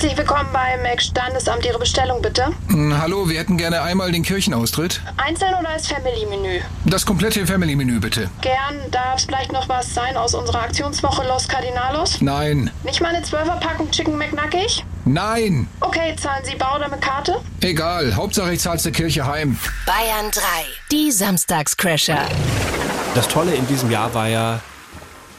Herzlich 0.00 0.16
willkommen 0.16 0.48
bei 0.50 0.78
Mac 0.82 1.02
Standesamt. 1.02 1.62
Ihre 1.66 1.78
Bestellung 1.78 2.22
bitte. 2.22 2.46
Hm, 2.68 2.98
hallo, 2.98 3.28
wir 3.28 3.38
hätten 3.38 3.58
gerne 3.58 3.82
einmal 3.82 4.10
den 4.10 4.22
Kirchenaustritt. 4.22 4.98
Einzeln 5.18 5.52
oder 5.60 5.68
als 5.68 5.88
Family-Menü? 5.88 6.62
Das 6.86 7.04
komplette 7.04 7.46
Family-Menü 7.46 8.00
bitte. 8.00 8.30
Gern. 8.40 8.90
Darf 8.90 9.18
es 9.18 9.24
vielleicht 9.26 9.52
noch 9.52 9.68
was 9.68 9.92
sein 9.92 10.16
aus 10.16 10.34
unserer 10.34 10.62
Aktionswoche 10.62 11.28
Los 11.28 11.46
Cardinalos? 11.46 12.22
Nein. 12.22 12.70
Nicht 12.82 13.02
mal 13.02 13.14
eine 13.14 13.22
12er 13.22 13.60
Packung 13.60 13.90
Chicken 13.90 14.16
McNuggig? 14.16 14.86
Nein. 15.04 15.68
Okay, 15.80 16.16
zahlen 16.16 16.46
Sie 16.46 16.54
bar 16.54 16.76
oder 16.76 16.88
mit 16.88 17.02
Karte? 17.02 17.38
Egal. 17.60 18.16
Hauptsache 18.16 18.54
ich 18.54 18.60
zahl's 18.60 18.84
der 18.84 18.92
Kirche 18.92 19.26
heim. 19.26 19.58
Bayern 19.84 20.30
3. 20.30 20.40
Die 20.92 21.10
Samstagscrasher. 21.10 22.24
Das 23.14 23.28
Tolle 23.28 23.54
in 23.54 23.66
diesem 23.66 23.90
Jahr 23.90 24.14
war 24.14 24.28
ja, 24.28 24.60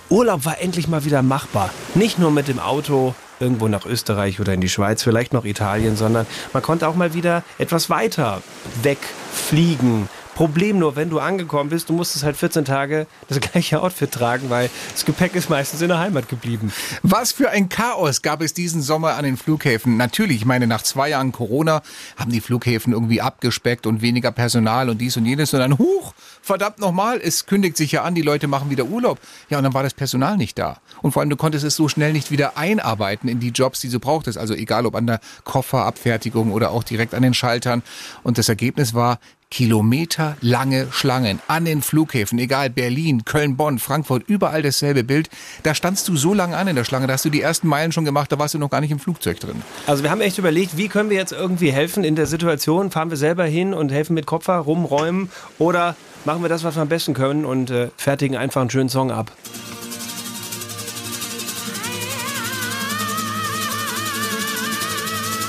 Urlaub 0.09 0.45
war 0.45 0.61
endlich 0.61 0.87
mal 0.87 1.03
wieder 1.03 1.23
machbar. 1.23 1.71
Nicht 1.95 2.19
nur 2.19 2.29
mit 2.29 2.47
dem 2.47 2.59
Auto 2.59 3.15
irgendwo 3.41 3.67
nach 3.67 3.85
Österreich 3.85 4.39
oder 4.39 4.53
in 4.53 4.61
die 4.61 4.69
Schweiz, 4.69 5.03
vielleicht 5.03 5.33
noch 5.33 5.45
Italien, 5.45 5.95
sondern 5.95 6.25
man 6.53 6.63
konnte 6.63 6.87
auch 6.87 6.95
mal 6.95 7.13
wieder 7.13 7.43
etwas 7.57 7.89
weiter 7.89 8.41
wegfliegen. 8.83 10.07
Problem 10.35 10.79
nur, 10.79 10.95
wenn 10.95 11.09
du 11.09 11.19
angekommen 11.19 11.69
bist, 11.69 11.89
du 11.89 11.93
musstest 11.93 12.23
halt 12.23 12.37
14 12.37 12.65
Tage 12.65 13.05
das 13.27 13.39
gleiche 13.51 13.81
Outfit 13.81 14.11
tragen, 14.11 14.49
weil 14.49 14.69
das 14.91 15.05
Gepäck 15.05 15.35
ist 15.35 15.49
meistens 15.49 15.81
in 15.81 15.89
der 15.89 15.99
Heimat 15.99 16.29
geblieben. 16.29 16.71
Was 17.03 17.31
für 17.31 17.49
ein 17.49 17.69
Chaos 17.69 18.21
gab 18.21 18.41
es 18.41 18.53
diesen 18.53 18.81
Sommer 18.81 19.15
an 19.15 19.23
den 19.23 19.37
Flughäfen. 19.37 19.97
Natürlich, 19.97 20.37
ich 20.37 20.45
meine, 20.45 20.67
nach 20.67 20.81
zwei 20.81 21.09
Jahren 21.09 21.31
Corona 21.31 21.81
haben 22.17 22.31
die 22.31 22.41
Flughäfen 22.41 22.93
irgendwie 22.93 23.21
abgespeckt 23.21 23.85
und 23.85 24.01
weniger 24.01 24.31
Personal 24.31 24.89
und 24.89 24.99
dies 24.99 25.17
und 25.17 25.25
jenes. 25.25 25.53
Und 25.53 25.59
dann, 25.59 25.77
huch, 25.77 26.13
verdammt 26.41 26.79
nochmal, 26.79 27.19
es 27.21 27.45
kündigt 27.45 27.77
sich 27.77 27.91
ja 27.91 28.03
an, 28.03 28.15
die 28.15 28.21
Leute 28.21 28.47
machen 28.47 28.69
wieder 28.69 28.85
Urlaub. 28.85 29.19
Ja, 29.49 29.57
und 29.57 29.63
dann 29.63 29.73
war 29.73 29.83
das 29.83 29.93
Personal 29.93 30.37
nicht 30.37 30.57
da. 30.57 30.79
Und 31.01 31.11
vor 31.11 31.21
allem, 31.21 31.29
du 31.29 31.35
konntest 31.35 31.65
es 31.65 31.75
so 31.75 31.87
schnell 31.87 32.13
nicht 32.13 32.31
wieder 32.31 32.57
einarbeiten 32.57 33.29
in 33.29 33.39
die 33.39 33.49
Jobs, 33.49 33.79
die 33.81 33.89
du 33.89 33.99
brauchtest. 33.99 34.37
Also 34.37 34.53
egal, 34.53 34.85
ob 34.85 34.95
an 34.95 35.07
der 35.07 35.19
Kofferabfertigung 35.43 36.51
oder 36.51 36.71
auch 36.71 36.83
direkt 36.83 37.13
an 37.13 37.23
den 37.23 37.33
Schaltern. 37.33 37.83
Und 38.23 38.37
das 38.37 38.49
Ergebnis 38.49 38.93
war, 38.93 39.19
kilometerlange 39.51 40.87
Schlangen 40.91 41.39
an 41.47 41.65
den 41.65 41.81
Flughäfen, 41.81 42.39
egal 42.39 42.69
Berlin, 42.69 43.25
Köln, 43.25 43.57
Bonn, 43.57 43.79
Frankfurt, 43.79 44.23
überall 44.27 44.61
dasselbe 44.61 45.03
Bild. 45.03 45.29
Da 45.63 45.75
standst 45.75 46.07
du 46.07 46.15
so 46.15 46.33
lange 46.33 46.55
an 46.55 46.69
in 46.69 46.75
der 46.75 46.85
Schlange, 46.85 47.05
da 47.05 47.13
hast 47.13 47.25
du 47.25 47.29
die 47.29 47.41
ersten 47.41 47.67
Meilen 47.67 47.91
schon 47.91 48.05
gemacht, 48.05 48.31
da 48.31 48.39
warst 48.39 48.53
du 48.53 48.59
noch 48.59 48.69
gar 48.69 48.79
nicht 48.81 48.91
im 48.91 48.99
Flugzeug 48.99 49.39
drin. 49.41 49.61
Also 49.85 50.03
wir 50.03 50.09
haben 50.09 50.21
echt 50.21 50.37
überlegt, 50.37 50.77
wie 50.77 50.87
können 50.87 51.09
wir 51.09 51.17
jetzt 51.17 51.33
irgendwie 51.33 51.71
helfen 51.71 52.05
in 52.05 52.15
der 52.15 52.27
Situation? 52.27 52.91
Fahren 52.91 53.09
wir 53.09 53.17
selber 53.17 53.43
hin 53.43 53.73
und 53.73 53.91
helfen 53.91 54.13
mit 54.13 54.25
Koffer, 54.25 54.55
rumräumen 54.55 55.29
oder 55.59 55.97
machen 56.25 56.41
wir 56.41 56.49
das, 56.49 56.63
was 56.63 56.75
wir 56.75 56.81
am 56.81 56.89
besten 56.89 57.13
können 57.13 57.45
und 57.45 57.69
äh, 57.69 57.89
fertigen 57.97 58.37
einfach 58.37 58.61
einen 58.61 58.69
schönen 58.69 58.89
Song 58.89 59.11
ab? 59.11 59.31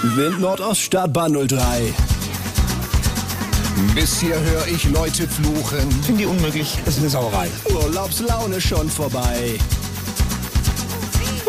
Wind 0.03 0.41
Nordost 0.41 0.81
Startbahn 0.81 1.33
03. 1.33 1.95
Bis 3.95 4.21
hier 4.21 4.39
höre 4.39 4.67
ich 4.67 4.91
Leute 4.91 5.29
fluchen. 5.29 5.91
Finde 6.03 6.23
die 6.23 6.27
unmöglich. 6.27 6.79
Das 6.85 6.95
ist 6.95 7.01
eine 7.01 7.11
Sauerei. 7.11 7.49
Urlaubslaune 7.73 8.61
schon 8.61 8.91
vorbei. 8.91 9.59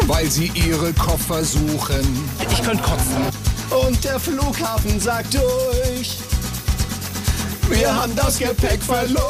Weil 0.07 0.29
sie 0.29 0.51
ihre 0.53 0.93
Koffer 0.93 1.43
suchen. 1.43 2.29
Ich 2.51 2.61
könnte 2.61 2.83
kotzen. 2.83 3.23
Und 3.87 4.03
der 4.03 4.19
Flughafen 4.19 4.99
sagt 4.99 5.33
durch. 5.33 6.17
Wir 7.69 7.95
haben 7.95 8.15
das 8.15 8.37
Gepäck 8.37 8.81
verloren. 8.81 9.23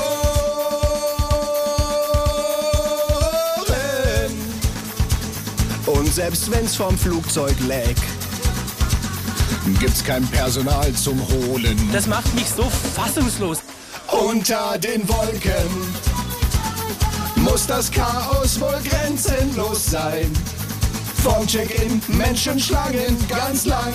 Und 5.85 6.13
selbst 6.13 6.49
wenn's 6.51 6.75
vom 6.75 6.97
Flugzeug 6.97 7.55
leckt. 7.67 8.01
Gibt's 9.79 10.03
kein 10.03 10.25
Personal 10.27 10.91
zum 10.93 11.19
Holen. 11.29 11.77
Das 11.91 12.07
macht 12.07 12.33
mich 12.35 12.47
so 12.49 12.63
fassungslos. 12.95 13.59
Unter 14.11 14.77
den 14.77 15.07
Wolken 15.07 15.69
muss 17.37 17.65
das 17.67 17.89
Chaos 17.91 18.59
wohl 18.59 18.79
grenzenlos 18.83 19.85
sein. 19.85 20.31
Vom 21.23 21.47
Check-in 21.47 22.01
Menschenschlangen 22.07 23.17
ganz 23.29 23.65
lang 23.65 23.93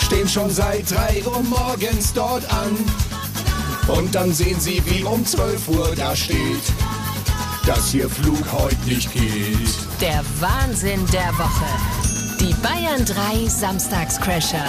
stehen 0.00 0.28
schon 0.28 0.50
seit 0.50 0.90
3 0.90 1.24
Uhr 1.26 1.42
morgens 1.42 2.12
dort 2.12 2.44
an. 2.52 2.76
Und 3.88 4.14
dann 4.14 4.32
sehen 4.32 4.60
sie, 4.60 4.82
wie 4.86 5.04
um 5.04 5.24
12 5.24 5.68
Uhr 5.68 5.94
da 5.96 6.14
steht, 6.16 6.62
dass 7.66 7.90
hier 7.90 8.08
Flug 8.08 8.44
heute 8.52 8.76
nicht 8.86 9.12
geht. 9.12 9.74
Der 10.00 10.22
Wahnsinn 10.40 11.06
der 11.12 11.32
Woche. 11.38 11.66
Die 12.40 12.54
Bayern 12.54 13.04
3 13.04 13.48
Samstagscrasher. 13.48 14.64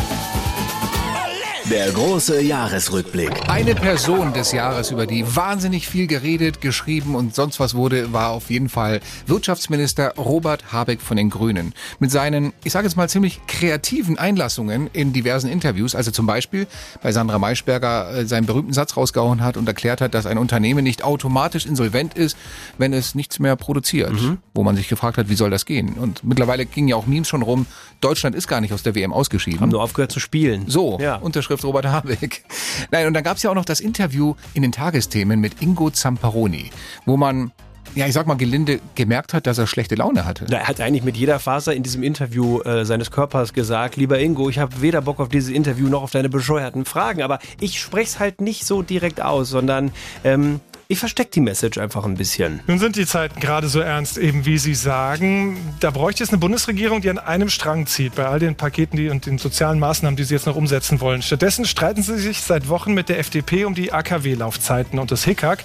Der 1.70 1.92
große 1.92 2.42
Jahresrückblick. 2.42 3.50
Eine 3.50 3.76
Person 3.76 4.32
des 4.32 4.54
Jahres, 4.54 4.92
über 4.92 5.06
die 5.06 5.36
wahnsinnig 5.36 5.90
viel 5.90 6.08
geredet, 6.08 6.62
geschrieben 6.62 7.14
und 7.14 7.36
sonst 7.36 7.60
was 7.60 7.76
wurde, 7.76 8.14
war 8.14 8.30
auf 8.30 8.50
jeden 8.50 8.70
Fall 8.70 9.02
Wirtschaftsminister 9.26 10.14
Robert 10.16 10.72
Habeck 10.72 11.02
von 11.02 11.18
den 11.18 11.30
Grünen. 11.30 11.74
Mit 12.00 12.10
seinen, 12.10 12.54
ich 12.64 12.72
sage 12.72 12.88
jetzt 12.88 12.96
mal, 12.96 13.10
ziemlich 13.10 13.42
kreativen 13.48 14.18
Einlassungen 14.18 14.90
in 14.94 15.12
diversen 15.12 15.50
Interviews, 15.50 15.94
also 15.94 16.10
zum 16.10 16.26
Beispiel 16.26 16.68
bei 17.04 17.12
Sandra 17.12 17.38
Maischberger 17.38 18.14
äh, 18.16 18.26
seinen 18.26 18.46
berühmten 18.46 18.72
Satz 18.72 18.96
rausgehauen 18.96 19.44
hat 19.44 19.58
und 19.58 19.68
erklärt 19.68 20.00
hat, 20.00 20.14
dass 20.14 20.26
ein 20.26 20.38
Unternehmen 20.38 20.86
nicht 20.86 21.04
automatisch 21.04 21.66
insolvent 21.66 22.14
ist, 22.14 22.38
wenn 22.78 22.94
es 22.94 23.14
nichts 23.14 23.40
mehr 23.40 23.58
produziert. 23.58 24.14
Wo 24.54 24.64
man 24.64 24.78
sich 24.78 24.88
gefragt 24.88 25.18
hat, 25.18 25.28
wie 25.28 25.36
soll 25.36 25.50
das 25.50 25.66
gehen? 25.66 25.96
Und 25.96 26.24
mittlerweile 26.24 26.66
gingen 26.66 26.88
ja 26.88 26.96
auch 26.96 27.08
Memes 27.08 27.28
schon 27.28 27.42
rum, 27.42 27.66
Deutschland 28.00 28.36
ist 28.38 28.48
gar 28.48 28.62
nicht 28.62 28.72
aus 28.74 28.84
der 28.84 28.96
WM 28.96 29.12
ausgeschieden. 29.12 29.60
Haben 29.60 29.72
nur 29.72 29.82
aufgehört 29.84 30.14
zu 30.14 30.22
spielen. 30.22 30.66
So, 30.68 30.98
Ja. 31.02 31.16
Unterschrift 31.18 31.57
Robert 31.64 31.86
Habeck. 31.86 32.44
Nein, 32.92 33.08
und 33.08 33.14
dann 33.14 33.24
gab 33.24 33.38
es 33.38 33.44
ja 33.44 33.50
auch 33.50 33.56
noch 33.56 33.66
das 33.66 33.80
Interview 33.80 34.36
in 34.54 34.62
den 34.62 34.72
Tagesthemen 34.72 35.40
mit 35.40 35.62
Ingo 35.62 35.90
Zamparoni, 35.90 36.72
wo 37.06 37.18
man 37.18 37.52
ja, 37.96 38.06
ich 38.06 38.14
sag 38.14 38.28
mal, 38.28 38.36
gelinde 38.36 38.80
gemerkt 38.94 39.34
hat, 39.34 39.48
dass 39.48 39.58
er 39.58 39.66
schlechte 39.66 39.96
Laune 39.96 40.26
hatte. 40.26 40.46
Er 40.52 40.68
hat 40.68 40.80
eigentlich 40.82 41.04
mit 41.04 41.18
jeder 41.18 41.40
Faser 41.40 41.74
in 41.74 41.82
diesem 41.82 42.04
Interview 42.04 42.62
äh, 42.62 42.86
seines 42.86 43.10
Körpers 43.10 43.54
gesagt, 43.54 43.96
lieber 43.96 44.20
Ingo, 44.20 44.50
ich 44.50 44.60
habe 44.60 44.82
weder 44.82 45.02
Bock 45.02 45.20
auf 45.20 45.30
dieses 45.30 45.50
Interview 45.50 45.88
noch 45.88 46.04
auf 46.04 46.12
deine 46.12 46.30
bescheuerten 46.30 46.86
Fragen, 46.86 47.24
aber 47.24 47.40
ich 47.60 47.80
spreche 47.80 48.08
es 48.08 48.20
halt 48.20 48.40
nicht 48.40 48.66
so 48.66 48.84
direkt 48.84 49.20
aus, 49.22 49.50
sondern 49.50 49.92
ähm, 50.24 50.60
ich 50.90 51.00
verstecke 51.00 51.32
die 51.32 51.42
Message 51.42 51.78
einfach 51.78 52.06
ein 52.06 52.16
bisschen. 52.16 52.62
Nun 52.66 52.80
sind 52.80 52.96
die 52.96 53.06
Zeiten 53.06 53.42
gerade 53.42 53.68
so 53.68 53.82
ernst, 53.82 54.18
eben 54.18 54.46
wie 54.46 54.58
Sie 54.58 54.74
sagen. 54.74 55.76
Da 55.82 55.92
bräuchte 55.92 56.24
es 56.24 56.30
eine 56.30 56.38
Bundesregierung, 56.38 57.02
die 57.02 57.10
an 57.10 57.20
einem 57.20 57.50
Strang 57.50 57.88
zieht, 57.88 58.16
bei 58.16 58.26
all 58.26 58.40
den 58.40 58.56
Paketen 58.56 58.96
die, 58.96 59.10
und 59.10 59.26
den 59.26 59.38
sozialen 59.38 59.80
Maßnahmen, 59.80 60.16
die 60.16 60.24
Sie 60.24 60.34
jetzt 60.34 60.46
noch 60.46 60.56
umsetzen 60.56 61.02
wollen. 61.02 61.22
Stattdessen 61.22 61.66
streiten 61.66 62.04
Sie 62.04 62.18
sich 62.18 62.42
seit 62.42 62.70
Wochen 62.70 62.94
mit 62.94 63.10
der 63.10 63.20
FDP 63.20 63.66
um 63.66 63.76
die 63.76 63.92
AKW-Laufzeiten. 63.92 64.98
Und 64.98 65.12
das 65.12 65.26
Hickhack 65.26 65.64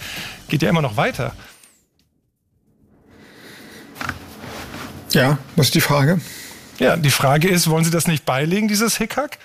geht 0.48 0.62
ja 0.62 0.68
immer 0.68 0.82
noch 0.82 0.96
weiter. 0.96 1.34
Ja, 5.12 5.38
was 5.54 5.66
ist 5.66 5.74
die 5.76 5.80
Frage? 5.80 6.20
Ja, 6.78 6.96
die 6.96 7.10
Frage 7.10 7.48
ist, 7.48 7.68
wollen 7.70 7.84
Sie 7.84 7.90
das 7.92 8.08
nicht 8.08 8.24
beilegen, 8.24 8.66
dieses 8.66 8.96
Hickhack? 8.96 9.38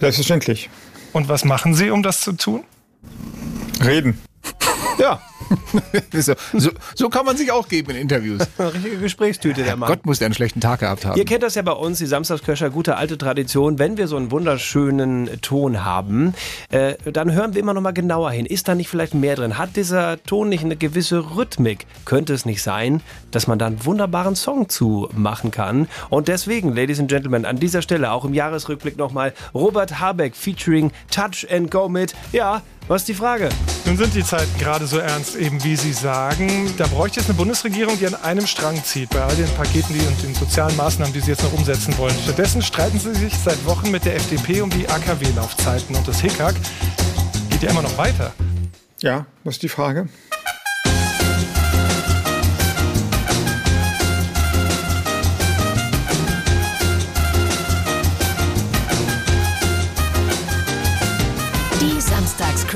Selbstverständlich. 0.00 0.70
Und 1.12 1.28
was 1.28 1.44
machen 1.44 1.74
Sie, 1.74 1.90
um 1.90 2.02
das 2.02 2.20
zu 2.20 2.32
tun? 2.32 2.64
Reden. 3.84 4.18
Ja. 4.98 5.20
so, 6.12 6.34
so, 6.54 6.70
so 6.94 7.08
kann 7.08 7.24
man 7.24 7.36
sich 7.36 7.50
auch 7.52 7.68
geben 7.68 7.90
in 7.92 7.96
Interviews. 7.96 8.46
Richtige 8.58 8.98
Gesprächstüte, 8.98 9.62
der 9.62 9.76
Mann. 9.76 9.88
Gott 9.88 10.06
muss 10.06 10.18
der 10.18 10.26
einen 10.26 10.34
schlechten 10.34 10.60
Tag 10.60 10.80
gehabt 10.80 11.04
haben. 11.04 11.18
Ihr 11.18 11.24
kennt 11.24 11.42
das 11.42 11.54
ja 11.54 11.62
bei 11.62 11.72
uns, 11.72 11.98
die 11.98 12.06
Samstagsköcher, 12.06 12.70
gute 12.70 12.96
alte 12.96 13.18
Tradition. 13.18 13.78
Wenn 13.78 13.96
wir 13.96 14.08
so 14.08 14.16
einen 14.16 14.30
wunderschönen 14.30 15.40
Ton 15.42 15.84
haben, 15.84 16.34
äh, 16.70 16.94
dann 17.10 17.32
hören 17.32 17.54
wir 17.54 17.60
immer 17.60 17.74
noch 17.74 17.82
mal 17.82 17.92
genauer 17.92 18.30
hin. 18.30 18.46
Ist 18.46 18.68
da 18.68 18.74
nicht 18.74 18.88
vielleicht 18.88 19.14
mehr 19.14 19.36
drin? 19.36 19.58
Hat 19.58 19.76
dieser 19.76 20.22
Ton 20.24 20.48
nicht 20.48 20.64
eine 20.64 20.76
gewisse 20.76 21.36
Rhythmik? 21.36 21.86
Könnte 22.04 22.34
es 22.34 22.46
nicht 22.46 22.62
sein, 22.62 23.00
dass 23.30 23.46
man 23.46 23.58
da 23.58 23.66
einen 23.66 23.84
wunderbaren 23.84 24.36
Song 24.36 24.68
zu 24.68 25.08
machen 25.14 25.50
kann? 25.50 25.88
Und 26.10 26.28
deswegen, 26.28 26.74
Ladies 26.74 27.00
and 27.00 27.08
Gentlemen, 27.08 27.44
an 27.44 27.58
dieser 27.58 27.82
Stelle 27.82 28.10
auch 28.12 28.24
im 28.24 28.34
Jahresrückblick 28.34 28.96
nochmal 28.96 29.32
Robert 29.54 30.00
Habeck 30.00 30.34
featuring 30.34 30.92
Touch 31.10 31.46
and 31.50 31.70
Go 31.70 31.88
mit, 31.88 32.14
ja, 32.32 32.62
was 32.88 33.02
ist 33.02 33.08
die 33.08 33.14
Frage? 33.14 33.48
Nun 33.84 33.96
sind 33.96 34.14
die 34.14 34.22
Zeiten 34.22 34.56
gerade 34.60 34.86
so 34.86 34.98
ernst, 34.98 35.35
eben 35.36 35.62
wie 35.64 35.76
Sie 35.76 35.92
sagen. 35.92 36.72
Da 36.76 36.86
bräuchte 36.86 37.20
es 37.20 37.26
eine 37.26 37.34
Bundesregierung, 37.34 37.98
die 37.98 38.06
an 38.06 38.14
einem 38.14 38.46
Strang 38.46 38.82
zieht, 38.82 39.10
bei 39.10 39.20
all 39.22 39.34
den 39.36 39.48
Paketen 39.54 39.94
und 40.06 40.22
den 40.22 40.34
sozialen 40.34 40.76
Maßnahmen, 40.76 41.12
die 41.12 41.20
Sie 41.20 41.30
jetzt 41.30 41.42
noch 41.42 41.52
umsetzen 41.52 41.96
wollen. 41.98 42.14
Stattdessen 42.22 42.62
streiten 42.62 42.98
Sie 42.98 43.14
sich 43.14 43.34
seit 43.36 43.64
Wochen 43.66 43.90
mit 43.90 44.04
der 44.04 44.16
FDP 44.16 44.60
um 44.60 44.70
die 44.70 44.88
AKW-Laufzeiten. 44.88 45.94
Und 45.94 46.06
das 46.06 46.20
Hickhack 46.20 46.54
geht 47.50 47.62
ja 47.62 47.70
immer 47.70 47.82
noch 47.82 47.96
weiter. 47.98 48.32
Ja, 49.00 49.26
was 49.44 49.54
ist 49.54 49.62
die 49.62 49.68
Frage? 49.68 50.08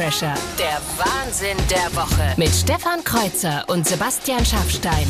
Samstagscrasher. 0.01 0.35
Der 0.59 0.81
Wahnsinn 0.97 1.57
der 1.69 1.95
Woche. 1.95 2.35
Mit 2.37 2.51
Stefan 2.51 3.05
Kreuzer 3.05 3.65
und 3.69 3.87
Sebastian 3.87 4.45
Schaffstein. 4.45 5.07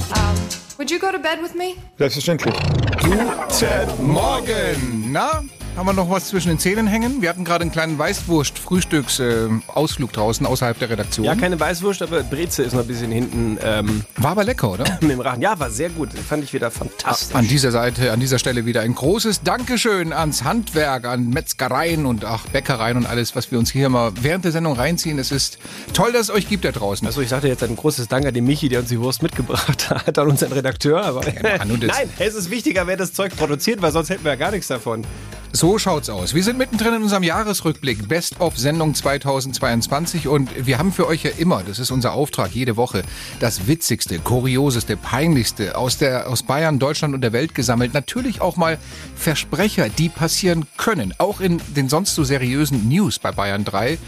Would 0.78 0.91
you 0.91 0.99
go 0.99 1.12
to 1.12 1.18
bed 1.18 1.41
with 1.43 1.55
me? 1.55 1.74
Selbstverständlich. 1.99 2.55
Guten 3.03 4.12
Morgen. 4.12 5.12
Na, 5.12 5.43
haben 5.77 5.87
wir 5.87 5.93
noch 5.95 6.11
was 6.11 6.27
zwischen 6.29 6.49
den 6.49 6.59
Zähnen 6.59 6.87
hängen? 6.87 7.23
Wir 7.23 7.31
hatten 7.31 7.43
gerade 7.45 7.62
einen 7.62 7.73
kleinen 7.73 7.99
Weißwurst-Frühstücks-Ausflug 7.99 10.12
draußen 10.12 10.45
außerhalb 10.45 10.79
der 10.79 10.91
Redaktion. 10.91 11.25
Ja, 11.25 11.35
keine 11.35 11.59
Weißwurst, 11.59 12.03
aber 12.03 12.23
Breze 12.23 12.62
ist 12.64 12.75
noch 12.75 12.83
ein 12.83 12.87
bisschen 12.87 13.11
hinten. 13.11 13.57
Ähm, 13.62 14.05
war 14.16 14.33
aber 14.33 14.45
lecker, 14.45 14.73
oder? 14.73 14.85
Mit 15.01 15.11
dem 15.12 15.21
Rachen. 15.21 15.41
Ja, 15.41 15.59
war 15.59 15.71
sehr 15.71 15.89
gut. 15.89 16.11
Fand 16.12 16.45
ich 16.45 16.53
wieder 16.53 16.71
fantastisch. 16.71 17.35
An 17.35 17.49
dieser 17.49 17.71
Seite, 17.71 18.12
an 18.12 18.21
dieser 18.21 18.39
Stelle 18.39 18.66
wieder 18.66 18.83
ein 18.83 18.95
großes 18.95 19.43
Dankeschön 19.43 20.12
ans 20.12 20.45
Handwerk, 20.45 21.07
an 21.07 21.31
Metzgereien 21.31 22.05
und 22.05 22.27
ach, 22.27 22.45
Bäckereien 22.49 22.99
und 22.99 23.07
alles, 23.07 23.35
was 23.35 23.51
wir 23.51 23.59
uns 23.59 23.71
hier 23.71 23.89
mal 23.89 24.12
während 24.21 24.45
der 24.45 24.53
Sendung 24.53 24.75
reinziehen. 24.75 25.18
Es 25.18 25.33
ist 25.33 25.59
toll, 25.95 26.12
dass 26.12 26.29
es 26.29 26.31
euch 26.31 26.47
gibt 26.49 26.66
da 26.66 26.73
draußen. 26.73 27.07
Also 27.07 27.23
ich 27.23 27.31
sagte 27.31 27.49
jetzt 27.49 27.62
ein 27.62 27.77
großes 27.77 28.07
Dank 28.09 28.27
an 28.27 28.35
den 28.35 28.45
Michi, 28.45 28.68
der 28.68 28.81
uns 28.81 28.91
die 28.91 29.01
Wurst 29.01 29.23
mitgebracht 29.23 29.89
hat, 30.07 30.18
an 30.18 30.29
unseren 30.29 30.53
Redakteur. 30.53 31.03
Aber 31.05 31.23
Mann, 31.59 31.71
und 31.71 31.83
das- 31.83 31.91
Nein, 31.97 32.11
es 32.18 32.35
ist 32.35 32.51
wichtiger, 32.51 32.87
wer 32.87 32.99
das 32.99 33.14
Zeug 33.14 33.35
produziert, 33.37 33.81
weil 33.81 33.93
sonst 33.93 34.11
hätten 34.11 34.25
wir 34.25 34.33
ja 34.33 34.37
gar 34.37 34.51
nichts 34.51 34.66
davon. 34.66 35.05
So 35.53 35.78
schaut's 35.78 36.09
aus. 36.09 36.32
Wir 36.32 36.44
sind 36.44 36.59
mittendrin 36.59 36.94
in 36.94 37.03
unserem 37.03 37.24
Jahresrückblick 37.24 38.07
Best 38.09 38.40
of 38.40 38.57
Sendung 38.57 38.94
2022 38.94 40.28
und 40.28 40.48
wir 40.64 40.78
haben 40.78 40.92
für 40.92 41.09
euch 41.09 41.24
ja 41.24 41.32
immer, 41.38 41.64
das 41.64 41.80
ist 41.80 41.90
unser 41.90 42.12
Auftrag 42.12 42.53
jede 42.53 42.76
Woche, 42.76 43.03
das 43.40 43.66
witzigste, 43.66 44.20
kurioseste, 44.20 44.96
peinlichste 44.96 45.76
aus 45.76 45.98
der 45.98 46.28
aus 46.28 46.44
Bayern, 46.44 46.78
Deutschland 46.78 47.14
und 47.14 47.20
der 47.22 47.32
Welt 47.32 47.57
gesammelt. 47.57 47.94
Natürlich 47.94 48.40
auch 48.40 48.57
mal 48.57 48.78
Versprecher, 49.16 49.88
die 49.88 50.09
passieren 50.09 50.66
können, 50.76 51.14
auch 51.18 51.40
in 51.40 51.61
den 51.76 51.88
sonst 51.88 52.14
so 52.14 52.22
seriösen 52.22 52.88
News 52.88 53.18
bei 53.18 53.32
Bayern 53.32 53.64
3 53.64 53.98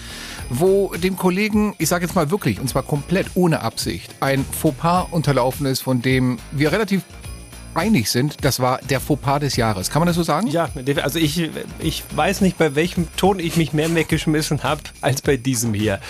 wo 0.54 0.92
dem 0.94 1.16
Kollegen, 1.16 1.74
ich 1.78 1.88
sage 1.88 2.04
jetzt 2.04 2.14
mal 2.14 2.30
wirklich, 2.30 2.60
und 2.60 2.68
zwar 2.68 2.82
komplett 2.82 3.28
ohne 3.34 3.62
Absicht, 3.62 4.14
ein 4.20 4.44
Fauxpas 4.44 5.06
unterlaufen 5.10 5.64
ist, 5.64 5.80
von 5.80 6.02
dem 6.02 6.38
wir 6.50 6.72
relativ 6.72 7.02
einig 7.74 8.10
sind, 8.10 8.44
das 8.44 8.60
war 8.60 8.78
der 8.78 9.00
Fauxpas 9.00 9.40
des 9.40 9.56
Jahres. 9.56 9.90
Kann 9.90 10.00
man 10.00 10.06
das 10.06 10.16
so 10.16 10.22
sagen? 10.22 10.46
Ja, 10.48 10.68
also 11.02 11.18
ich, 11.18 11.50
ich 11.78 12.04
weiß 12.14 12.40
nicht, 12.40 12.58
bei 12.58 12.74
welchem 12.74 13.08
Ton 13.16 13.38
ich 13.38 13.56
mich 13.56 13.72
mehr 13.72 13.94
weggeschmissen 13.94 14.62
habe, 14.62 14.82
als 15.00 15.22
bei 15.22 15.36
diesem 15.36 15.74
hier. 15.74 16.00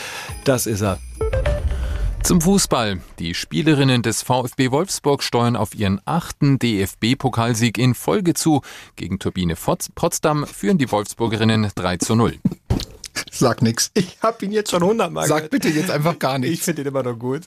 Das 0.45 0.67
ist 0.67 0.83
er. 0.83 0.99
Zum 2.23 2.41
Fußball. 2.41 3.01
Die 3.19 3.35
Spielerinnen 3.35 4.03
des 4.03 4.23
VfB 4.23 4.71
Wolfsburg 4.71 5.25
steuern 5.25 5.57
auf 5.57 5.75
ihren 5.75 6.01
achten 6.05 6.59
DFB-Pokalsieg 6.59 7.79
in 7.79 7.95
Folge 7.95 8.35
zu. 8.35 8.63
Gegen 8.95 9.19
Turbine 9.19 9.57
Potsdam 9.57 10.47
führen 10.47 10.79
die 10.79 10.91
Wolfsburgerinnen 10.91 11.69
3 11.75 11.97
zu 11.97 12.15
0. 12.15 12.39
Sag 13.31 13.63
nix. 13.63 13.91
Ich 13.95 14.19
habe 14.23 14.45
ihn 14.45 14.53
jetzt 14.53 14.71
schon 14.71 14.83
hundertmal 14.83 15.27
Sag 15.27 15.51
bitte 15.51 15.69
jetzt 15.69 15.91
einfach 15.91 16.19
gar 16.19 16.39
nichts. 16.39 16.59
Ich 16.59 16.63
finde 16.63 16.83
ihn 16.83 16.89
immer 16.89 17.03
noch 17.03 17.19
gut. 17.19 17.43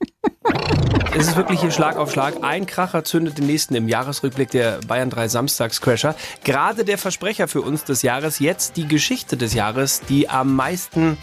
Es 1.18 1.28
ist 1.28 1.38
wirklich 1.38 1.62
hier 1.62 1.72
Schlag 1.72 1.96
auf 1.96 2.12
Schlag. 2.12 2.44
Ein 2.44 2.66
Kracher 2.66 3.04
zündet 3.04 3.38
den 3.38 3.48
nächsten 3.48 3.74
im 3.76 3.88
Jahresrückblick 3.88 4.52
der 4.52 4.80
Bayern 4.86 5.10
3 5.10 5.30
Samstagscrasher. 5.30 6.16
Gerade 6.44 6.84
der 6.84 6.98
Versprecher 6.98 7.48
für 7.48 7.62
uns 7.62 7.84
des 7.86 8.02
Jahres, 8.02 8.40
jetzt 8.40 8.76
die 8.76 8.88
Geschichte 8.88 9.38
des 9.38 9.54
Jahres, 9.54 10.02
die 10.02 10.30
am 10.30 10.56
meisten 10.56 11.18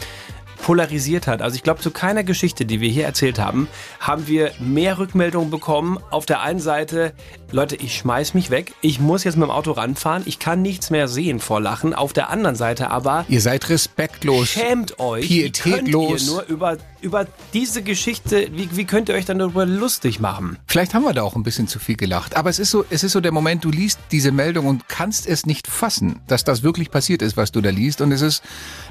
polarisiert 0.63 1.27
hat. 1.27 1.43
Also 1.43 1.57
ich 1.57 1.63
glaube, 1.63 1.81
zu 1.81 1.91
keiner 1.91 2.25
Geschichte, 2.25 2.65
die 2.65 2.81
wir 2.81 2.89
hier 2.89 3.05
erzählt 3.05 3.39
haben, 3.39 3.69
haben 4.01 4.27
wir 4.29 4.53
mehr 4.61 4.99
Rückmeldungen 4.99 5.51
bekommen. 5.51 5.99
Auf 6.11 6.25
der 6.25 6.41
einen 6.41 6.61
Seite, 6.61 7.13
Leute, 7.51 7.77
ich 7.77 7.97
schmeiß 7.97 8.33
mich 8.35 8.49
weg. 8.51 8.73
Ich 8.81 9.01
muss 9.01 9.25
jetzt 9.25 9.37
mit 9.37 9.45
dem 9.47 9.51
Auto 9.51 9.73
ranfahren. 9.73 10.23
Ich 10.25 10.39
kann 10.39 10.63
nichts 10.63 10.91
mehr 10.91 11.09
sehen 11.09 11.41
vor 11.41 11.61
Lachen. 11.61 11.93
Auf 11.95 12.13
der 12.13 12.31
anderen 12.31 12.57
Seite 12.57 12.91
aber, 12.91 13.25
Ihr 13.29 13.41
seid 13.41 13.69
respektlos. 13.69 14.49
schämt 14.49 14.99
euch. 15.01 15.27
Pietätlos. 15.27 16.27
ihr 16.27 16.33
nur 16.33 16.45
über, 16.47 16.77
über 17.01 17.27
diese 17.53 17.83
Geschichte, 17.83 18.49
wie, 18.53 18.69
wie 18.77 18.85
könnt 18.85 19.09
ihr 19.09 19.17
euch 19.17 19.25
dann 19.25 19.39
darüber 19.41 19.67
lustig 19.67 20.21
machen? 20.21 20.57
Vielleicht 20.67 20.95
haben 20.95 21.03
wir 21.03 21.13
da 21.13 21.23
auch 21.23 21.35
ein 21.35 21.43
bisschen 21.43 21.67
zu 21.67 21.81
viel 21.81 21.97
gelacht. 21.97 22.37
Aber 22.37 22.49
es 22.51 22.61
ist 22.61 22.71
so, 22.71 22.85
es 22.89 23.03
ist 23.03 23.13
so 23.13 23.21
der 23.21 23.33
Moment, 23.33 23.65
du 23.65 23.71
liest 23.71 23.99
diese 24.13 24.31
Meldung 24.31 24.67
und 24.67 24.89
kannst 24.89 25.27
es 25.27 25.45
nicht 25.45 25.67
fassen, 25.67 26.21
dass 26.29 26.45
das 26.45 26.63
wirklich 26.63 26.91
passiert 26.91 27.21
ist, 27.21 27.37
was 27.37 27.51
du 27.51 27.61
da 27.61 27.71
liest. 27.71 28.01
Und 28.01 28.13
es 28.13 28.23
ist, 28.23 28.43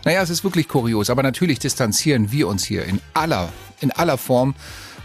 naja, 0.03 0.22
es 0.22 0.30
ist 0.30 0.43
wirklich 0.43 0.67
kurios. 0.67 1.09
Aber 1.09 1.24
natürlich 1.24 1.61
distanzieren 1.64 2.32
wir 2.32 2.47
uns 2.47 2.64
hier 2.64 2.86
in 2.86 2.99
aller, 3.14 3.49
in 3.80 3.91
aller 3.91 4.18
Form 4.18 4.55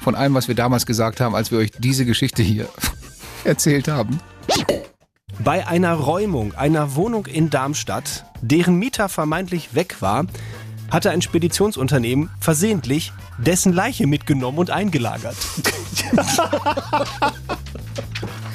von 0.00 0.14
allem, 0.14 0.34
was 0.34 0.48
wir 0.48 0.54
damals 0.54 0.86
gesagt 0.86 1.20
haben, 1.20 1.34
als 1.34 1.50
wir 1.50 1.58
euch 1.58 1.70
diese 1.78 2.04
Geschichte 2.04 2.42
hier 2.42 2.68
erzählt 3.44 3.88
haben. 3.88 4.20
Bei 5.38 5.66
einer 5.66 5.94
Räumung 5.94 6.54
einer 6.54 6.94
Wohnung 6.94 7.26
in 7.26 7.50
Darmstadt, 7.50 8.24
deren 8.40 8.76
Mieter 8.76 9.08
vermeintlich 9.08 9.74
weg 9.74 9.96
war, 10.00 10.26
hatte 10.90 11.10
ein 11.10 11.22
Speditionsunternehmen 11.22 12.30
versehentlich 12.40 13.12
dessen 13.38 13.72
Leiche 13.72 14.06
mitgenommen 14.06 14.58
und 14.58 14.70
eingelagert. 14.70 15.36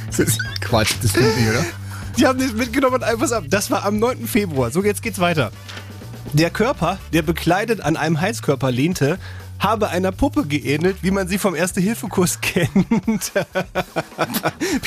Das 0.08 0.20
ist 0.20 0.40
Quatsch, 0.62 0.96
das 1.02 1.12
stimmt 1.12 1.38
nicht, 1.38 1.50
oder? 1.50 1.66
Die 2.18 2.28
haben 2.28 2.40
das 2.40 2.54
mitgenommen 2.54 2.96
und 2.96 3.04
einfach 3.04 3.32
ab. 3.32 3.46
Das 3.50 3.72
war 3.72 3.86
am 3.86 4.00
9. 4.00 4.28
Februar. 4.28 4.72
So, 4.72 4.84
jetzt 4.84 5.02
geht's 5.02 5.20
weiter. 5.20 5.52
Der 6.34 6.50
Körper, 6.50 6.98
der 7.14 7.22
bekleidet 7.22 7.82
an 7.82 7.98
einem 7.98 8.22
Heizkörper 8.22 8.72
lehnte, 8.72 9.20
habe 9.62 9.90
einer 9.90 10.12
Puppe 10.12 10.46
geähnelt, 10.46 10.98
wie 11.02 11.12
man 11.12 11.28
sie 11.28 11.38
vom 11.38 11.56
Erste-Hilfe-Kurs 11.56 12.40
kennt. 12.42 13.32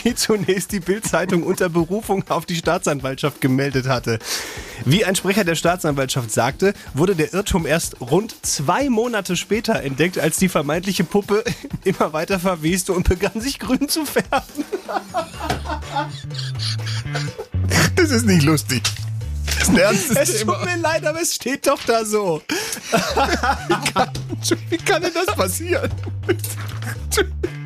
wie 0.03 0.15
zunächst 0.15 0.73
die 0.73 0.81
Bild-Zeitung 0.81 1.45
unter 1.45 1.69
Berufung 1.69 2.25
auf 2.29 2.45
die 2.45 2.57
Staatsanwaltschaft 2.57 3.41
gemeldet 3.41 3.87
hatte. 3.89 4.19
Wie 4.85 5.05
ein 5.05 5.15
Sprecher 5.15 5.45
der 5.45 5.55
Staatsanwaltschaft 5.55 6.33
sagte, 6.33 6.75
wurde 6.93 7.15
der 7.15 7.33
Irrtum 7.33 7.67
erst 7.67 8.01
rund 8.01 8.35
zwei 8.45 8.91
Monate 8.91 9.37
später 9.37 9.81
entdeckt, 9.81 10.19
als 10.19 10.39
die 10.39 10.49
vermeintliche 10.49 11.05
Puppe 11.05 11.45
immer 11.85 12.13
weiter 12.13 12.41
verweste 12.41 12.93
und 12.93 13.09
begann 13.09 13.41
sich 13.41 13.61
grün 13.61 13.89
zu 13.89 14.05
färben. 14.05 14.65
Das 17.97 18.11
ist 18.11 18.27
nicht 18.27 18.43
lustig. 18.43 18.83
Ist 19.47 19.69
ein 19.69 19.79
ernstes 19.79 20.17
Es 20.17 20.39
Thema. 20.39 20.55
tut 20.55 20.65
mir 20.65 20.77
leid, 20.77 21.07
aber 21.07 21.21
es 21.21 21.35
steht 21.35 21.67
doch 21.67 21.81
da 21.87 22.05
so. 22.05 22.43
Wie 24.69 24.77
kann 24.79 25.03
denn 25.03 25.13
das 25.15 25.35
passieren? 25.35 25.91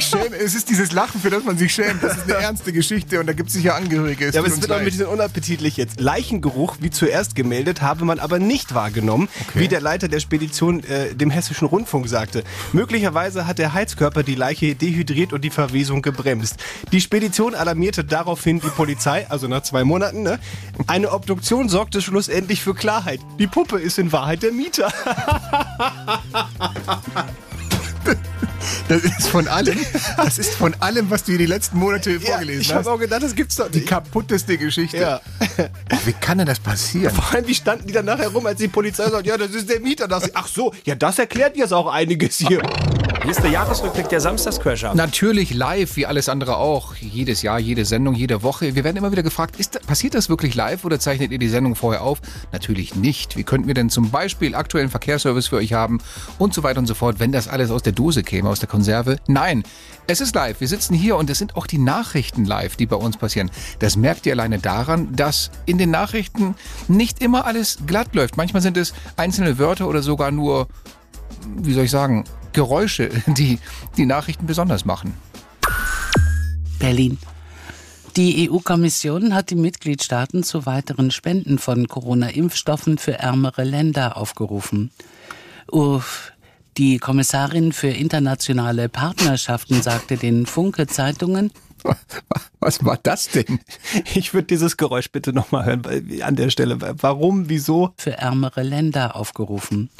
Schäme, 0.00 0.36
es 0.36 0.54
ist 0.54 0.68
dieses 0.68 0.92
Lachen, 0.92 1.20
für 1.20 1.30
das 1.30 1.44
man 1.44 1.56
sich 1.56 1.72
schämt. 1.72 2.02
Das 2.02 2.16
ist 2.16 2.24
eine 2.24 2.34
ernste 2.34 2.72
Geschichte 2.72 3.20
und 3.20 3.26
da 3.26 3.32
gibt 3.32 3.48
es 3.48 3.54
sicher 3.54 3.74
Angehörige. 3.74 4.30
Ja, 4.30 4.40
aber 4.40 4.48
es 4.48 4.60
wird 4.60 4.70
auch 4.72 4.76
ein 4.76 4.84
bisschen 4.84 5.06
unappetitlich 5.06 5.76
jetzt. 5.76 6.00
Leichengeruch, 6.00 6.76
wie 6.80 6.90
zuerst 6.90 7.34
gemeldet, 7.34 7.82
habe 7.82 8.04
man 8.04 8.18
aber 8.18 8.38
nicht 8.38 8.74
wahrgenommen, 8.74 9.28
wie 9.54 9.68
der 9.68 9.80
Leiter 9.80 10.08
der 10.08 10.20
Spedition 10.20 10.82
äh, 10.84 11.14
dem 11.14 11.30
Hessischen 11.30 11.68
Rundfunk 11.68 12.08
sagte. 12.08 12.44
Möglicherweise 12.72 13.46
hat 13.46 13.58
der 13.58 13.72
Heizkörper 13.72 14.22
die 14.22 14.34
Leiche 14.34 14.74
dehydriert 14.74 15.32
und 15.32 15.42
die 15.42 15.50
Verwesung 15.50 16.02
gebremst. 16.02 16.56
Die 16.92 17.00
Spedition 17.00 17.54
alarmierte 17.54 18.04
daraufhin 18.04 18.60
die 18.60 18.68
Polizei, 18.68 19.26
also 19.28 19.48
nach 19.48 19.62
zwei 19.62 19.84
Monaten. 19.84 20.22
Ne? 20.22 20.38
Eine 20.86 21.12
Obduktion 21.12 21.68
sorgte 21.68 22.02
schlussendlich 22.02 22.62
für 22.62 22.74
Klarheit. 22.74 23.20
Die 23.38 23.46
Puppe 23.46 23.78
ist 23.78 23.98
in 23.98 24.12
Wahrheit 24.12 24.42
der 24.42 24.52
Mieter. 24.52 24.92
Das 28.88 29.02
ist 29.04 29.28
von 29.28 29.48
allem, 29.48 29.78
das 30.16 30.38
ist 30.38 30.54
von 30.54 30.74
allem, 30.80 31.10
was 31.10 31.24
du 31.24 31.32
hier 31.32 31.38
die 31.38 31.46
letzten 31.46 31.78
Monate 31.78 32.20
vorgelesen 32.20 32.60
ich 32.62 32.68
hast. 32.74 32.86
habe 32.86 32.92
auch 32.92 32.98
gedacht, 32.98 33.22
das 33.22 33.34
gibt's 33.34 33.56
doch 33.56 33.70
die 33.70 33.78
nicht. 33.78 33.88
kaputteste 33.88 34.56
Geschichte. 34.58 34.96
Ja. 34.98 35.20
Oh, 35.58 35.96
wie 36.04 36.12
kann 36.12 36.38
denn 36.38 36.46
das 36.46 36.58
passieren? 36.60 37.14
Vor 37.14 37.32
allem, 37.34 37.46
wie 37.46 37.54
standen 37.54 37.86
die 37.86 37.92
dann 37.92 38.04
nachher 38.06 38.28
rum, 38.28 38.46
als 38.46 38.58
die 38.58 38.68
Polizei 38.68 39.08
sagt, 39.08 39.26
ja, 39.26 39.36
das 39.36 39.50
ist 39.50 39.68
der 39.68 39.80
Mieter. 39.80 40.08
Da 40.08 40.16
dachte 40.18 40.30
ich, 40.30 40.36
Ach 40.36 40.46
so, 40.48 40.72
ja, 40.84 40.94
das 40.94 41.18
erklärt 41.18 41.56
jetzt 41.56 41.72
auch 41.72 41.86
einiges 41.92 42.38
hier. 42.38 42.62
Hier 43.24 43.30
ist 43.30 43.42
der 43.42 43.52
Jahresrückblick 43.52 44.10
der 44.10 44.20
Samstagscrasher. 44.20 44.94
Natürlich 44.94 45.54
live, 45.54 45.96
wie 45.96 46.04
alles 46.04 46.28
andere 46.28 46.58
auch. 46.58 46.94
Jedes 46.96 47.40
Jahr, 47.40 47.58
jede 47.58 47.86
Sendung, 47.86 48.14
jede 48.14 48.42
Woche. 48.42 48.74
Wir 48.74 48.84
werden 48.84 48.98
immer 48.98 49.12
wieder 49.12 49.22
gefragt, 49.22 49.58
ist, 49.58 49.80
passiert 49.86 50.12
das 50.12 50.28
wirklich 50.28 50.54
live 50.54 50.84
oder 50.84 51.00
zeichnet 51.00 51.32
ihr 51.32 51.38
die 51.38 51.48
Sendung 51.48 51.74
vorher 51.74 52.02
auf? 52.02 52.20
Natürlich 52.52 52.96
nicht. 52.96 53.38
Wie 53.38 53.42
könnten 53.42 53.66
wir 53.66 53.72
denn 53.72 53.88
zum 53.88 54.10
Beispiel 54.10 54.54
aktuellen 54.54 54.90
Verkehrsservice 54.90 55.46
für 55.46 55.56
euch 55.56 55.72
haben 55.72 56.00
und 56.38 56.52
so 56.52 56.62
weiter 56.62 56.78
und 56.80 56.86
so 56.86 56.92
fort, 56.92 57.18
wenn 57.18 57.32
das 57.32 57.48
alles 57.48 57.70
aus 57.70 57.80
der 57.80 57.94
Dose 57.94 58.22
käme, 58.22 58.50
aus 58.50 58.60
der 58.60 58.68
Konserve? 58.68 59.16
Nein, 59.26 59.62
es 60.06 60.20
ist 60.20 60.34
live. 60.34 60.60
Wir 60.60 60.68
sitzen 60.68 60.92
hier 60.92 61.16
und 61.16 61.30
es 61.30 61.38
sind 61.38 61.56
auch 61.56 61.66
die 61.66 61.78
Nachrichten 61.78 62.44
live, 62.44 62.76
die 62.76 62.84
bei 62.84 62.96
uns 62.96 63.16
passieren. 63.16 63.50
Das 63.78 63.96
merkt 63.96 64.26
ihr 64.26 64.34
alleine 64.34 64.58
daran, 64.58 65.16
dass 65.16 65.50
in 65.64 65.78
den 65.78 65.90
Nachrichten 65.90 66.56
nicht 66.88 67.22
immer 67.22 67.46
alles 67.46 67.78
glatt 67.86 68.14
läuft. 68.14 68.36
Manchmal 68.36 68.60
sind 68.60 68.76
es 68.76 68.92
einzelne 69.16 69.58
Wörter 69.58 69.88
oder 69.88 70.02
sogar 70.02 70.30
nur, 70.30 70.68
wie 71.56 71.72
soll 71.72 71.84
ich 71.84 71.90
sagen, 71.90 72.24
Geräusche, 72.52 73.10
die 73.26 73.58
die 73.96 74.06
Nachrichten 74.06 74.46
besonders 74.46 74.84
machen. 74.84 75.14
Berlin. 76.78 77.18
Die 78.16 78.48
EU-Kommission 78.48 79.34
hat 79.34 79.50
die 79.50 79.56
Mitgliedstaaten 79.56 80.44
zu 80.44 80.66
weiteren 80.66 81.10
Spenden 81.10 81.58
von 81.58 81.88
Corona-Impfstoffen 81.88 82.96
für 82.98 83.18
ärmere 83.18 83.64
Länder 83.64 84.16
aufgerufen. 84.16 84.90
Uff. 85.70 86.30
Die 86.76 86.98
Kommissarin 86.98 87.72
für 87.72 87.88
internationale 87.88 88.88
Partnerschaften 88.88 89.80
sagte 89.80 90.16
den 90.16 90.44
Funke-Zeitungen, 90.44 91.52
Was 92.60 92.84
war 92.84 92.98
das 93.02 93.28
denn? 93.28 93.60
Ich 94.14 94.32
würde 94.32 94.46
dieses 94.46 94.76
Geräusch 94.76 95.10
bitte 95.10 95.32
nochmal 95.32 95.66
hören 95.66 95.82
an 96.22 96.36
der 96.36 96.50
Stelle. 96.50 96.78
Warum, 96.80 97.48
wieso? 97.48 97.92
für 97.96 98.16
ärmere 98.16 98.62
Länder 98.62 99.16
aufgerufen. 99.16 99.90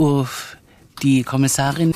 Uff. 0.00 0.56
Die 1.02 1.22
Kommissarin 1.24 1.94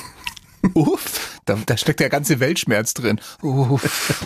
Uff, 0.73 1.39
da, 1.45 1.57
da 1.65 1.77
steckt 1.77 1.99
der 1.99 2.09
ganze 2.09 2.39
Weltschmerz 2.39 2.93
drin. 2.95 3.19
Uff. 3.41 4.25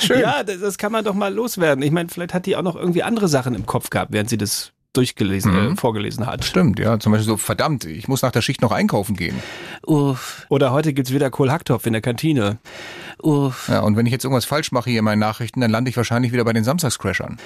Schön. 0.00 0.20
Ja, 0.20 0.42
das, 0.42 0.60
das 0.60 0.76
kann 0.78 0.92
man 0.92 1.04
doch 1.04 1.14
mal 1.14 1.32
loswerden. 1.32 1.82
Ich 1.82 1.90
meine, 1.90 2.08
vielleicht 2.10 2.34
hat 2.34 2.44
die 2.46 2.56
auch 2.56 2.62
noch 2.62 2.76
irgendwie 2.76 3.02
andere 3.02 3.28
Sachen 3.28 3.54
im 3.54 3.64
Kopf 3.66 3.88
gehabt, 3.90 4.12
während 4.12 4.28
sie 4.28 4.36
das 4.38 4.72
durchgelesen, 4.92 5.52
Mhm. 5.68 5.72
äh, 5.72 5.76
vorgelesen 5.76 6.26
hat. 6.26 6.44
Stimmt, 6.44 6.78
ja. 6.78 6.98
Zum 6.98 7.12
Beispiel 7.12 7.26
so, 7.26 7.36
verdammt, 7.38 7.84
ich 7.86 8.08
muss 8.08 8.20
nach 8.20 8.32
der 8.32 8.42
Schicht 8.42 8.60
noch 8.60 8.72
einkaufen 8.72 9.16
gehen. 9.16 9.36
Uff. 9.86 10.44
Oder 10.50 10.72
heute 10.72 10.92
gibt's 10.92 11.12
wieder 11.12 11.30
Kohlhacktopf 11.30 11.86
in 11.86 11.94
der 11.94 12.02
Kantine. 12.02 12.58
Uff. 13.22 13.68
Ja, 13.68 13.80
und 13.80 13.96
wenn 13.96 14.04
ich 14.04 14.12
jetzt 14.12 14.24
irgendwas 14.24 14.44
falsch 14.44 14.72
mache 14.72 14.90
hier 14.90 14.98
in 14.98 15.04
meinen 15.04 15.20
Nachrichten, 15.20 15.60
dann 15.60 15.70
lande 15.70 15.88
ich 15.88 15.96
wahrscheinlich 15.96 16.32
wieder 16.32 16.44
bei 16.44 16.52
den 16.52 16.64
Samstagscrashern. 16.64 17.38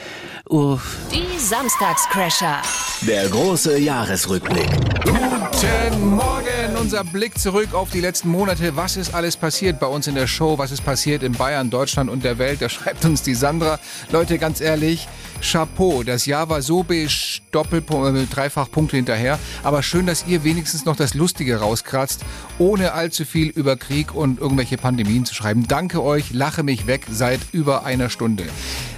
Uff. 0.48 0.96
Die 1.12 1.38
Samstagscrasher. 1.38 2.62
Der 3.02 3.28
große 3.28 3.78
Jahresrückblick. 3.78 4.70
Guten 5.04 6.14
Morgen, 6.16 6.76
unser 6.80 7.04
Blick 7.04 7.38
zurück 7.38 7.74
auf 7.74 7.90
die 7.90 8.00
letzten 8.00 8.30
Monate. 8.30 8.74
Was 8.76 8.96
ist 8.96 9.14
alles 9.14 9.36
passiert 9.36 9.78
bei 9.78 9.86
uns 9.86 10.06
in 10.06 10.14
der 10.14 10.26
Show? 10.26 10.58
Was 10.58 10.70
ist 10.70 10.84
passiert 10.84 11.22
in 11.22 11.32
Bayern, 11.32 11.68
Deutschland 11.68 12.08
und 12.08 12.24
der 12.24 12.38
Welt? 12.38 12.62
Da 12.62 12.68
schreibt 12.68 13.04
uns 13.04 13.22
die 13.22 13.34
Sandra. 13.34 13.78
Leute, 14.10 14.38
ganz 14.38 14.60
ehrlich, 14.60 15.08
Chapeau. 15.40 16.02
Das 16.02 16.26
Jahr 16.26 16.48
war 16.48 16.62
so 16.62 16.82
beige, 16.82 17.40
Doppelpunkt, 17.52 18.16
äh, 18.16 18.26
dreifach 18.26 18.70
Punkte 18.70 18.96
hinterher. 18.96 19.38
Aber 19.62 19.82
schön, 19.82 20.06
dass 20.06 20.26
ihr 20.26 20.44
wenigstens 20.44 20.84
noch 20.84 20.96
das 20.96 21.14
Lustige 21.14 21.60
rauskratzt, 21.60 22.22
ohne 22.58 22.92
allzu 22.92 23.24
viel 23.24 23.48
über 23.48 23.76
Krieg 23.76 24.14
und 24.14 24.40
irgendwelche 24.40 24.76
Pandemien 24.76 25.24
zu 25.24 25.34
schreiben. 25.34 25.66
Danke 25.68 26.02
euch, 26.02 26.32
lache 26.32 26.62
mich 26.62 26.86
weg 26.86 27.06
seit 27.10 27.40
über 27.52 27.84
einer 27.84 28.10
Stunde. 28.10 28.44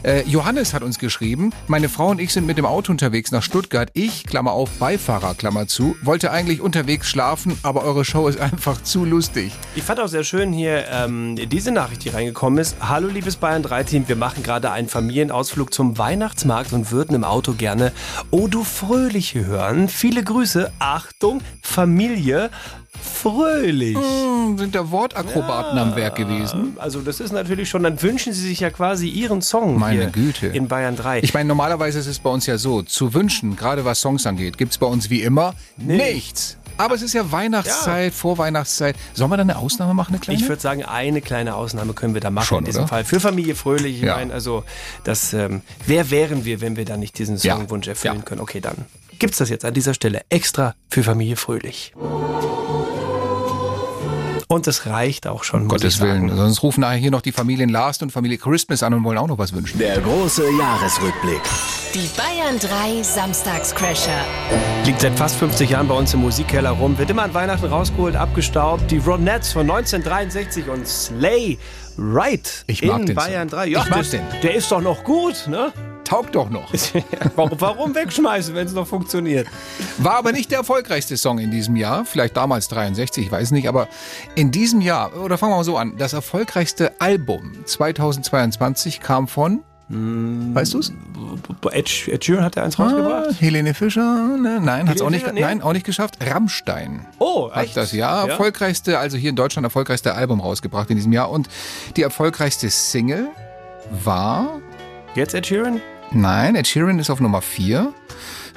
Äh, 0.02 0.22
Johannes 0.28 0.74
hat 0.74 0.82
uns 0.82 0.98
geschrieben, 0.98 1.52
meine 1.66 1.88
Frau 1.88 2.08
und 2.08 2.20
ich 2.20 2.32
sind 2.32 2.46
mit 2.46 2.58
dem 2.58 2.66
Auto 2.66 2.92
unterwegs 2.92 3.32
nach 3.32 3.42
Stuttgart. 3.42 3.90
Ich, 3.92 4.24
Klammer 4.24 4.52
auf, 4.52 4.70
Beifahrer, 4.78 5.34
Klammer 5.34 5.66
zu, 5.66 5.96
wollte 6.02 6.30
eigentlich 6.30 6.60
unterwegs 6.60 7.08
schlafen, 7.08 7.58
aber 7.62 7.82
eure 7.82 8.04
Show 8.04 8.28
ist 8.28 8.40
einfach 8.40 8.82
zu 8.82 9.04
lustig. 9.04 9.52
Ich 9.74 9.82
fand 9.82 10.00
auch 10.00 10.08
sehr 10.08 10.24
schön 10.24 10.52
hier 10.52 10.84
ähm, 10.90 11.36
diese 11.36 11.72
Nachricht, 11.72 12.04
die 12.04 12.10
reingekommen 12.10 12.58
ist. 12.58 12.76
Hallo 12.80 13.08
liebes 13.08 13.36
Bayern 13.36 13.62
3 13.62 13.84
Team, 13.84 14.08
wir 14.08 14.16
machen 14.16 14.42
gerade 14.42 14.70
einen 14.70 14.88
Familienausflug 14.88 15.72
zum 15.72 15.98
Weihnachtsmarkt 16.28 16.74
und 16.74 16.90
würden 16.90 17.14
im 17.14 17.24
Auto 17.24 17.54
gerne 17.54 17.92
Oh 18.30 18.48
du 18.48 18.62
Fröhliche 18.62 19.46
hören. 19.46 19.88
Viele 19.88 20.22
Grüße, 20.22 20.70
Achtung, 20.78 21.40
Familie 21.62 22.50
Fröhlich. 23.00 23.96
Hm, 23.96 24.58
sind 24.58 24.74
da 24.74 24.90
Wortakrobaten 24.90 25.78
am 25.78 25.94
Werk 25.94 26.16
gewesen? 26.16 26.76
Also 26.78 27.00
das 27.00 27.20
ist 27.20 27.32
natürlich 27.32 27.68
schon, 27.68 27.84
dann 27.84 28.00
wünschen 28.02 28.32
sie 28.32 28.46
sich 28.48 28.60
ja 28.60 28.70
quasi 28.70 29.08
ihren 29.08 29.40
Song 29.40 29.78
Meine 29.78 30.10
Güte. 30.10 30.48
in 30.48 30.68
Bayern 30.68 30.96
3. 30.96 31.20
Ich 31.20 31.32
meine, 31.32 31.46
normalerweise 31.48 32.00
ist 32.00 32.08
es 32.08 32.18
bei 32.18 32.30
uns 32.30 32.46
ja 32.46 32.58
so, 32.58 32.82
zu 32.82 33.14
wünschen, 33.14 33.56
gerade 33.56 33.84
was 33.84 34.00
Songs 34.00 34.26
angeht, 34.26 34.58
gibt's 34.58 34.78
bei 34.78 34.86
uns 34.86 35.10
wie 35.10 35.22
immer 35.22 35.54
nichts. 35.76 36.57
Aber 36.78 36.94
es 36.94 37.02
ist 37.02 37.12
ja 37.12 37.30
Weihnachtszeit, 37.30 38.14
Vorweihnachtszeit. 38.14 38.96
Sollen 39.12 39.30
wir 39.30 39.36
da 39.36 39.42
eine 39.42 39.56
Ausnahme 39.58 39.94
machen, 39.94 40.12
eine 40.14 40.20
kleine? 40.20 40.40
Ich 40.40 40.48
würde 40.48 40.62
sagen, 40.62 40.84
eine 40.84 41.20
kleine 41.20 41.54
Ausnahme 41.56 41.92
können 41.92 42.14
wir 42.14 42.20
da 42.20 42.30
machen 42.30 42.46
Schon, 42.46 42.58
in 42.60 42.64
diesem 42.66 42.82
oder? 42.84 42.88
Fall. 42.88 43.04
Für 43.04 43.20
Familie 43.20 43.54
Fröhlich. 43.54 43.96
Ich 43.96 44.02
Ja. 44.02 44.14
meine, 44.16 44.32
also, 44.32 44.64
das, 45.04 45.32
ähm, 45.34 45.62
wer 45.86 46.10
wären 46.10 46.44
wir, 46.44 46.60
wenn 46.60 46.76
wir 46.76 46.84
da 46.84 46.96
nicht 46.96 47.18
diesen 47.18 47.36
Ja. 47.36 47.56
Songwunsch 47.56 47.88
erfüllen 47.88 48.24
können? 48.24 48.40
Okay, 48.40 48.60
dann 48.60 48.86
gibt's 49.18 49.38
das 49.38 49.50
jetzt 49.50 49.64
an 49.64 49.74
dieser 49.74 49.92
Stelle 49.94 50.22
extra 50.30 50.74
für 50.88 51.02
Familie 51.02 51.36
Fröhlich. 51.36 51.92
Und 54.48 54.66
das 54.66 54.86
reicht 54.86 55.26
auch 55.26 55.44
schon. 55.44 55.62
Um 55.62 55.68
Gottes. 55.68 56.00
Willen. 56.00 56.34
Sonst 56.34 56.62
rufen 56.62 56.80
nachher 56.80 56.96
hier 56.96 57.10
noch 57.10 57.20
die 57.20 57.32
Familien 57.32 57.68
Last 57.68 58.02
und 58.02 58.10
Familie 58.10 58.38
Christmas 58.38 58.82
an 58.82 58.94
und 58.94 59.04
wollen 59.04 59.18
auch 59.18 59.26
noch 59.26 59.38
was 59.38 59.52
wünschen. 59.52 59.78
Der 59.78 60.00
große 60.00 60.42
Jahresrückblick. 60.58 61.42
Die 61.94 62.08
Bayern 62.16 62.58
3 62.58 63.02
Samstagscrasher. 63.02 64.24
Liegt 64.84 65.02
seit 65.02 65.12
fast 65.18 65.36
50 65.36 65.70
Jahren 65.70 65.86
bei 65.86 65.94
uns 65.94 66.14
im 66.14 66.20
Musikkeller 66.20 66.70
rum, 66.70 66.96
wird 66.98 67.10
immer 67.10 67.22
an 67.22 67.34
Weihnachten 67.34 67.66
rausgeholt, 67.66 68.16
abgestaubt. 68.16 68.90
Die 68.90 68.98
Ronettes 68.98 69.52
von 69.52 69.62
1963 69.70 70.68
und 70.68 70.88
Slay 70.88 71.58
Right 71.98 72.64
Ich 72.68 72.82
mag 72.82 73.00
in 73.00 73.06
den 73.06 73.16
Bayern 73.16 73.48
Song. 73.48 73.58
3. 73.58 73.66
Ich 73.68 73.74
mag 73.74 73.88
das, 73.90 74.10
den. 74.10 74.22
Der 74.42 74.54
ist 74.54 74.70
doch 74.70 74.80
noch 74.80 75.04
gut, 75.04 75.46
ne? 75.48 75.72
Taugt 76.08 76.34
doch 76.34 76.48
noch. 76.48 76.72
warum, 77.36 77.50
warum 77.60 77.94
wegschmeißen, 77.94 78.54
wenn 78.54 78.66
es 78.66 78.72
noch 78.72 78.86
funktioniert? 78.86 79.46
War 79.98 80.14
aber 80.14 80.32
nicht 80.32 80.50
der 80.50 80.58
erfolgreichste 80.60 81.18
Song 81.18 81.38
in 81.38 81.50
diesem 81.50 81.76
Jahr. 81.76 82.06
Vielleicht 82.06 82.34
damals 82.34 82.68
63, 82.68 83.26
ich 83.26 83.30
weiß 83.30 83.50
nicht. 83.50 83.68
Aber 83.68 83.88
in 84.34 84.50
diesem 84.50 84.80
Jahr, 84.80 85.14
oder 85.20 85.36
fangen 85.36 85.52
wir 85.52 85.56
mal 85.58 85.64
so 85.64 85.76
an, 85.76 85.98
das 85.98 86.14
erfolgreichste 86.14 86.98
Album 86.98 87.52
2022 87.66 89.00
kam 89.00 89.28
von, 89.28 89.60
weißt 89.90 90.72
du's? 90.72 90.92
Ed, 91.72 92.08
Ed 92.08 92.24
Sheeran 92.24 92.44
hat 92.44 92.56
er 92.56 92.64
eins 92.64 92.78
rausgebracht? 92.78 93.26
Ah, 93.30 93.34
Helene 93.38 93.74
Fischer? 93.74 94.36
Ne, 94.38 94.60
nein, 94.62 94.88
hat's 94.88 95.02
auch 95.02 95.10
nicht, 95.10 95.20
Fischer, 95.24 95.34
nee. 95.34 95.42
nein, 95.42 95.60
auch 95.60 95.74
nicht 95.74 95.84
geschafft. 95.84 96.16
Rammstein. 96.26 97.06
Oh, 97.18 97.50
Hat 97.50 97.64
echt? 97.64 97.76
das 97.76 97.92
Jahr 97.92 98.24
Ja. 98.26 98.30
erfolgreichste, 98.32 98.98
also 98.98 99.18
hier 99.18 99.28
in 99.28 99.36
Deutschland 99.36 99.64
erfolgreichste 99.66 100.14
Album 100.14 100.40
rausgebracht 100.40 100.88
in 100.88 100.96
diesem 100.96 101.12
Jahr. 101.12 101.30
Und 101.30 101.48
die 101.96 102.02
erfolgreichste 102.02 102.70
Single 102.70 103.28
war, 104.04 104.60
Jetzt 105.14 105.34
Ed 105.34 105.46
Sheeran? 105.46 105.80
Nein, 106.12 106.54
Ed 106.54 106.66
Sheeran 106.66 106.98
ist 106.98 107.10
auf 107.10 107.20
Nummer 107.20 107.42
4. 107.42 107.92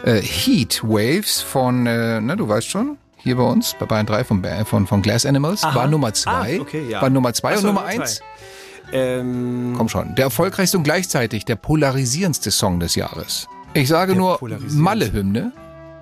Äh, 0.03 0.21
Heat 0.21 0.81
Waves 0.83 1.41
von, 1.41 1.85
äh, 1.85 2.19
ne, 2.21 2.35
du 2.35 2.47
weißt 2.47 2.67
schon, 2.67 2.97
hier 3.17 3.35
bei 3.37 3.43
uns, 3.43 3.75
bei 3.79 3.85
Bayern 3.85 4.05
3 4.05 4.23
von, 4.23 4.43
von, 4.65 4.87
von 4.87 5.01
Glass 5.01 5.25
Animals, 5.25 5.63
Aha. 5.63 5.75
war 5.75 5.87
Nummer 5.87 6.13
2. 6.13 6.31
Ah, 6.31 6.61
okay, 6.61 6.89
ja. 6.89 7.01
War 7.01 7.09
Nummer 7.09 7.33
2 7.33 7.53
Ach 7.53 7.57
und 7.57 7.63
Nummer 7.65 7.81
Nummer 7.81 8.01
1. 8.01 8.15
zwei. 8.15 8.25
Ähm, 8.93 9.75
Komm 9.77 9.89
schon. 9.89 10.15
Der 10.15 10.25
erfolgreichste 10.25 10.77
und 10.77 10.83
gleichzeitig 10.83 11.45
der 11.45 11.55
polarisierendste 11.55 12.51
Song 12.51 12.79
des 12.79 12.95
Jahres. 12.95 13.47
Ich 13.73 13.87
sage 13.87 14.15
nur. 14.15 14.39
Malle-Hymne. 14.69 15.53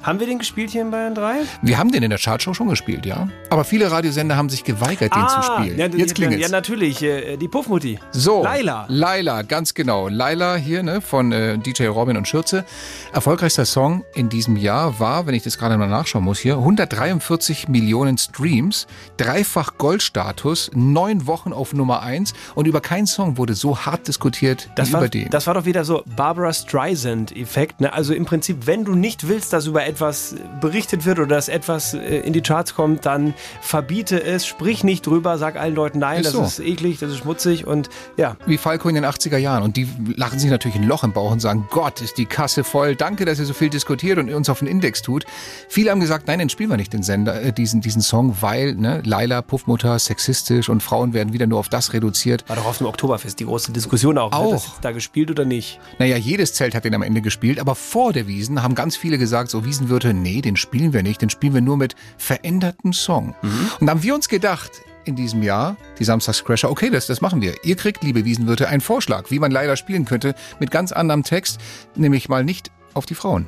Haben 0.01 0.19
wir 0.21 0.27
den 0.27 0.39
gespielt 0.39 0.69
hier 0.71 0.81
in 0.81 0.91
Bayern 0.91 1.13
3? 1.13 1.41
Wir 1.61 1.77
haben 1.77 1.91
den 1.91 2.03
in 2.03 2.09
der 2.09 2.19
Chartshow 2.19 2.53
schon 2.53 2.69
gespielt, 2.69 3.05
ja. 3.05 3.27
Aber 3.49 3.65
viele 3.65 3.91
Radiosender 3.91 4.37
haben 4.37 4.49
sich 4.49 4.63
geweigert, 4.63 5.13
den 5.13 5.27
zu 5.27 5.41
spielen. 5.41 5.77
Ja, 5.77 5.87
Jetzt 5.87 6.15
klingelt's. 6.15 6.41
Ja, 6.41 6.49
natürlich. 6.49 7.01
äh, 7.03 7.35
Die 7.35 7.49
Puffmutti. 7.49 7.99
So. 8.11 8.41
Laila. 8.43 8.85
Laila, 8.87 9.41
ganz 9.41 9.73
genau. 9.73 10.07
Laila 10.07 10.55
hier, 10.55 10.83
ne, 10.83 11.01
von 11.01 11.33
äh, 11.33 11.57
DJ 11.57 11.87
Robin 11.87 12.15
und 12.15 12.27
Schürze. 12.29 12.63
Erfolgreichster 13.11 13.65
Song 13.65 14.05
in 14.15 14.29
diesem 14.29 14.55
Jahr 14.55 14.99
war, 15.01 15.27
wenn 15.27 15.33
ich 15.35 15.43
das 15.43 15.57
gerade 15.57 15.77
mal 15.77 15.87
nachschauen 15.89 16.23
muss 16.23 16.39
hier, 16.39 16.55
143 16.57 17.67
Millionen 17.67 18.17
Streams, 18.17 18.87
dreifach 19.17 19.77
Goldstatus, 19.77 20.71
neun 20.73 21.27
Wochen 21.27 21.51
auf 21.51 21.73
Nummer 21.73 22.01
eins 22.03 22.33
und 22.55 22.67
über 22.67 22.79
keinen 22.79 23.05
Song 23.07 23.37
wurde 23.37 23.53
so 23.53 23.77
hart 23.79 24.07
diskutiert 24.07 24.69
Das 24.75 24.89
wie 24.89 24.93
war, 24.93 25.01
über 25.01 25.09
den. 25.09 25.29
das 25.29 25.45
war 25.45 25.55
doch 25.55 25.65
wieder 25.65 25.83
so 25.83 26.03
Barbara 26.15 26.53
Streisand-Effekt. 26.53 27.81
Ne? 27.81 27.91
Also 27.91 28.13
im 28.13 28.25
Prinzip, 28.25 28.65
wenn 28.65 28.85
du 28.85 28.95
nicht 28.95 29.27
willst, 29.27 29.51
dass 29.53 29.65
über 29.67 29.85
etwas 29.89 30.35
berichtet 30.61 31.05
wird 31.05 31.19
oder 31.19 31.35
dass 31.35 31.49
etwas 31.49 31.93
äh, 31.93 32.19
in 32.19 32.33
die 32.33 32.41
Charts 32.41 32.75
kommt, 32.75 33.05
dann 33.05 33.33
verbiete 33.61 34.23
es, 34.23 34.45
sprich 34.45 34.83
nicht 34.83 35.05
drüber, 35.05 35.37
sag 35.37 35.55
allen 35.57 35.75
Leuten 35.75 35.99
nein, 35.99 36.21
Ist 36.21 36.27
das 36.27 36.33
so. 36.33 36.43
ist 36.43 36.59
eklig, 36.59 36.99
das 36.99 37.11
ist 37.11 37.17
schmutzig 37.17 37.67
und 37.67 37.89
ja. 38.17 38.37
Wie 38.45 38.57
Falco 38.57 38.89
in 38.89 38.95
den 38.95 39.05
80er 39.05 39.37
Jahren. 39.37 39.63
Und 39.63 39.77
die 39.77 39.87
lachen 40.15 40.39
sich 40.39 40.49
natürlich 40.49 40.77
ein 40.77 40.87
Loch 40.87 41.03
im 41.03 41.11
Bauch 41.11 41.31
und 41.31 41.39
sagen, 41.39 41.67
Gott, 41.71 42.01
ist 42.01 42.17
die 42.17 42.25
Kasse 42.25 42.63
voll. 42.63 42.95
Danke, 42.95 43.25
dass 43.25 43.39
ihr 43.39 43.45
so 43.45 43.53
viel 43.53 43.69
diskutiert 43.69 44.17
und 44.17 44.31
uns 44.31 44.49
auf 44.49 44.59
den 44.59 44.67
Index 44.67 45.01
tut. 45.01 45.25
Viele 45.67 45.91
haben 45.91 45.99
gesagt, 45.99 46.27
nein, 46.27 46.39
dann 46.39 46.49
spielen 46.49 46.69
wir 46.69 46.77
nicht 46.77 46.93
den 46.93 47.03
Sender, 47.03 47.41
äh, 47.41 47.51
diesen, 47.51 47.81
diesen 47.81 48.01
Song, 48.01 48.37
weil 48.41 48.75
ne, 48.75 49.01
Laila, 49.05 49.41
Puffmutter, 49.41 49.97
sexistisch 49.99 50.69
und 50.69 50.81
Frauen 50.83 51.13
werden 51.13 51.33
wieder 51.33 51.47
nur 51.47 51.59
auf 51.59 51.69
das 51.69 51.93
reduziert. 51.93 52.47
War 52.47 52.55
doch 52.55 52.65
auf 52.65 52.77
dem 52.77 52.87
Oktoberfest 52.87 53.39
die 53.39 53.45
große 53.45 53.71
Diskussion 53.71 54.17
auch. 54.17 54.31
Auch. 54.31 54.51
Wird 54.51 54.53
das 54.53 54.81
da 54.81 54.91
gespielt 54.91 55.31
oder 55.31 55.45
nicht? 55.45 55.79
Naja, 55.97 56.17
jedes 56.17 56.53
Zelt 56.53 56.75
hat 56.75 56.85
den 56.85 56.93
am 56.93 57.01
Ende 57.01 57.21
gespielt, 57.21 57.59
aber 57.59 57.75
vor 57.75 58.13
der 58.13 58.27
Wiesen 58.27 58.61
haben 58.63 58.75
ganz 58.75 58.95
viele 58.95 59.17
gesagt, 59.17 59.49
so 59.49 59.65
Wiesenwirte, 59.79 60.13
nee, 60.13 60.41
den 60.41 60.57
spielen 60.57 60.91
wir 60.91 61.03
nicht, 61.03 61.21
den 61.21 61.29
spielen 61.29 61.53
wir 61.53 61.61
nur 61.61 61.77
mit 61.77 61.95
verändertem 62.17 62.91
Song. 62.91 63.33
Und 63.79 63.87
da 63.87 63.91
haben 63.91 64.03
wir 64.03 64.13
uns 64.13 64.27
gedacht, 64.27 64.71
in 65.05 65.15
diesem 65.15 65.41
Jahr, 65.41 65.77
die 65.97 66.03
Samstagscrasher, 66.03 66.69
okay, 66.69 66.89
das, 66.89 67.07
das 67.07 67.21
machen 67.21 67.41
wir. 67.41 67.55
Ihr 67.63 67.77
kriegt, 67.77 68.03
liebe 68.03 68.25
Wiesenwirte, 68.25 68.67
einen 68.67 68.81
Vorschlag, 68.81 69.31
wie 69.31 69.39
man 69.39 69.51
leider 69.51 69.77
spielen 69.77 70.03
könnte, 70.03 70.35
mit 70.59 70.69
ganz 70.69 70.91
anderem 70.91 71.23
Text, 71.23 71.59
nämlich 71.95 72.27
mal 72.27 72.43
nicht 72.43 72.71
auf 72.93 73.05
die 73.05 73.15
Frauen. 73.15 73.47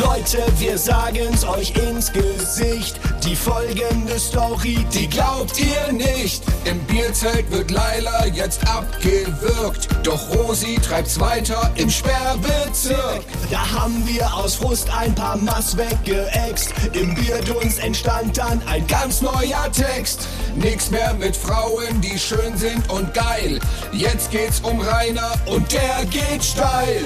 Leute, 0.00 0.42
wir 0.58 0.78
sagen's 0.78 1.44
euch 1.44 1.74
ins 1.76 2.10
Gesicht. 2.12 2.98
Die 3.24 3.36
folgende 3.36 4.18
Story, 4.18 4.86
die 4.92 5.06
glaubt 5.06 5.52
ihr 5.58 5.92
nicht. 5.92 6.42
Im 6.64 6.78
Bierzelt 6.86 7.50
wird 7.50 7.70
Laila 7.70 8.26
jetzt 8.26 8.66
abgewürgt. 8.66 9.88
Doch 10.02 10.20
Rosi 10.34 10.76
treibt's 10.76 11.20
weiter 11.20 11.70
im 11.74 11.90
Sperrbezirk. 11.90 13.22
Da 13.50 13.70
haben 13.70 14.06
wir 14.06 14.32
aus 14.34 14.54
Frust 14.54 14.88
ein 14.90 15.14
paar 15.14 15.36
Mass 15.36 15.76
weggeext. 15.76 16.72
Im 16.94 17.14
Bierdunst 17.14 17.78
entstand 17.80 18.38
dann 18.38 18.62
ein 18.66 18.86
Ganz 18.86 19.20
neuer 19.20 19.70
Text. 19.72 20.26
Nix 20.56 20.90
mehr 20.90 21.12
mit 21.14 21.36
Frauen, 21.36 22.00
die 22.00 22.18
schön 22.18 22.56
sind 22.56 22.90
und 22.90 23.12
geil. 23.12 23.60
Jetzt 23.92 24.30
geht's 24.30 24.60
um 24.60 24.80
Rainer 24.80 25.34
und 25.46 25.70
der 25.70 26.04
geht 26.06 26.42
steil. 26.42 27.04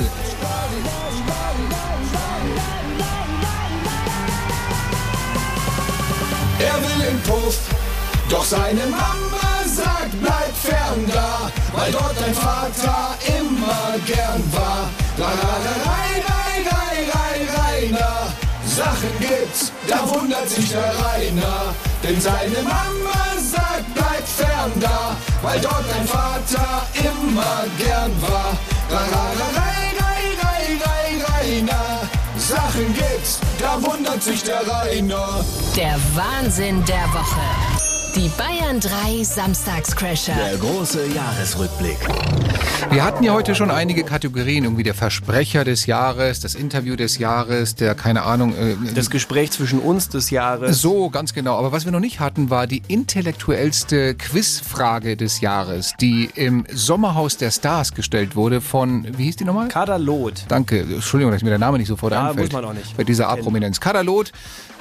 Er 6.66 6.78
will 6.82 7.02
in 7.10 7.20
Puff, 7.22 7.58
doch 8.28 8.44
seine 8.44 8.86
Mama 8.86 9.46
sagt, 9.66 10.20
bleib 10.20 10.54
fern 10.68 11.00
da, 11.12 11.50
weil 11.72 11.92
dort 11.92 12.14
dein 12.20 12.34
Vater 12.34 13.16
immer 13.38 13.98
gern 14.04 14.42
war. 14.52 14.88
La 15.16 15.30
la 15.42 15.54
la 15.66 15.74
rei, 15.88 16.10
rei, 16.30 16.54
rei, 16.72 16.96
rei, 17.14 17.38
Rainer. 17.56 18.16
Sachen 18.66 19.12
gibt's, 19.20 19.72
da 19.86 19.98
wundert 20.10 20.48
sich 20.48 20.68
der 20.70 20.92
Rainer. 21.04 21.74
Denn 22.02 22.20
seine 22.20 22.62
Mama 22.62 23.22
sagt, 23.38 23.86
bleib 23.94 24.26
fern 24.26 24.72
da, 24.80 25.16
weil 25.42 25.60
dort 25.60 25.84
dein 25.88 26.06
Vater 26.06 26.86
immer 26.94 27.64
gern 27.78 28.12
war. 28.22 28.52
La 28.90 29.00
la 29.14 29.26
la 29.40 29.48
rei, 29.60 29.82
rei, 30.02 30.22
rei, 30.42 30.62
rei, 30.84 31.10
Rainer. 31.30 31.95
Sachen 32.46 32.94
gibt's, 32.94 33.40
da 33.58 33.82
wundert 33.82 34.22
sich 34.22 34.44
der 34.44 34.64
Rainer. 34.64 35.44
Der 35.74 35.96
Wahnsinn 36.14 36.84
der 36.84 37.02
Woche. 37.12 37.75
Die 38.16 38.30
Bayern 38.38 38.80
3 38.80 39.22
Samstagscrasher. 39.22 40.32
Der 40.34 40.56
große 40.56 41.06
Jahresrückblick. 41.14 41.98
Wir 42.90 43.04
hatten 43.04 43.22
ja 43.22 43.34
heute 43.34 43.54
schon 43.54 43.70
einige 43.70 44.04
Kategorien, 44.04 44.64
irgendwie 44.64 44.84
der 44.84 44.94
Versprecher 44.94 45.64
des 45.64 45.84
Jahres, 45.84 46.40
das 46.40 46.54
Interview 46.54 46.96
des 46.96 47.18
Jahres, 47.18 47.74
der, 47.74 47.94
keine 47.94 48.22
Ahnung... 48.22 48.54
Äh, 48.54 48.76
Das 48.94 49.10
Gespräch 49.10 49.50
zwischen 49.50 49.80
uns 49.80 50.08
des 50.08 50.30
Jahres. 50.30 50.80
So, 50.80 51.10
ganz 51.10 51.34
genau. 51.34 51.58
Aber 51.58 51.72
was 51.72 51.84
wir 51.84 51.92
noch 51.92 52.00
nicht 52.00 52.18
hatten, 52.18 52.48
war 52.48 52.66
die 52.66 52.82
intellektuellste 52.88 54.14
Quizfrage 54.14 55.18
des 55.18 55.42
Jahres, 55.42 55.92
die 56.00 56.30
im 56.34 56.64
Sommerhaus 56.72 57.36
der 57.36 57.50
Stars 57.50 57.92
gestellt 57.92 58.34
wurde 58.34 58.62
von, 58.62 59.06
wie 59.18 59.24
hieß 59.24 59.36
die 59.36 59.44
nochmal? 59.44 59.68
Kadalot. 59.68 60.46
Danke, 60.48 60.80
Entschuldigung, 60.80 61.32
dass 61.32 61.42
mir 61.42 61.50
der 61.50 61.58
Name 61.58 61.76
nicht 61.76 61.88
sofort 61.88 62.14
Ja, 62.14 62.28
einfällt. 62.30 62.52
muss 62.52 62.62
man 62.62 62.64
auch 62.70 62.74
nicht. 62.74 62.96
Bei 62.96 63.04
dieser. 63.04 63.28
A-Prominenz. 63.28 63.78
Kadalot 63.80 64.32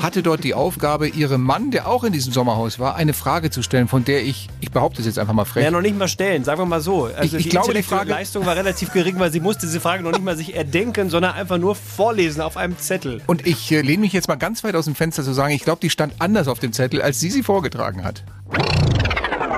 hatte 0.02 0.24
dort 0.24 0.44
die 0.44 0.54
Aufgabe, 0.54 1.08
ihrem 1.08 1.42
Mann, 1.42 1.72
der 1.72 1.88
auch 1.88 2.04
in 2.06 2.14
diesem 2.14 2.32
Sommerhaus 2.32 2.80
war, 2.80 2.96
eine 2.96 3.14
Frage 3.14 3.25
zu 3.26 3.62
stellen, 3.64 3.88
von 3.88 4.06
der 4.06 4.24
ich, 4.24 4.48
ich 4.62 4.70
behaupte 4.72 5.00
es 5.02 5.08
jetzt 5.08 5.18
einfach 5.18 5.34
mal 5.34 5.46
frech, 5.46 5.64
Ja, 5.64 5.72
noch 5.72 5.82
nicht 5.82 5.98
mal 5.98 6.08
stellen, 6.08 6.44
sagen 6.44 6.60
wir 6.62 6.66
mal 6.66 6.80
so. 6.82 7.06
Also 7.06 7.24
Ich- 7.24 7.34
ich 7.34 7.44
die 7.44 7.50
glaube, 7.50 7.74
die 7.74 7.82
Frage- 7.84 8.12
Leistung 8.12 8.46
war 8.46 8.56
relativ 8.56 8.92
gering, 8.94 9.18
weil 9.20 9.32
sie 9.32 9.40
musste 9.40 9.66
diese 9.66 9.80
Frage 9.80 10.04
noch 10.04 10.12
nicht 10.12 10.24
mal 10.24 10.38
sich 10.38 10.56
erdenken, 10.56 11.10
sondern 11.10 11.34
einfach 11.34 11.58
nur 11.58 11.76
vorlesen 11.76 12.42
auf 12.42 12.56
einem 12.56 12.78
Zettel. 12.78 13.22
Und 13.28 13.48
ich 13.48 13.72
äh, 13.72 13.82
lehne 13.82 14.02
mich 14.02 14.14
jetzt 14.14 14.28
mal 14.28 14.36
ganz 14.36 14.64
weit 14.64 14.76
aus 14.76 14.86
dem 14.86 14.94
Fenster 14.96 15.24
zu 15.24 15.34
sagen, 15.34 15.54
ich 15.54 15.64
glaube, 15.64 15.80
die 15.82 15.90
stand 15.90 16.14
anders 16.20 16.48
auf 16.48 16.60
dem 16.60 16.72
Zettel, 16.72 17.02
als 17.02 17.20
sie 17.20 17.32
sie 17.32 17.42
vorgetragen 17.44 18.04
hat. 18.04 18.24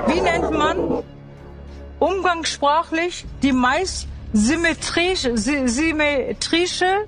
Wie 0.06 0.20
nennt 0.20 0.50
man 0.50 1.02
umgangssprachlich 1.98 3.26
die 3.42 3.52
meist 3.52 4.06
symmetrische, 4.32 5.36
sy- 5.36 5.68
symmetrische 5.68 7.04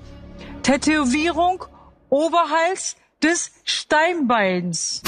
Tätowierung 0.63 1.63
oberhalb 2.09 2.77
des 3.23 3.51
Steinbeins? 3.63 5.01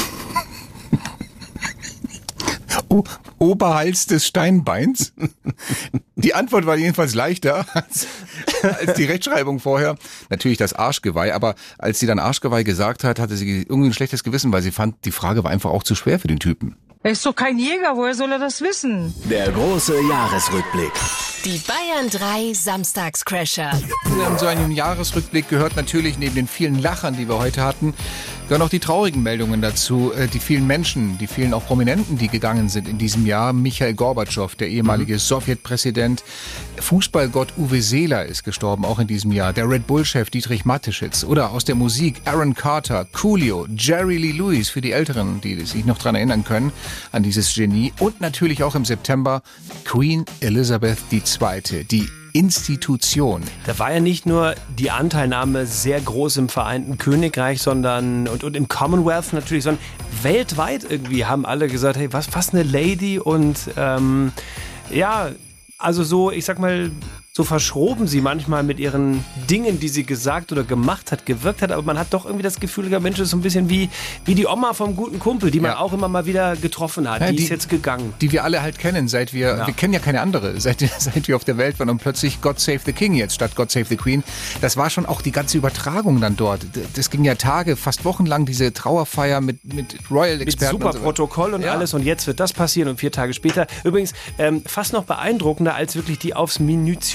O 2.93 3.03
Oberhals 3.39 4.05
des 4.05 4.27
Steinbeins? 4.27 5.13
Die 6.15 6.35
Antwort 6.35 6.67
war 6.67 6.77
jedenfalls 6.77 7.15
leichter 7.15 7.65
als, 7.73 8.05
als 8.61 8.93
die 8.93 9.05
Rechtschreibung 9.05 9.59
vorher. 9.59 9.95
Natürlich 10.29 10.59
das 10.59 10.73
Arschgeweih, 10.73 11.33
aber 11.33 11.55
als 11.79 11.99
sie 11.99 12.05
dann 12.05 12.19
Arschgeweih 12.19 12.61
gesagt 12.61 13.03
hat, 13.03 13.19
hatte 13.19 13.35
sie 13.35 13.63
irgendwie 13.63 13.89
ein 13.89 13.93
schlechtes 13.93 14.23
Gewissen, 14.23 14.53
weil 14.53 14.61
sie 14.61 14.71
fand, 14.71 15.05
die 15.05 15.11
Frage 15.11 15.43
war 15.43 15.49
einfach 15.49 15.71
auch 15.71 15.81
zu 15.81 15.95
schwer 15.95 16.19
für 16.19 16.27
den 16.27 16.39
Typen. 16.39 16.75
Er 17.01 17.11
ist 17.11 17.25
doch 17.25 17.35
kein 17.35 17.57
Jäger, 17.57 17.95
woher 17.95 18.13
soll 18.13 18.31
er 18.31 18.39
das 18.39 18.61
wissen? 18.61 19.13
Der 19.29 19.51
große 19.51 19.99
Jahresrückblick. 20.09 20.91
Die 21.43 21.59
Bayern 21.67 22.09
3 22.09 22.53
Samstagscrasher. 22.53 23.71
In 24.05 24.37
so 24.37 24.45
einem 24.45 24.71
Jahresrückblick 24.71 25.49
gehört 25.49 25.75
natürlich 25.75 26.17
neben 26.17 26.35
den 26.35 26.47
vielen 26.47 26.81
Lachern, 26.81 27.17
die 27.17 27.27
wir 27.27 27.39
heute 27.39 27.63
hatten, 27.63 27.93
gehören 28.53 28.67
auch 28.67 28.69
die 28.69 28.79
traurigen 28.79 29.23
Meldungen 29.23 29.63
dazu. 29.63 30.11
Äh, 30.13 30.27
Die 30.27 30.37
vielen 30.37 30.67
Menschen, 30.67 31.17
die 31.17 31.25
vielen 31.25 31.55
auch 31.55 31.65
Prominenten, 31.65 32.19
die 32.19 32.27
gegangen 32.27 32.69
sind 32.69 32.87
in 32.87 32.99
diesem 32.99 33.25
Jahr. 33.25 33.51
Michael 33.51 33.95
Gorbatschow, 33.95 34.53
der 34.53 34.69
ehemalige 34.69 35.17
Sowjetpräsident. 35.17 36.23
Fußballgott 36.77 37.57
Uwe 37.57 37.81
Seeler 37.81 38.27
ist 38.27 38.43
gestorben, 38.43 38.85
auch 38.85 38.99
in 38.99 39.07
diesem 39.07 39.31
Jahr. 39.31 39.53
Der 39.53 39.67
Red 39.67 39.87
Bull-Chef 39.87 40.29
Dietrich 40.29 40.65
Mateschitz. 40.65 41.23
Oder 41.23 41.49
aus 41.49 41.65
der 41.65 41.73
Musik 41.73 42.21
Aaron 42.25 42.53
Carter, 42.53 43.05
Coolio, 43.05 43.65
Jerry 43.75 44.17
Lee 44.17 44.33
Lewis 44.33 44.69
für 44.69 44.81
die 44.81 44.91
Älteren, 44.91 45.41
die 45.41 45.59
sich 45.65 45.85
noch 45.85 45.97
dran 45.97 46.13
erinnern 46.13 46.43
können, 46.43 46.71
an 47.11 47.23
dieses 47.23 47.55
Genie. 47.55 47.91
Und 47.97 48.21
natürlich 48.21 48.61
auch 48.61 48.75
im 48.75 48.85
September 48.85 49.41
Queen 49.83 50.25
Elizabeth 50.41 50.99
II., 51.11 51.85
die 51.85 52.07
Institution. 52.33 53.43
Da 53.65 53.77
war 53.77 53.93
ja 53.93 53.99
nicht 53.99 54.25
nur 54.25 54.55
die 54.77 54.89
Anteilnahme 54.89 55.67
sehr 55.67 56.01
groß 56.01 56.37
im 56.37 56.49
Vereinten 56.49 56.97
Königreich, 56.97 57.61
sondern 57.61 58.27
und, 58.27 58.43
und 58.43 58.55
im 58.55 58.67
Commonwealth 58.67 59.33
natürlich, 59.33 59.63
sondern 59.63 59.83
weltweit 60.23 60.83
irgendwie 60.89 61.25
haben 61.25 61.45
alle 61.45 61.67
gesagt, 61.67 61.97
hey, 61.97 62.11
was, 62.11 62.33
was 62.33 62.53
eine 62.53 62.63
Lady 62.63 63.19
und 63.19 63.57
ähm, 63.77 64.31
ja, 64.89 65.29
also 65.77 66.03
so, 66.03 66.31
ich 66.31 66.45
sag 66.45 66.59
mal, 66.59 66.91
so 67.35 67.43
verschroben 67.43 68.05
sie 68.05 68.21
manchmal 68.21 68.61
mit 68.61 68.77
ihren 68.77 69.25
Dingen, 69.49 69.79
die 69.79 69.87
sie 69.87 70.03
gesagt 70.03 70.51
oder 70.51 70.63
gemacht 70.63 71.11
hat, 71.11 71.25
gewirkt 71.25 71.63
hat, 71.63 71.71
aber 71.71 71.81
man 71.81 71.97
hat 71.97 72.13
doch 72.13 72.25
irgendwie 72.25 72.43
das 72.43 72.59
Gefühl, 72.59 72.89
der 72.91 72.99
Mensch 72.99 73.17
ist 73.17 73.31
so 73.31 73.37
ein 73.37 73.41
bisschen 73.41 73.71
wie, 73.71 73.89
wie 74.23 74.35
die 74.35 74.45
Oma 74.45 74.73
vom 74.73 74.95
guten 74.95 75.17
Kumpel, 75.17 75.49
die 75.49 75.59
man 75.59 75.71
Ja. 75.71 75.77
auch 75.79 75.93
immer 75.93 76.07
mal 76.07 76.27
wieder 76.27 76.55
getroffen 76.55 77.09
hat. 77.09 77.21
Ja, 77.21 77.31
die, 77.31 77.37
die- 77.37 77.43
ist 77.45 77.49
jetzt 77.49 77.69
gegangen. 77.69 78.13
die 78.21 78.31
wir 78.31 78.43
alle 78.43 78.61
halt 78.61 78.77
kennen, 78.77 79.07
seit 79.07 79.33
wir, 79.33 79.47
Ja. 79.57 79.65
wir 79.65 79.73
kennen 79.73 79.93
ja 79.93 79.99
keine 79.99 80.21
andere, 80.21 80.53
seit, 80.61 80.81
seit 80.99 81.27
wir 81.27 81.35
auf 81.35 81.43
der 81.43 81.57
Welt 81.57 81.79
waren 81.79 81.89
und 81.89 81.97
plötzlich 81.97 82.39
God 82.39 82.59
Save 82.59 82.81
the 82.85 82.93
King 82.93 83.15
jetzt 83.15 83.33
statt 83.33 83.55
God 83.55 83.71
Save 83.71 83.85
the 83.85 83.97
Queen. 83.97 84.23
Das 84.61 84.77
war 84.77 84.91
schon 84.91 85.07
auch 85.07 85.23
die 85.23 85.31
ganze 85.31 85.57
Übertragung 85.57 86.21
dann 86.21 86.35
dort. 86.35 86.67
Das 86.95 87.09
ging 87.09 87.23
ja 87.23 87.33
Tage, 87.33 87.77
fast 87.77 88.05
wochenlang, 88.05 88.45
diese 88.45 88.71
Trauerfeier 88.73 89.41
mit, 89.41 89.65
mit 89.65 89.93
Mit 89.93 90.11
Royal-Experten. 90.11 90.71
super 90.75 90.85
und 90.89 90.93
so. 90.93 90.99
Protokoll 90.99 91.55
und 91.55 91.65
alles 91.65 91.95
und 91.95 92.03
jetzt 92.05 92.27
wird 92.27 92.39
das 92.39 92.53
passieren 92.53 92.89
und 92.89 92.99
vier 92.99 93.11
Tage 93.11 93.33
später. 93.33 93.65
Übrigens, 93.83 94.13
ähm, 94.37 94.61
fast 94.67 94.93
noch 94.93 95.05
beeindruckender 95.05 95.73
als 95.73 95.95
wirklich 95.95 96.19
die 96.19 96.35
aufs 96.35 96.59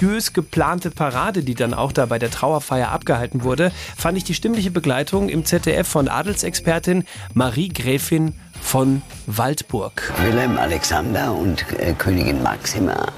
minutiös 0.08 0.32
geplante 0.32 0.90
Parade, 0.90 1.42
die 1.42 1.54
dann 1.54 1.74
auch 1.74 1.92
da 1.92 2.06
bei 2.06 2.18
der 2.18 2.30
Trauerfeier 2.30 2.90
abgehalten 2.90 3.42
wurde, 3.42 3.70
fand 3.96 4.16
ich 4.16 4.24
die 4.24 4.34
stimmliche 4.34 4.70
Begleitung 4.70 5.28
im 5.28 5.44
ZDF 5.44 5.86
von 5.86 6.08
Adelsexpertin 6.08 7.04
Marie 7.34 7.68
Gräfin 7.68 8.34
von 8.60 9.02
Waldburg. 9.26 10.12
Wilhelm 10.22 10.56
Alexander 10.56 11.32
und 11.32 11.64
äh, 11.78 11.92
Königin 11.92 12.42
Maxima 12.42 13.12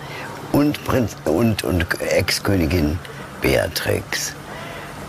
und, 0.53 0.81
und, 1.25 1.63
und 1.63 2.01
Ex-Königin 2.01 2.99
Beatrix. 3.41 4.35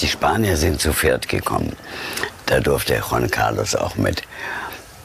Die 0.02 0.08
Spanier 0.08 0.58
sind 0.58 0.80
zu 0.80 0.94
viert 0.94 1.28
gekommen. 1.28 1.76
Da 2.46 2.60
durfte 2.60 3.02
Juan 3.10 3.30
Carlos 3.30 3.76
auch 3.76 3.96
mit. 3.96 4.22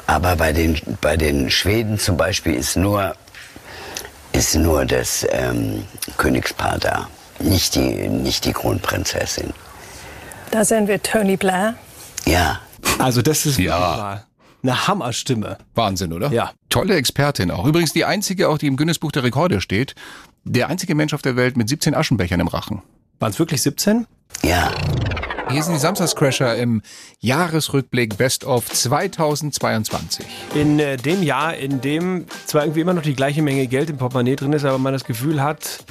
Aber 0.06 0.36
bei 0.36 0.52
den, 0.52 0.78
bei 1.00 1.16
den 1.16 1.50
Schweden 1.50 1.98
zum 1.98 2.16
Beispiel 2.16 2.54
ist 2.54 2.76
nur, 2.76 3.14
ist 4.36 4.54
nur 4.54 4.84
das 4.84 5.26
ähm, 5.30 5.84
Königspaar 6.16 6.78
da, 6.78 7.08
nicht 7.40 7.74
die, 7.74 8.08
nicht 8.08 8.44
die 8.44 8.52
Kronprinzessin. 8.52 9.52
Da 10.50 10.64
sehen 10.64 10.86
wir 10.88 11.02
Tony 11.02 11.36
Blair. 11.36 11.74
Ja. 12.26 12.60
Also 12.98 13.22
das 13.22 13.46
ist 13.46 13.58
Ja. 13.58 14.22
eine 14.62 14.86
Hammerstimme. 14.86 15.58
Wahnsinn, 15.74 16.12
oder? 16.12 16.30
Ja. 16.32 16.52
Tolle 16.68 16.96
Expertin 16.96 17.50
auch. 17.50 17.66
Übrigens 17.66 17.92
die 17.92 18.04
einzige, 18.04 18.48
auch 18.48 18.58
die 18.58 18.66
im 18.66 18.76
Guinness 18.76 18.98
Buch 18.98 19.12
der 19.12 19.22
Rekorde 19.24 19.60
steht, 19.60 19.94
der 20.44 20.68
einzige 20.68 20.94
Mensch 20.94 21.14
auf 21.14 21.22
der 21.22 21.36
Welt 21.36 21.56
mit 21.56 21.68
17 21.68 21.94
Aschenbechern 21.94 22.40
im 22.40 22.48
Rachen. 22.48 22.82
Waren 23.18 23.30
es 23.32 23.38
wirklich 23.38 23.62
17? 23.62 24.06
Ja. 24.42 24.70
Hier 25.48 25.62
sind 25.62 25.74
die 25.74 25.80
Samstagscrasher 25.80 26.56
im 26.56 26.82
Jahresrückblick 27.20 28.16
Best 28.16 28.44
of 28.44 28.68
2022. 28.68 30.26
In 30.56 30.80
äh, 30.80 30.96
dem 30.96 31.22
Jahr, 31.22 31.54
in 31.54 31.80
dem 31.80 32.26
zwar 32.46 32.62
irgendwie 32.62 32.80
immer 32.80 32.94
noch 32.94 33.02
die 33.02 33.14
gleiche 33.14 33.42
Menge 33.42 33.68
Geld 33.68 33.88
im 33.88 33.96
Portemonnaie 33.96 34.34
drin 34.34 34.52
ist, 34.52 34.64
aber 34.64 34.78
man 34.78 34.92
das 34.92 35.04
Gefühl 35.04 35.40
hat, 35.40 35.84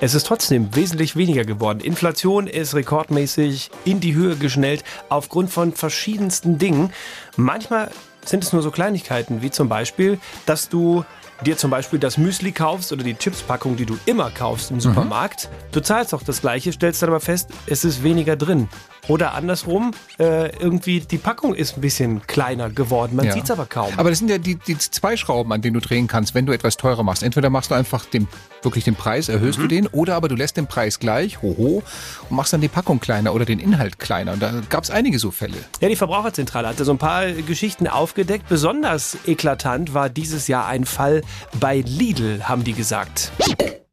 es 0.00 0.14
ist 0.14 0.26
trotzdem 0.26 0.76
wesentlich 0.76 1.16
weniger 1.16 1.44
geworden. 1.44 1.80
Inflation 1.80 2.46
ist 2.46 2.74
rekordmäßig 2.74 3.70
in 3.86 4.00
die 4.00 4.14
Höhe 4.14 4.36
geschnellt 4.36 4.84
aufgrund 5.08 5.50
von 5.50 5.72
verschiedensten 5.72 6.58
Dingen. 6.58 6.92
Manchmal 7.36 7.90
sind 8.26 8.44
es 8.44 8.52
nur 8.52 8.60
so 8.60 8.70
Kleinigkeiten, 8.70 9.40
wie 9.40 9.50
zum 9.50 9.70
Beispiel, 9.70 10.18
dass 10.44 10.68
du 10.68 11.04
dir 11.46 11.56
zum 11.56 11.70
Beispiel 11.70 11.98
das 11.98 12.18
Müsli 12.18 12.52
kaufst 12.52 12.92
oder 12.92 13.04
die 13.04 13.14
Chipspackung, 13.14 13.76
die 13.76 13.86
du 13.86 13.98
immer 14.06 14.30
kaufst 14.30 14.70
im 14.70 14.80
Supermarkt. 14.80 15.48
Du 15.72 15.80
zahlst 15.80 16.12
auch 16.12 16.22
das 16.22 16.40
Gleiche, 16.40 16.72
stellst 16.72 17.02
dann 17.02 17.10
aber 17.10 17.20
fest, 17.20 17.50
es 17.66 17.84
ist 17.84 18.02
weniger 18.02 18.36
drin. 18.36 18.68
Oder 19.06 19.34
andersrum, 19.34 19.92
äh, 20.18 20.50
irgendwie 20.58 21.00
die 21.00 21.18
Packung 21.18 21.54
ist 21.54 21.76
ein 21.76 21.80
bisschen 21.80 22.26
kleiner 22.26 22.68
geworden. 22.68 23.16
Man 23.16 23.26
Ja. 23.26 23.32
sieht's 23.32 23.50
aber 23.50 23.64
kaum. 23.66 23.92
Aber 23.96 24.10
das 24.10 24.18
sind 24.18 24.28
ja 24.30 24.38
die, 24.38 24.56
die 24.56 24.76
zwei 24.76 25.16
Schrauben, 25.16 25.52
an 25.52 25.62
denen 25.62 25.74
du 25.74 25.80
drehen 25.80 26.06
kannst, 26.08 26.34
wenn 26.34 26.44
du 26.46 26.52
etwas 26.52 26.76
teurer 26.76 27.02
machst. 27.02 27.22
Entweder 27.22 27.48
machst 27.48 27.70
du 27.70 27.74
einfach 27.74 28.04
den, 28.04 28.28
wirklich 28.62 28.84
den 28.84 28.96
Preis, 28.96 29.28
erhöhst 29.28 29.58
Mhm. 29.58 29.62
du 29.62 29.68
den, 29.68 29.86
oder 29.88 30.14
aber 30.16 30.28
du 30.28 30.34
lässt 30.34 30.56
den 30.56 30.66
Preis 30.66 30.98
gleich, 30.98 31.40
hoho, 31.40 31.82
und 32.28 32.36
machst 32.36 32.52
dann 32.52 32.60
die 32.60 32.68
Packung 32.68 33.00
kleiner 33.00 33.32
oder 33.34 33.44
den 33.44 33.60
Inhalt 33.60 33.98
kleiner. 33.98 34.32
Und 34.32 34.42
da 34.42 34.52
gab 34.68 34.84
es 34.84 34.90
einige 34.90 35.18
so 35.18 35.30
Fälle. 35.30 35.56
Ja, 35.80 35.88
die 35.88 35.96
Verbraucherzentrale 35.96 36.68
hatte 36.68 36.84
so 36.84 36.92
ein 36.92 36.98
paar 36.98 37.26
Geschichten 37.32 37.86
aufgedeckt. 37.86 38.48
Besonders 38.48 39.16
eklatant 39.26 39.94
war 39.94 40.10
dieses 40.10 40.48
Jahr 40.48 40.66
ein 40.66 40.84
Fall 40.84 41.22
bei 41.58 41.80
Lidl, 41.86 42.42
haben 42.44 42.64
die 42.64 42.74
gesagt. 42.74 43.32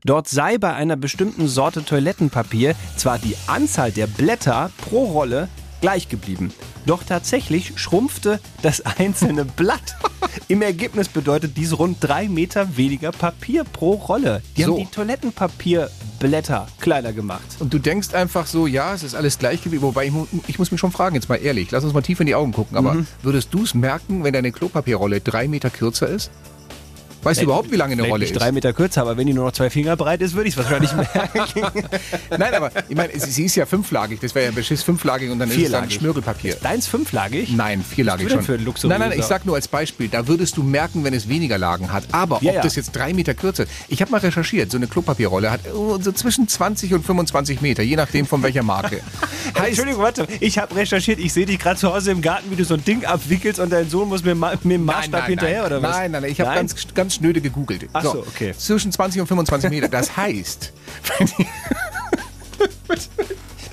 Dort 0.06 0.28
sei 0.28 0.60
bei 0.60 0.72
einer 0.72 0.96
bestimmten 0.98 1.48
Sorte 1.48 1.84
Toilettenpapier 1.84 2.76
zwar 2.96 3.18
die 3.18 3.36
Anzahl 3.48 3.92
der 3.92 4.06
Blätter 4.06 4.70
pro 4.78 5.06
Rolle 5.06 5.48
gleich 5.82 6.10
geblieben. 6.10 6.54
Doch 6.86 7.02
tatsächlich 7.04 7.74
schrumpfte 7.76 8.40
das 8.62 8.82
einzelne 9.00 9.46
Blatt. 9.46 9.96
Im 10.48 10.62
Ergebnis 10.62 11.08
bedeutet 11.10 11.58
dies 11.58 11.78
rund 11.80 11.98
drei 12.02 12.28
Meter 12.30 12.78
weniger 12.78 13.12
Papier 13.12 13.64
pro 13.64 13.94
Rolle. 13.94 14.44
Die 14.56 14.62
So. 14.64 14.74
haben 14.74 14.80
die 14.86 14.92
Toilettenpapierblätter 14.92 16.68
kleiner 16.80 17.12
gemacht. 17.12 17.42
Und 17.58 17.74
du 17.74 17.80
denkst 17.80 18.14
einfach 18.14 18.46
so, 18.46 18.68
ja, 18.68 18.94
es 18.94 19.02
ist 19.02 19.16
alles 19.16 19.40
gleich 19.40 19.64
geblieben. 19.64 19.82
Wobei, 19.82 20.06
ich, 20.06 20.14
ich 20.48 20.60
muss 20.60 20.70
mich 20.70 20.80
schon 20.80 20.92
fragen, 20.92 21.16
jetzt 21.16 21.30
mal 21.30 21.38
ehrlich, 21.38 21.72
lass 21.72 21.84
uns 21.84 21.94
mal 21.94 22.02
tief 22.04 22.20
in 22.20 22.28
die 22.28 22.36
Augen 22.36 22.52
gucken. 22.52 22.78
Aber 22.78 22.94
Mhm. 22.94 23.08
würdest 23.24 23.52
du 23.56 23.64
es 23.64 23.74
merken, 23.74 24.24
wenn 24.24 24.34
deine 24.34 24.52
Klopapierrolle 24.52 25.20
drei 25.20 25.48
Meter 25.48 25.72
kürzer 25.72 26.08
ist? 26.08 26.30
Weißt 27.26 27.42
du 27.42 27.46
überhaupt, 27.46 27.72
wie 27.72 27.76
lange 27.76 27.94
eine 27.94 28.04
Rolle 28.04 28.26
ist? 28.26 28.34
drei 28.34 28.52
Meter 28.52 28.72
kürzer, 28.72 29.02
aber 29.02 29.18
wenn 29.18 29.26
die 29.28 29.34
nur 29.34 29.46
noch 29.46 29.52
zwei 29.52 29.70
Finger 29.70 29.96
breit 29.98 30.22
ist, 30.22 30.36
würde 30.36 30.48
ich 30.50 30.56
es 30.56 30.64
wahrscheinlich 30.64 30.94
merken. 30.96 31.84
Nein, 32.38 32.54
aber 32.54 32.72
ich 32.88 32.96
meine, 32.96 33.20
sie 33.20 33.46
ist 33.46 33.56
ja 33.56 33.66
fünflagig. 33.66 34.20
Das 34.20 34.36
wäre 34.36 34.46
ja 34.46 34.52
beschiss 34.52 34.84
fünflagig 34.84 35.32
und 35.32 35.40
dann 35.40 35.50
ist 35.50 35.58
es 35.58 35.72
dann. 35.72 35.90
Schmirgelpapier. 35.90 36.56
Deins 36.62 36.88
fünflagig? 36.88 37.50
Nein, 37.52 37.84
vierlagig 37.84 38.30
schon. 38.32 38.44
für 38.44 38.56
luxuriöser- 38.58 38.88
nein, 39.00 39.10
nein, 39.10 39.20
ich 39.20 39.26
sag 39.26 39.46
nur 39.46 39.56
als 39.56 39.68
Beispiel, 39.68 40.08
da 40.08 40.28
würdest 40.28 40.56
du 40.58 40.64
merken, 40.64 41.04
wenn 41.04 41.14
es 41.14 41.28
weniger 41.28 41.58
Lagen 41.58 41.92
hat. 41.92 42.04
Aber 42.12 42.40
Ja, 42.42 42.52
ob 42.52 42.56
ja. 42.58 42.62
das 42.62 42.76
jetzt 42.76 42.96
drei 42.96 43.14
Meter 43.14 43.34
kürzer 43.34 43.64
ist. 43.64 43.72
Ich 43.88 44.02
habe 44.02 44.12
mal 44.12 44.20
recherchiert, 44.20 44.72
so 44.72 44.78
eine 44.78 44.88
Klopapierrolle 44.88 45.50
hat 45.52 45.62
oh, 45.74 45.98
so 46.00 46.12
zwischen 46.12 46.48
20 46.48 46.94
und 46.94 47.06
25 47.06 47.62
Meter, 47.62 47.82
je 47.84 47.96
nachdem 47.96 48.26
von 48.26 48.44
welcher 48.44 48.64
Marke. 48.64 49.02
Entschuldigung, 49.66 50.02
warte, 50.02 50.28
ich 50.40 50.58
habe 50.58 50.76
recherchiert, 50.76 51.20
ich 51.20 51.34
sehe 51.34 51.46
dich 51.46 51.60
gerade 51.60 51.80
zu 51.80 51.92
Hause 51.94 52.12
im 52.12 52.22
Garten, 52.22 52.52
wie 52.52 52.56
du 52.56 52.66
so 52.66 52.76
ein 52.76 52.84
Ding 52.84 53.04
abwickelst 53.06 53.60
und 53.60 53.72
dein 53.72 53.90
Sohn 53.90 54.10
muss 54.10 54.24
mir 54.24 54.36
dem 54.36 54.86
Maßstab 54.86 55.26
hinterher, 55.28 55.62
nein, 55.64 55.66
oder 55.66 55.82
was? 55.82 55.96
Nein, 55.98 56.12
nein, 56.12 56.22
nein, 56.24 56.32
ich 56.32 56.40
habe 56.42 56.54
ganz, 56.56 56.76
ganz 56.94 57.15
schnöde 57.16 57.42
gegoogelt. 57.42 57.88
Ach 57.94 58.04
so, 58.04 58.20
okay. 58.20 58.54
Zwischen 58.58 58.92
20 58.92 59.22
und 59.22 59.28
25 59.28 59.70
Meter. 59.70 59.88
Das 59.90 60.16
heißt, 60.18 60.72
wenn 61.18 61.30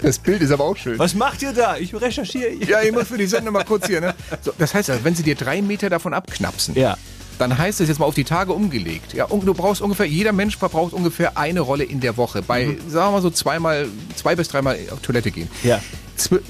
das 0.03 0.19
Bild 0.19 0.43
ist 0.43 0.51
aber 0.51 0.65
auch 0.65 0.77
schön. 0.77 0.99
Was 0.99 1.15
macht 1.15 1.43
ihr 1.43 1.53
da? 1.53 1.77
Ich 1.77 1.95
recherchiere. 1.95 2.51
Ja, 2.67 2.83
ich 2.83 2.91
muss 2.93 3.07
für 3.09 3.19
die 3.19 3.27
Sendung 3.27 3.53
mal 3.55 3.65
kurz 3.65 3.87
hier, 3.87 4.01
ne? 4.01 4.15
So, 4.41 4.53
das 4.59 4.75
heißt, 4.75 4.91
also, 4.91 5.05
wenn 5.05 5.15
sie 5.15 5.23
dir 5.23 5.37
drei 5.37 5.63
Meter 5.63 5.91
davon 5.91 6.13
abknapsen, 6.13 6.75
ja. 6.75 6.97
dann 7.39 7.57
heißt 7.57 7.79
das 7.79 7.87
jetzt 7.89 7.99
mal 8.01 8.07
auf 8.07 8.15
die 8.15 8.25
Tage 8.25 8.53
umgelegt. 8.53 9.13
Ja, 9.15 9.27
und 9.27 9.47
du 9.47 9.55
brauchst 9.55 9.81
ungefähr, 9.81 10.07
jeder 10.07 10.33
Mensch 10.33 10.57
verbraucht 10.57 10.93
ungefähr 10.93 11.39
eine 11.39 11.61
Rolle 11.61 11.85
in 11.85 12.01
der 12.01 12.17
Woche. 12.17 12.43
Bei, 12.43 12.67
Mhm. 12.67 12.91
sagen 12.91 13.07
wir 13.09 13.11
mal 13.13 13.23
so 13.23 13.31
zweimal, 13.31 13.87
zwei 14.17 14.35
bis 14.35 14.49
dreimal 14.49 14.77
auf 14.91 15.01
Toilette 15.01 15.31
gehen. 15.31 15.49
Ja. 15.63 15.81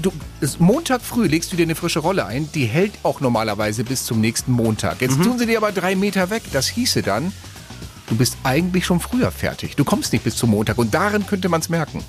Du, 0.00 0.12
Montag 0.58 1.02
früh 1.02 1.26
legst 1.26 1.52
du 1.52 1.56
dir 1.56 1.62
eine 1.62 1.74
frische 1.74 2.00
Rolle 2.00 2.26
ein, 2.26 2.48
die 2.52 2.66
hält 2.66 2.92
auch 3.02 3.20
normalerweise 3.20 3.84
bis 3.84 4.04
zum 4.04 4.20
nächsten 4.20 4.52
Montag. 4.52 5.00
Jetzt 5.00 5.18
Mhm. 5.18 5.22
tun 5.22 5.38
sie 5.38 5.46
dir 5.46 5.58
aber 5.58 5.72
drei 5.72 5.94
Meter 5.96 6.30
weg. 6.30 6.42
Das 6.52 6.66
hieße 6.68 7.02
dann, 7.02 7.32
du 8.08 8.16
bist 8.16 8.36
eigentlich 8.44 8.84
schon 8.84 9.00
früher 9.00 9.30
fertig. 9.30 9.76
Du 9.76 9.84
kommst 9.84 10.12
nicht 10.12 10.24
bis 10.24 10.36
zum 10.36 10.50
Montag 10.50 10.78
und 10.78 10.92
darin 10.92 11.26
könnte 11.26 11.48
man 11.48 11.60
es 11.60 11.68
merken. 11.68 12.02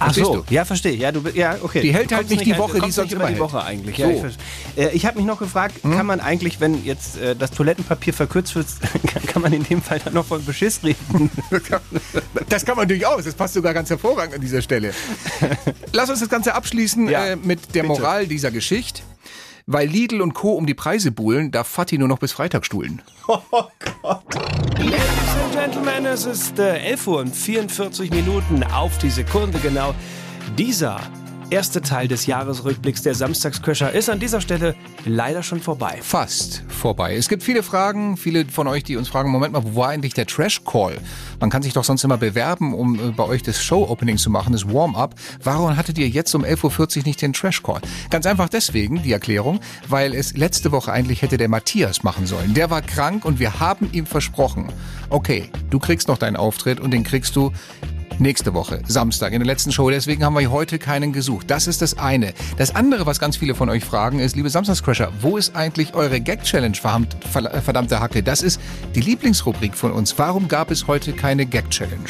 Ach 0.00 0.14
so, 0.14 0.36
du? 0.36 0.44
ja, 0.54 0.64
verstehe. 0.64 0.94
Ja, 0.94 1.12
du, 1.12 1.22
ja, 1.34 1.56
okay. 1.62 1.80
Die 1.82 1.92
hält 1.94 2.12
halt 2.12 2.28
nicht 2.30 2.44
die 2.46 2.54
ein- 2.54 2.58
Woche, 2.58 2.80
die 2.80 2.90
sonst 2.90 3.12
immer 3.12 3.30
die. 3.30 3.38
Woche 3.38 3.62
eigentlich. 3.62 3.96
So. 3.96 4.02
Ja, 4.02 4.10
ich, 4.10 4.78
äh, 4.78 4.88
ich 4.92 5.06
habe 5.06 5.18
mich 5.18 5.26
noch 5.26 5.38
gefragt, 5.38 5.76
kann 5.82 6.06
man 6.06 6.20
eigentlich, 6.20 6.60
wenn 6.60 6.84
jetzt 6.84 7.18
äh, 7.18 7.36
das 7.36 7.50
Toilettenpapier 7.50 8.12
verkürzt 8.14 8.54
wird, 8.54 8.66
kann, 9.06 9.22
kann 9.26 9.42
man 9.42 9.52
in 9.52 9.62
dem 9.64 9.82
Fall 9.82 10.00
dann 10.02 10.14
noch 10.14 10.24
von 10.26 10.44
Beschiss 10.44 10.80
reden? 10.82 11.30
Das 12.48 12.64
kann 12.64 12.76
man 12.76 12.88
durchaus. 12.88 13.24
Das 13.24 13.34
passt 13.34 13.54
sogar 13.54 13.72
ganz 13.74 13.90
hervorragend 13.90 14.34
an 14.34 14.40
dieser 14.40 14.62
Stelle. 14.62 14.92
Lass 15.92 16.10
uns 16.10 16.20
das 16.20 16.28
Ganze 16.28 16.54
abschließen 16.54 17.08
Ja, 17.08 17.26
äh, 17.26 17.36
mit 17.36 17.74
der 17.74 17.82
bitte. 17.82 17.86
Moral 17.94 18.26
dieser 18.26 18.50
Geschichte. 18.50 19.02
Weil 19.66 19.88
Lidl 19.88 20.20
und 20.20 20.34
Co. 20.34 20.52
um 20.52 20.66
die 20.66 20.74
Preise 20.74 21.12
buhlen, 21.12 21.50
darf 21.50 21.68
Fatih 21.68 21.98
nur 21.98 22.08
noch 22.08 22.18
bis 22.18 22.32
Freitag 22.32 22.64
stuhlen. 22.66 23.02
Ladies 23.28 24.98
and 25.44 25.52
Gentlemen, 25.52 26.06
es 26.06 26.24
ist 26.26 26.58
äh, 26.58 26.78
11 26.78 27.06
Uhr 27.06 27.18
und 27.20 27.34
44 27.34 28.10
Minuten 28.10 28.64
auf 28.64 28.98
die 28.98 29.10
Sekunde 29.10 29.58
genau. 29.58 29.94
Dieser 30.56 31.00
erste 31.50 31.82
Teil 31.82 32.08
des 32.08 32.26
Jahresrückblicks 32.26 33.02
der 33.02 33.14
Samstagsköcher 33.14 33.92
ist 33.92 34.08
an 34.08 34.20
dieser 34.20 34.40
Stelle 34.40 34.74
leider 35.04 35.42
schon 35.42 35.60
vorbei. 35.60 35.98
Fast 36.02 36.62
vorbei. 36.68 37.16
Es 37.16 37.28
gibt 37.28 37.42
viele 37.42 37.62
Fragen, 37.62 38.16
viele 38.16 38.46
von 38.46 38.66
euch, 38.68 38.84
die 38.84 38.96
uns 38.96 39.08
fragen, 39.08 39.30
Moment 39.30 39.52
mal, 39.52 39.64
wo 39.64 39.80
war 39.80 39.88
eigentlich 39.88 40.14
der 40.14 40.26
Trash-Call? 40.26 40.98
Man 41.40 41.50
kann 41.50 41.62
sich 41.62 41.72
doch 41.72 41.84
sonst 41.84 42.04
immer 42.04 42.18
bewerben, 42.18 42.74
um 42.74 42.94
äh, 42.94 43.12
bei 43.12 43.24
euch 43.24 43.42
das 43.42 43.62
Show-Opening 43.62 44.16
zu 44.16 44.30
machen, 44.30 44.52
das 44.52 44.72
Warm-up. 44.72 45.14
Warum 45.42 45.76
hattet 45.76 45.98
ihr 45.98 46.08
jetzt 46.08 46.34
um 46.34 46.44
11.40 46.44 46.98
Uhr 46.98 47.02
nicht 47.04 47.22
den 47.22 47.32
Trash-Call? 47.32 47.80
Ganz 48.10 48.26
einfach 48.26 48.48
deswegen, 48.48 49.02
die 49.02 49.12
Erklärung, 49.12 49.60
weil 49.88 50.14
es 50.14 50.36
letzte 50.36 50.72
Woche 50.72 50.92
eigentlich 50.92 51.22
hätte 51.22 51.36
der 51.36 51.48
Matthias 51.48 52.02
machen 52.02 52.26
sollen. 52.26 52.54
Der 52.54 52.70
war 52.70 52.82
krank 52.82 53.24
und 53.24 53.40
wir 53.40 53.60
haben 53.60 53.88
ihm 53.92 54.06
versprochen, 54.06 54.68
okay, 55.10 55.50
du 55.70 55.78
kriegst 55.78 56.08
noch 56.08 56.18
deinen 56.18 56.36
Auftritt 56.36 56.80
und 56.80 56.92
den 56.92 57.04
kriegst 57.04 57.34
du 57.36 57.52
Nächste 58.20 58.52
Woche, 58.52 58.82
Samstag, 58.86 59.32
in 59.32 59.38
der 59.40 59.46
letzten 59.46 59.72
Show. 59.72 59.88
Deswegen 59.88 60.22
haben 60.26 60.38
wir 60.38 60.50
heute 60.50 60.78
keinen 60.78 61.14
gesucht. 61.14 61.50
Das 61.50 61.66
ist 61.66 61.80
das 61.80 61.98
eine. 61.98 62.34
Das 62.58 62.74
andere, 62.74 63.06
was 63.06 63.18
ganz 63.18 63.38
viele 63.38 63.54
von 63.54 63.70
euch 63.70 63.82
fragen, 63.82 64.18
ist, 64.18 64.36
liebe 64.36 64.50
Samstagscrasher, 64.50 65.10
wo 65.22 65.38
ist 65.38 65.56
eigentlich 65.56 65.94
eure 65.94 66.20
Gag-Challenge, 66.20 66.76
verdammt- 66.76 67.16
ver- 67.32 67.62
verdammte 67.62 67.98
Hacke? 67.98 68.22
Das 68.22 68.42
ist 68.42 68.60
die 68.94 69.00
Lieblingsrubrik 69.00 69.74
von 69.74 69.90
uns. 69.92 70.18
Warum 70.18 70.48
gab 70.48 70.70
es 70.70 70.86
heute 70.86 71.14
keine 71.14 71.46
Gag-Challenge? 71.46 72.04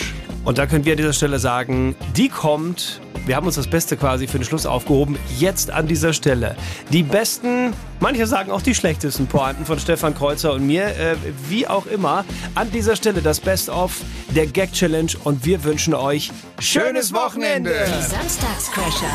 Und 0.45 0.59
da 0.59 0.67
können 0.67 0.85
wir 0.85 0.95
an 0.95 0.97
dieser 0.97 1.13
Stelle 1.13 1.39
sagen, 1.39 1.95
die 2.17 2.29
kommt. 2.29 3.01
Wir 3.27 3.37
haben 3.37 3.47
uns 3.47 3.55
das 3.57 3.69
Beste 3.69 3.97
quasi 3.97 4.27
für 4.27 4.39
den 4.39 4.45
Schluss 4.45 4.67
aufgehoben. 4.67 5.17
Jetzt 5.39 5.71
an 5.71 5.87
dieser 5.87 6.13
Stelle. 6.15 6.57
Die 6.91 7.03
besten, 7.05 7.73
manche 8.01 8.27
sagen 8.27 8.51
auch 8.51 8.63
die 8.63 8.75
schlechtesten 8.75 9.27
Pointen 9.29 9.65
von 9.67 9.79
Stefan 9.79 10.15
Kreuzer 10.15 10.55
und 10.55 10.67
mir. 10.67 10.87
Äh, 10.87 11.15
wie 11.49 11.69
auch 11.69 11.87
immer. 11.87 12.25
An 12.57 12.73
dieser 12.73 12.97
Stelle 12.97 13.21
das 13.21 13.39
Best-of 13.39 14.01
der 14.35 14.47
Gag 14.47 14.73
Challenge. 14.73 15.13
Und 15.25 15.45
wir 15.45 15.63
wünschen 15.65 15.95
euch 15.95 16.31
schönes 16.59 17.13
Wochenende. 17.13 17.75
Die 17.87 18.03
Samstagscrasher. 18.03 19.07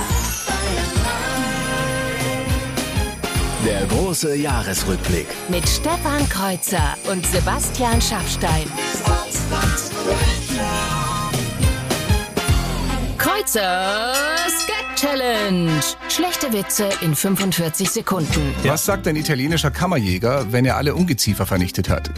Der 3.66 3.86
große 3.88 4.36
Jahresrückblick. 4.36 5.28
Mit 5.50 5.68
Stefan 5.68 6.28
Kreuzer 6.30 6.96
und 7.12 7.26
Sebastian 7.26 8.00
Schaffstein. 8.00 8.68
Kreuzers 13.18 14.68
Gag 14.68 14.96
Challenge. 14.96 15.72
Schlechte 16.10 16.54
Witze 16.54 16.90
in 17.02 17.16
45 17.16 17.90
Sekunden. 17.90 18.54
Was 18.64 18.86
sagt 18.86 19.08
ein 19.08 19.16
italienischer 19.16 19.72
Kammerjäger, 19.72 20.52
wenn 20.52 20.66
er 20.66 20.78
alle 20.78 20.94
Ungeziefer 20.94 21.46
vernichtet 21.46 21.90
hat? 21.90 22.12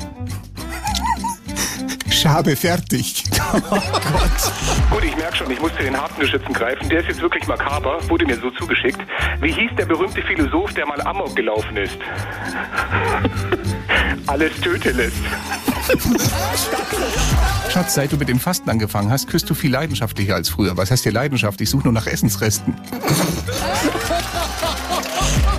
Schabe 2.18 2.56
fertig. 2.56 3.26
Gut, 4.90 5.04
ich 5.04 5.16
merke 5.16 5.38
schon, 5.38 5.52
ich 5.52 5.62
musste 5.62 5.84
den 5.84 5.96
harten 5.96 6.20
Geschützen 6.20 6.52
greifen. 6.52 6.90
Der 6.90 7.02
ist 7.02 7.10
jetzt 7.10 7.22
wirklich 7.22 7.46
makaber, 7.46 8.00
wurde 8.10 8.26
mir 8.26 8.40
so 8.40 8.50
zugeschickt. 8.50 8.98
Wie 9.40 9.52
hieß 9.52 9.70
der 9.78 9.86
berühmte 9.86 10.24
Philosoph, 10.24 10.74
der 10.74 10.88
mal 10.88 11.00
Amok 11.02 11.36
gelaufen 11.36 11.78
ist? 11.78 11.96
Alles 14.26 14.52
Töteles. 14.62 15.14
Schatz, 17.70 17.94
seit 17.94 18.12
du 18.12 18.18
mit 18.18 18.30
dem 18.30 18.40
Fasten 18.40 18.72
angefangen 18.72 19.12
hast, 19.12 19.28
küsst 19.28 19.48
du 19.48 19.54
viel 19.54 19.72
leidenschaftlicher 19.72 20.34
als 20.34 20.50
früher. 20.50 20.76
Was 20.76 20.90
heißt 20.90 21.04
hier 21.04 21.12
Leidenschaft? 21.12 21.62
Ich 21.62 21.70
suche 21.70 21.84
nur 21.84 21.94
nach 21.94 22.08
Essensresten. 22.08 22.74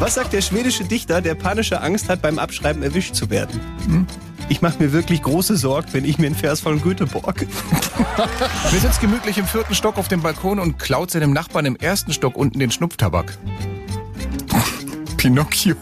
Was 0.00 0.14
sagt 0.14 0.32
der 0.32 0.42
schwedische 0.42 0.82
Dichter, 0.82 1.20
der 1.20 1.36
panische 1.36 1.80
Angst 1.80 2.08
hat, 2.08 2.20
beim 2.20 2.40
Abschreiben 2.40 2.82
erwischt 2.82 3.14
zu 3.14 3.30
werden? 3.30 3.60
Ich 4.50 4.62
mache 4.62 4.82
mir 4.82 4.92
wirklich 4.92 5.22
große 5.22 5.56
Sorgen, 5.56 5.88
wenn 5.92 6.04
ich 6.04 6.18
mir 6.18 6.26
einen 6.26 6.34
Vers 6.34 6.60
von 6.60 6.80
Goethe 6.80 7.06
borg. 7.06 7.46
Wer 8.70 8.80
sitzt 8.80 9.00
gemütlich 9.00 9.38
im 9.38 9.46
vierten 9.46 9.74
Stock 9.74 9.98
auf 9.98 10.08
dem 10.08 10.22
Balkon 10.22 10.58
und 10.58 10.78
klaut 10.78 11.10
seinem 11.10 11.32
Nachbarn 11.32 11.66
im 11.66 11.76
ersten 11.76 12.12
Stock 12.12 12.36
unten 12.36 12.58
den 12.58 12.70
Schnupftabak? 12.70 13.36
Pinocchio. 15.16 15.76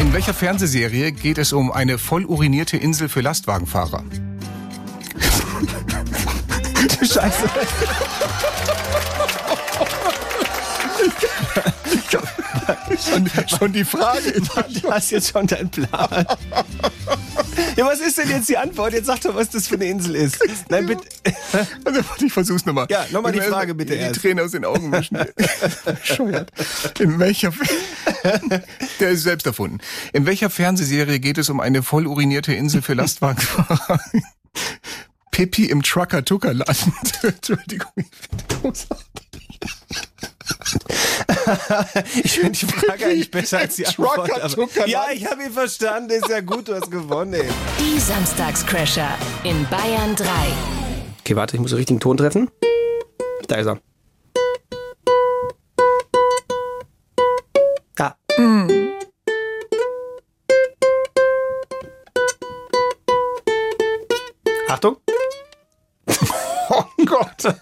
In 0.00 0.12
welcher 0.12 0.34
Fernsehserie 0.34 1.12
geht 1.12 1.38
es 1.38 1.52
um 1.52 1.70
eine 1.70 1.98
voll 1.98 2.24
urinierte 2.24 2.76
Insel 2.76 3.08
für 3.08 3.20
Lastwagenfahrer? 3.20 4.04
Scheiße. 7.00 7.48
Schon, 12.98 13.30
schon 13.48 13.72
die 13.72 13.84
Frage. 13.84 14.32
Du 14.40 14.90
hast 14.90 15.10
jetzt 15.10 15.30
schon 15.30 15.46
deinen 15.46 15.70
Plan. 15.70 16.26
Ja, 17.76 17.86
was 17.86 18.00
ist 18.00 18.18
denn 18.18 18.28
jetzt 18.28 18.48
die 18.48 18.56
Antwort? 18.56 18.92
Jetzt 18.92 19.06
sag 19.06 19.20
doch, 19.20 19.34
was 19.34 19.50
das 19.50 19.68
für 19.68 19.74
eine 19.76 19.86
Insel 19.86 20.16
ist. 20.16 20.38
Nein, 20.68 20.86
bitte. 20.86 21.02
Also, 21.84 22.00
ich 22.24 22.32
versuch's 22.32 22.66
nochmal. 22.66 22.86
Ja, 22.90 23.06
nochmal 23.10 23.32
die 23.32 23.40
Frage 23.40 23.74
bitte 23.74 23.94
Die 23.94 24.00
erst. 24.00 24.20
Tränen 24.20 24.44
aus 24.44 24.52
den 24.52 24.64
Augen 24.64 24.92
wischen. 24.92 25.18
Bescheuert. 25.84 26.50
In 27.00 27.18
welcher... 27.18 27.52
Der 29.00 29.10
ist 29.10 29.22
selbst 29.22 29.46
erfunden. 29.46 29.78
In 30.12 30.26
welcher 30.26 30.50
Fernsehserie 30.50 31.20
geht 31.20 31.38
es 31.38 31.48
um 31.50 31.60
eine 31.60 31.82
voll 31.82 32.06
urinierte 32.06 32.52
Insel 32.54 32.82
für 32.82 32.94
Lastwagenfahrer? 32.94 34.00
Pippi 35.30 35.66
im 35.66 35.82
Trucker-Tucker-Land. 35.82 36.86
Entschuldigung, 37.22 37.90
ich 37.96 38.06
finde 38.06 38.44
großartig. 38.60 39.28
Ich 42.24 42.32
finde 42.32 42.58
die 42.58 42.66
Frage 42.66 43.06
eigentlich 43.06 43.30
besser 43.30 43.58
als 43.58 43.76
die 43.76 43.86
Antwort. 43.86 44.28
Ja, 44.86 45.06
ich 45.12 45.26
habe 45.26 45.44
ihn 45.44 45.52
verstanden. 45.52 46.10
Ist 46.10 46.28
ja 46.28 46.40
gut, 46.40 46.68
du 46.68 46.74
hast 46.74 46.90
gewonnen. 46.90 47.34
Ey. 47.34 47.48
Die 47.78 47.98
Samstagscrasher 47.98 49.16
in 49.44 49.66
Bayern 49.68 50.14
3. 50.16 50.26
Okay, 51.20 51.36
warte, 51.36 51.56
ich 51.56 51.60
muss 51.60 51.70
den 51.70 51.78
richtigen 51.78 52.00
Ton 52.00 52.16
treffen. 52.16 52.50
Da 53.48 53.56
ist 53.56 53.66
er. 53.66 53.78
Da. 57.96 58.16
Achtung. 64.68 64.96
Oh 66.74 66.84
Gott. 67.04 67.54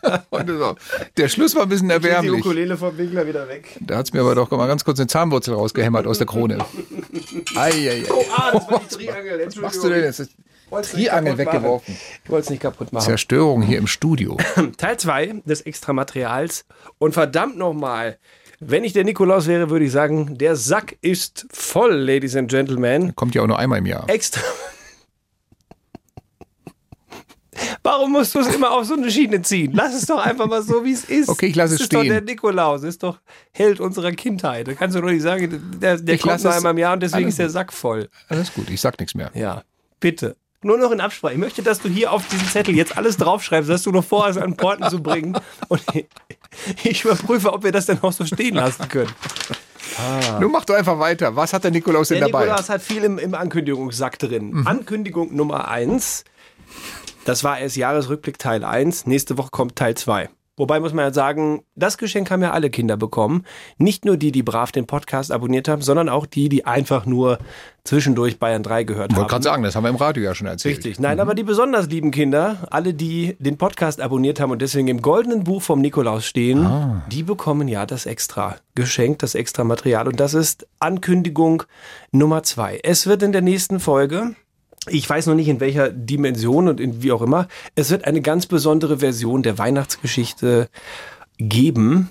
So. 0.59 0.77
Der 1.17 1.29
Schluss 1.29 1.55
war 1.55 1.63
ein 1.63 1.69
bisschen 1.69 1.89
Die 1.89 1.95
erbärmlich. 1.95 2.41
Ukulele 2.41 2.77
vom 2.77 2.97
Winkler 2.97 3.27
wieder 3.27 3.49
weg. 3.49 3.79
Da 3.81 3.97
hat's 3.99 4.13
mir 4.13 4.21
aber 4.21 4.35
doch 4.35 4.51
mal 4.51 4.67
ganz 4.67 4.85
kurz 4.85 4.99
eine 4.99 5.07
Zahnwurzel 5.07 5.55
rausgehämmert 5.55 6.07
aus 6.07 6.19
der 6.19 6.27
Krone. 6.27 6.59
Eieiei. 7.57 8.05
Oh, 8.11 8.25
ah, 8.37 8.51
das 8.53 8.71
war 8.71 8.81
die 8.81 8.95
Triangel. 8.97 9.47
Was 9.47 9.57
machst 9.57 9.85
du 9.85 9.89
denn 9.89 10.05
jetzt? 10.05 10.31
Triangel 10.93 11.37
weggeworfen. 11.39 11.97
Ich 12.25 12.31
wollte 12.31 12.45
es 12.45 12.51
nicht 12.51 12.63
kaputt 12.63 12.93
machen. 12.93 13.05
Zerstörung 13.05 13.63
hier 13.63 13.79
im 13.79 13.87
Studio. 13.87 14.37
Teil 14.77 14.99
2 14.99 15.43
des 15.45 15.63
Extramaterials. 15.63 16.65
Und 16.99 17.13
verdammt 17.13 17.57
nochmal, 17.57 18.19
wenn 18.61 18.85
ich 18.85 18.93
der 18.93 19.05
Nikolaus 19.05 19.47
wäre, 19.47 19.71
würde 19.71 19.87
ich 19.87 19.93
sagen, 19.93 20.39
der 20.39 20.55
Sack 20.55 20.97
ist 21.01 21.47
voll, 21.51 21.95
Ladies 21.95 22.37
and 22.37 22.51
Gentlemen. 22.51 23.17
Kommt 23.17 23.35
ja 23.35 23.43
auch 23.43 23.47
nur 23.47 23.59
einmal 23.59 23.79
im 23.79 23.87
Jahr. 23.87 24.09
Extra. 24.09 24.43
Warum 27.91 28.13
musst 28.13 28.37
du 28.37 28.39
es 28.39 28.55
immer 28.55 28.71
auf 28.71 28.85
so 28.85 28.95
eine 28.95 29.11
Schiene 29.11 29.43
ziehen? 29.43 29.73
Lass 29.75 29.95
es 29.95 30.07
doch 30.07 30.25
einfach 30.25 30.47
mal 30.47 30.63
so, 30.63 30.85
wie 30.85 30.93
es 30.93 31.03
ist. 31.05 31.29
Okay, 31.29 31.47
ich 31.47 31.57
lasse 31.57 31.75
das 31.75 31.81
es 31.81 31.87
ist 31.87 31.93
doch 31.93 31.99
stehen. 31.99 32.13
der 32.13 32.21
Nikolaus, 32.21 32.83
das 32.83 32.91
ist 32.91 33.03
doch 33.03 33.19
Held 33.51 33.81
unserer 33.81 34.13
Kindheit. 34.13 34.69
Da 34.69 34.75
kannst 34.75 34.97
du 34.97 35.01
doch 35.01 35.09
nicht 35.11 35.23
sagen, 35.23 35.61
der, 35.81 35.97
der 35.97 36.15
Ich 36.15 36.23
kommt 36.23 36.41
nur 36.45 36.55
einmal 36.55 36.71
im 36.71 36.79
Jahr 36.79 36.93
und 36.93 37.03
deswegen 37.03 37.29
ist 37.29 37.41
der. 37.41 37.51
Sack 37.51 37.73
voll. 37.73 38.09
Alles 38.29 38.55
gut, 38.55 38.71
ich 38.71 38.81
sag 38.81 39.01
nichts 39.01 39.17
mehr. 39.17 39.33
Ja, 39.35 39.65
bitte. 39.99 40.37
Nur 40.63 40.79
noch 40.79 40.93
in 40.93 41.01
Absprache. 41.01 41.33
Ich 41.33 41.39
möchte, 41.41 41.65
dass 41.65 41.81
du 41.81 41.89
hier 41.89 42.13
auf 42.13 42.29
diesen 42.29 42.47
Zettel 42.47 42.77
jetzt 42.77 42.97
alles 42.97 43.17
draufschreibst, 43.17 43.69
dass 43.69 43.83
du 43.83 43.91
noch 43.91 44.05
vorhast, 44.05 44.39
an 44.39 44.57
Porten 44.57 44.89
zu 44.89 45.03
bringen. 45.03 45.37
Und 45.67 45.83
ich 46.85 47.05
überprüfe, 47.05 47.53
ob 47.53 47.65
wir 47.65 47.73
das 47.73 47.87
dann 47.87 48.01
auch 48.03 48.13
so 48.13 48.25
stehen 48.25 48.55
lassen 48.55 48.89
können. 48.89 49.11
Nun 50.39 50.53
mach 50.53 50.65
doch 50.65 50.77
einfach 50.77 51.01
weiter. 51.01 51.35
Was 51.35 51.53
hat 51.53 51.65
der 51.65 51.73
Nikolaus 51.73 52.07
denn 52.07 52.19
Der 52.21 52.29
dabei? 52.29 52.45
Nikolaus 52.45 52.69
hat 52.69 52.83
viel 52.83 53.03
im, 53.03 53.19
im 53.19 53.35
Ankündigungssack 53.35 54.17
drin. 54.21 54.53
Mhm. 54.53 54.67
Ankündigung 54.69 55.35
Nummer 55.35 55.67
1. 55.67 56.25
Das 57.25 57.45
war 57.45 57.59
erst 57.59 57.77
Jahresrückblick 57.77 58.39
Teil 58.39 58.65
1. 58.65 59.07
Nächste 59.07 59.39
Woche 59.39 59.51
kommt 59.51 59.77
Teil 59.77 59.95
2. 59.97 60.29
Wobei 60.57 60.79
muss 60.79 60.93
man 60.93 61.07
ja 61.07 61.13
sagen, 61.13 61.63
das 61.75 61.97
Geschenk 61.97 62.31
haben 62.31 62.43
ja 62.43 62.51
alle 62.51 62.69
Kinder 62.69 62.99
bekommen. 62.99 63.45
Nicht 63.79 64.05
nur 64.05 64.19
die, 64.19 64.31
die 64.31 64.43
brav 64.43 64.73
den 64.73 64.87
Podcast 64.87 65.33
abonniert 65.33 65.69
haben, 65.69 65.81
sondern 65.81 66.11
auch 66.11 66.27
die, 66.27 66.51
die 66.51 66.67
einfach 66.67 67.07
nur 67.07 67.39
zwischendurch 67.85 68.39
Bayern 68.39 68.63
3 68.63 68.85
gehört 68.85 69.11
Ich 69.13 69.17
wollte 69.17 69.23
haben. 69.23 69.29
gerade 69.31 69.43
sagen, 69.45 69.63
das 69.63 69.75
haben 69.75 69.85
wir 69.85 69.89
im 69.89 69.97
Radio 69.97 70.23
ja 70.23 70.35
schon 70.35 70.47
erzählt. 70.49 70.77
Richtig. 70.79 70.99
Nein, 71.01 71.19
aber 71.19 71.35
die 71.35 71.45
besonders 71.45 71.87
lieben 71.87 72.11
Kinder, 72.11 72.69
alle, 72.71 72.93
die 72.93 73.37
den 73.39 73.57
Podcast 73.57 74.03
abonniert 74.03 74.39
haben 74.39 74.51
und 74.51 74.61
deswegen 74.61 74.89
im 74.89 75.01
goldenen 75.01 75.45
Buch 75.45 75.63
vom 75.63 75.81
Nikolaus 75.81 76.27
stehen, 76.27 76.67
Ah. 76.67 77.03
die 77.11 77.23
bekommen 77.23 77.67
ja 77.67 77.87
das 77.87 78.05
extra 78.05 78.57
Geschenk, 78.75 79.21
das 79.21 79.35
extra 79.35 79.65
Material. 79.65 80.09
Und 80.09 80.21
das 80.21 80.35
ist 80.35 80.67
Ankündigung 80.79 81.63
Nummer 82.13 82.43
zwei. 82.43 82.81
Es 82.83 83.07
wird 83.07 83.23
in 83.23 83.33
der 83.33 83.41
nächsten 83.43 83.81
Folge, 83.81 84.35
ich 84.89 85.09
weiß 85.09 85.27
noch 85.27 85.35
nicht 85.35 85.49
in 85.49 85.61
welcher 85.61 85.91
Dimension 85.91 86.69
und 86.69 86.81
in 86.81 87.03
wie 87.03 87.13
auch 87.13 87.23
immer, 87.23 87.49
es 87.75 87.91
wird 87.91 88.05
eine 88.05 88.23
ganz 88.23 88.47
besondere 88.47 88.99
Version 88.99 89.43
der 89.43 89.59
Weihnachtsgeschichte 89.59 90.69
geben. 91.39 92.11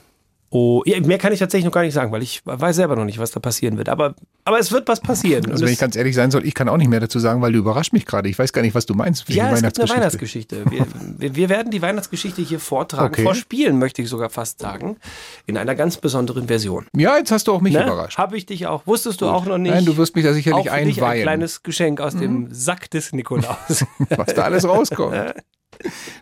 Oh, 0.52 0.82
ja, 0.86 1.00
mehr 1.00 1.20
kann 1.20 1.32
ich 1.32 1.38
tatsächlich 1.40 1.66
noch 1.66 1.72
gar 1.72 1.84
nicht 1.84 1.94
sagen, 1.94 2.12
weil 2.12 2.24
ich 2.24 2.42
weiß 2.44 2.76
selber 2.76 2.96
noch 2.96 3.06
nicht, 3.06 3.20
was 3.20 3.30
da 3.30 3.40
passieren 3.40 3.78
wird. 3.78 3.88
Aber, 3.88 4.16
aber 4.46 4.58
es 4.58 4.72
wird 4.72 4.88
was 4.88 5.00
passieren. 5.00 5.46
Also 5.46 5.62
Und 5.62 5.68
wenn 5.68 5.74
ich 5.74 5.80
ganz 5.80 5.96
ehrlich 5.96 6.16
sein 6.16 6.32
soll, 6.32 6.44
ich 6.44 6.56
kann 6.56 6.68
auch 6.70 6.78
nicht 6.78 6.88
mehr 6.90 7.00
dazu 7.00 7.20
sagen, 7.20 7.40
weil 7.42 7.52
du 7.52 7.60
überrascht 7.60 7.94
mich 7.94 8.06
gerade. 8.08 8.30
Ich 8.30 8.40
weiß 8.40 8.52
gar 8.52 8.64
nicht, 8.64 8.74
was 8.74 8.88
du 8.88 8.96
meinst. 8.96 9.30
Ja, 9.30 9.52
es 9.52 9.62
gibt 9.62 9.80
eine 9.80 9.90
Weihnachtsgeschichte. 9.90 10.64
Wir, 11.20 11.36
wir, 11.36 11.50
werden 11.50 11.70
die 11.72 11.82
Weihnachtsgeschichte 11.82 12.42
hier 12.42 12.60
vortragen, 12.60 13.14
Okay. 13.14 13.24
vorspielen, 13.24 13.78
möchte 13.78 14.02
ich 14.02 14.10
sogar 14.10 14.30
fast 14.30 14.60
sagen, 14.60 14.98
in 15.46 15.58
einer 15.58 15.76
ganz 15.76 15.98
besonderen 15.98 16.48
Version. 16.48 16.88
Ja, 16.96 17.18
jetzt 17.18 17.32
hast 17.32 17.48
du 17.48 17.54
auch 17.54 17.62
mich 17.62 17.74
Ne? 17.74 17.84
überrascht. 17.84 18.18
Habe 18.18 18.38
ich 18.38 18.46
dich 18.46 18.68
auch. 18.68 18.88
Wusstest 18.88 19.22
du 19.22 19.28
auch 19.28 19.46
noch 19.46 19.58
nicht? 19.58 19.74
Nein, 19.74 19.86
du 19.86 19.98
wirst 19.98 20.16
mich 20.16 20.24
da 20.26 20.34
sicherlich 20.34 20.70
auch 20.70 20.74
für 20.76 20.84
dich 20.86 20.98
ein 20.98 21.04
einweihen. 21.04 21.22
kleines 21.24 21.62
Geschenk 21.64 22.02
aus 22.02 22.16
dem 22.16 22.48
Sack 22.52 22.90
des 22.90 23.12
Nikolaus. 23.14 23.86
was 24.10 24.34
da 24.34 24.44
alles 24.44 24.68
rauskommt. 24.68 25.16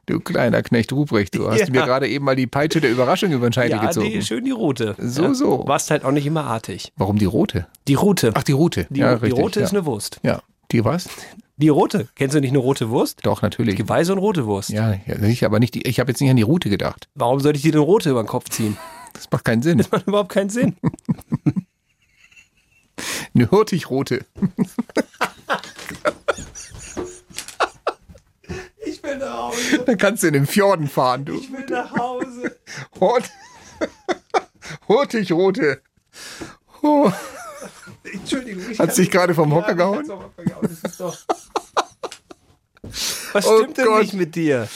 Du 0.06 0.20
kleiner 0.20 0.62
Knecht 0.62 0.92
Ruprecht, 0.94 1.36
du 1.36 1.50
hast 1.50 1.60
Ja. 1.60 1.70
mir 1.70 1.84
gerade 1.84 2.08
eben 2.08 2.26
mal 2.26 2.36
die 2.36 2.48
Peitsche 2.48 2.80
der 2.80 2.92
Überraschung 2.92 3.32
über 3.32 3.50
den 3.50 3.54
Scheitel 3.54 3.78
ja, 3.78 3.86
gezogen. 3.88 4.10
die, 4.10 4.22
schön 4.22 4.46
die 4.46 4.52
rote. 4.52 4.96
So, 5.00 5.24
ja. 5.24 5.34
so. 5.34 5.68
Warst 5.68 5.90
halt 5.92 6.06
auch 6.06 6.12
nicht 6.12 6.26
immer 6.26 6.44
artig. 6.46 6.92
Warum 6.96 7.18
die 7.18 7.26
rote? 7.26 7.68
Die 7.88 7.96
rote. 7.96 8.32
Ach, 8.36 8.44
die 8.44 8.52
rote. 8.52 8.86
Die, 8.90 9.00
ja, 9.00 9.16
die 9.16 9.26
richtig, 9.26 9.44
rote 9.44 9.60
ja. 9.60 9.66
ist 9.66 9.72
eine 9.72 9.86
Wurst. 9.86 10.20
Ja, 10.24 10.42
die 10.72 10.86
was? 10.86 11.10
Die 11.58 11.70
rote. 11.70 12.08
Kennst 12.16 12.36
du 12.36 12.40
nicht 12.40 12.52
eine 12.52 12.60
rote 12.60 12.92
Wurst? 12.92 13.26
Doch, 13.26 13.42
natürlich. 13.42 13.76
Die 13.76 13.90
weiße 13.90 14.12
und 14.14 14.20
rote 14.20 14.46
Wurst. 14.46 14.70
Ja, 14.70 14.96
ich, 15.24 15.44
aber 15.44 15.60
nicht 15.60 15.74
die, 15.74 15.88
ich 15.88 16.00
habe 16.00 16.12
jetzt 16.12 16.22
nicht 16.22 16.30
an 16.30 16.36
die 16.36 16.44
Route 16.44 16.70
gedacht. 16.70 17.08
Warum 17.16 17.40
sollte 17.40 17.58
ich 17.58 17.64
dir 17.64 17.72
denn 17.72 17.82
rote 17.82 18.12
über 18.12 18.22
den 18.24 18.28
Kopf 18.28 18.50
ziehen? 18.50 18.78
Das 19.14 19.28
macht 19.32 19.46
keinen 19.46 19.64
Sinn. 19.64 19.80
Das 19.80 19.90
macht 19.90 20.06
überhaupt 20.06 20.30
keinen 20.30 20.52
Sinn. 20.52 20.76
Eine 23.34 23.50
Hurtigrote. 23.50 24.26
Ich 24.36 24.58
will 29.20 29.28
nach 29.28 29.38
Hause. 29.50 29.84
Da 29.86 29.96
kannst 29.96 30.24
du 30.24 30.28
in 30.28 30.34
den 30.34 30.48
Fjorden 30.48 30.88
fahren, 30.88 31.26
du. 31.26 31.40
Ich 31.40 31.52
will 31.52 31.66
nach 31.70 31.92
Hause. 31.96 32.58
Hurt 33.00 33.30
Hurtigrote. 34.88 35.82
Oh. 36.82 37.12
Entschuldigung. 38.04 38.64
ich 38.72 38.80
Hat 38.80 38.94
sich 38.96 39.12
gerade 39.12 39.34
vom 39.34 39.54
Hocker 39.54 39.76
gehauen? 39.76 39.98
hat's 40.00 40.08
vom 40.10 40.24
Hocker 40.24 40.44
gehauen. 40.44 40.62
Das 40.82 40.92
ist 40.92 41.00
doch- 41.00 41.18
Was 43.34 43.46
Oh 43.46 43.58
stimmt 43.60 43.78
denn 43.78 43.86
Gott. 43.86 44.02
nicht 44.02 44.14
mit 44.14 44.36
dir? 44.36 44.68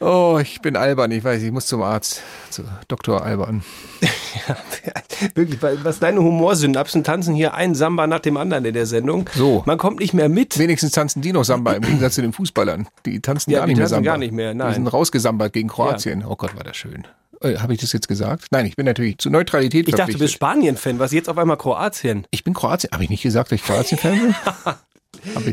Oh, 0.00 0.38
ich 0.40 0.62
bin 0.62 0.76
albern. 0.76 1.10
Ich 1.10 1.22
weiß, 1.22 1.42
ich 1.42 1.52
muss 1.52 1.66
zum 1.66 1.82
Arzt. 1.82 2.22
Zu 2.48 2.62
Dr. 2.88 3.22
Alban. 3.22 3.62
Wirklich, 5.34 5.60
weil- 5.62 5.84
was 5.84 5.98
deine 5.98 6.20
Humorsynapsen 6.20 7.04
tanzen 7.04 7.34
hier 7.34 7.52
ein 7.54 7.74
Samba 7.74 8.06
nach 8.06 8.20
dem 8.20 8.36
anderen 8.38 8.64
in 8.64 8.72
der 8.72 8.86
Sendung. 8.86 9.28
So. 9.34 9.62
Man 9.66 9.76
kommt 9.76 10.00
nicht 10.00 10.14
mehr 10.14 10.28
mit. 10.30 10.58
Wenigstens 10.58 10.92
tanzen 10.92 11.20
die 11.20 11.32
noch 11.32 11.44
Samba 11.44 11.72
im 11.74 11.82
Gegensatz 11.82 12.14
zu 12.14 12.22
den 12.22 12.32
Fußballern. 12.32 12.88
Die 13.04 13.20
tanzen 13.20 13.50
Ja, 13.50 13.58
gar 13.58 13.66
die 13.66 13.72
nicht 13.72 13.78
mehr 13.78 13.84
tanzen 13.84 13.94
Samba. 13.96 14.10
gar 14.10 14.18
nicht 14.18 14.32
mehr, 14.32 14.54
nein. 14.54 14.68
Die 14.68 14.74
sind 14.76 14.86
rausgesambert 14.86 15.52
gegen 15.52 15.68
Kroatien. 15.68 16.24
Oh 16.26 16.36
Gott, 16.36 16.56
war 16.56 16.64
das 16.64 16.76
schön. 16.78 17.06
Äh, 17.42 17.56
Habe 17.58 17.74
ich 17.74 17.80
das 17.80 17.92
jetzt 17.92 18.08
gesagt? 18.08 18.46
Nein, 18.50 18.64
ich 18.66 18.76
bin 18.76 18.86
natürlich 18.86 19.18
zu 19.18 19.28
Neutralität 19.30 19.86
Ich 19.88 19.94
dachte, 19.94 20.12
du 20.12 20.18
bist. 20.18 20.32
Spanien-Fan. 20.34 20.98
Was 20.98 21.12
jetzt 21.12 21.28
auf 21.28 21.36
einmal 21.38 21.56
Kroatien? 21.58 22.26
Ich 22.30 22.42
bin 22.44 22.54
Kroatien. 22.54 22.90
Habe 22.92 23.04
ich 23.04 23.10
nicht 23.10 23.22
gesagt, 23.22 23.52
dass 23.52 23.60
ich 23.60 23.64
Kroatien-Fan 23.66 24.18
bin? 24.18 24.34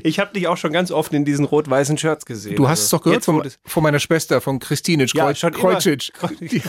Ich 0.04 0.20
habe 0.20 0.34
dich 0.34 0.48
auch 0.48 0.58
schon 0.58 0.72
ganz 0.72 0.92
oft 0.92 1.14
in 1.14 1.26
diesen 1.26 1.46
rot-weißen 1.46 1.98
Shirts 1.98 2.26
gesehen. 2.26 2.56
Du 2.56 2.68
hast 2.68 2.80
es 2.80 2.86
Also, 2.86 2.98
doch 2.98 3.04
gehört 3.04 3.26
von, 3.26 3.44
das- 3.44 3.60
von 3.66 3.84
meiner 3.84 4.00
Schwester, 4.00 4.42
von 4.42 4.60
Christinic 4.60 5.14
Ja, 5.14 5.32
Kreuz. 5.34 5.42
Kreuzic. 5.42 6.12
Die, 6.40 6.48
die 6.48 6.62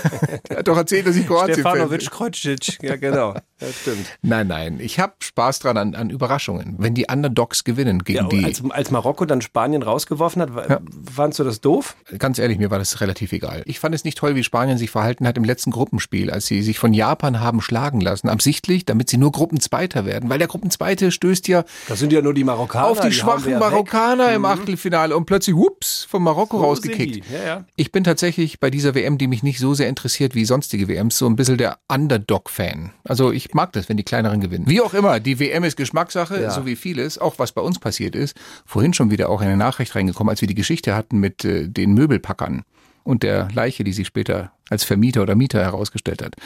hat 0.55 0.67
doch 0.69 0.77
erzählt, 0.77 1.07
dass 1.07 1.17
ich 1.17 1.27
Kroatien-Fan 1.27 1.73
bin. 1.89 1.99
Stefanovic 2.01 2.11
Kreuzic. 2.11 2.79
Ja, 2.83 2.97
genau. 2.97 3.35
Ja, 3.61 3.67
stimmt. 3.73 4.07
Nein, 4.23 4.47
nein. 4.47 4.79
Ich 4.79 5.01
habe 5.01 5.15
Spaß 5.19 5.59
dran 5.59 5.77
an, 5.77 5.97
an 5.97 6.11
Überraschungen. 6.11 6.77
Wenn 6.79 6.95
die 6.95 7.07
Underdogs 7.11 7.65
gewinnen 7.65 8.05
gegen 8.05 8.19
Ja, 8.19 8.29
die. 8.29 8.45
als, 8.45 8.63
als 8.71 8.93
Marokko 8.93 9.25
dann 9.25 9.41
Spanien 9.43 9.83
rausgeworfen 9.83 10.41
hat, 10.43 10.55
wa- 10.55 10.81
fandst 11.13 11.41
du 11.41 11.43
das 11.45 11.61
doof? 11.61 11.97
Ganz 12.19 12.39
ehrlich, 12.39 12.59
mir 12.59 12.71
war 12.71 12.79
das 12.79 13.01
relativ 13.01 13.33
egal. 13.33 13.63
Ich 13.65 13.81
fand 13.81 13.97
es 13.97 14.05
nicht 14.05 14.17
toll, 14.17 14.37
wie 14.37 14.45
Spanien 14.45 14.79
sich 14.79 14.91
verhalten 14.93 15.27
hat 15.27 15.37
im 15.37 15.43
letzten 15.43 15.73
Gruppenspiel, 15.73 16.31
als 16.31 16.47
sie 16.47 16.63
sich 16.63 16.79
von 16.79 16.93
Japan 16.93 17.41
haben 17.41 17.61
schlagen 17.61 18.01
lassen. 18.01 18.29
Absichtlich, 18.29 18.87
damit 18.87 19.11
sie 19.11 19.17
nur 19.17 19.33
Gruppenzweiter 19.33 20.07
werden. 20.07 20.31
Weil 20.31 20.39
der 20.39 20.47
Gruppenzweite 20.47 21.11
stößt 21.11 21.49
ja 21.49 21.65
Das 21.89 21.99
sind 21.99 22.13
ja 22.13 22.23
nur 22.23 22.35
die 22.35 22.45
Marokkaner. 22.45 22.87
Auf 22.89 23.01
die, 23.01 23.13
schwachen 23.13 23.53
ja 23.53 23.59
Marokkaner 23.59 24.29
weg. 24.29 24.37
im 24.37 24.43
Mhm. 24.43 24.47
Achtelfinale 24.47 25.17
und 25.17 25.27
plötzlich, 25.27 25.57
hups, 25.57 26.07
von 26.09 26.23
Marokko 26.23 26.59
So 26.59 26.65
rausgekickt. 26.65 27.25
Ja, 27.31 27.47
ja. 27.47 27.65
Ich 27.77 27.93
bin 27.93 28.05
tatsächlich 28.05 28.61
bei 28.61 28.71
dieser 28.71 28.95
WM, 28.95 29.19
die 29.19 29.27
mich 29.27 29.43
nicht 29.43 29.59
so 29.59 29.75
sehr 29.75 29.89
interessiert 29.89 30.35
wie 30.35 30.45
sonstige 30.45 30.89
WMs, 30.89 31.19
so 31.19 31.27
ein 31.27 31.37
bisschen 31.37 31.59
der 31.59 31.79
Underdog-Fan. 31.89 32.93
Also 33.05 33.33
ich 33.33 33.55
mag 33.55 33.73
das, 33.73 33.89
wenn 33.89 33.97
die 33.97 34.05
kleineren 34.05 34.41
gewinnen. 34.41 34.65
Wie 34.69 34.81
auch 34.81 34.95
immer, 34.95 35.21
die 35.21 35.39
WM 35.39 35.65
ist 35.65 35.77
Geschmackssache, 35.77 36.51
so 36.51 36.67
wie 36.67 36.77
vieles, 36.77 37.19
auch 37.19 37.39
was 37.39 37.53
bei 37.53 37.61
uns 37.61 37.79
passiert 37.79 38.15
ist. 38.15 38.37
Vorhin 38.67 38.95
schon 38.95 39.11
wieder 39.11 39.29
auch 39.29 39.41
eine 39.41 39.57
Nachricht 39.57 39.95
reingekommen, 39.95 40.31
als 40.31 40.41
wir 40.41 40.49
die 40.49 40.55
Geschichte 40.55 40.95
hatten 40.95 41.19
mit 41.19 41.45
äh, 41.45 41.69
den 41.69 41.95
Möbelpackern 41.95 42.65
und 43.09 43.23
der 43.23 43.49
Leiche, 43.55 43.85
die 43.85 43.95
sich 43.95 44.07
später 44.07 44.53
als 44.69 44.85
Vermieter 44.85 45.23
oder 45.23 45.35
Mieter 45.35 45.61
herausgestellt 45.61 46.23
hat. 46.23 46.37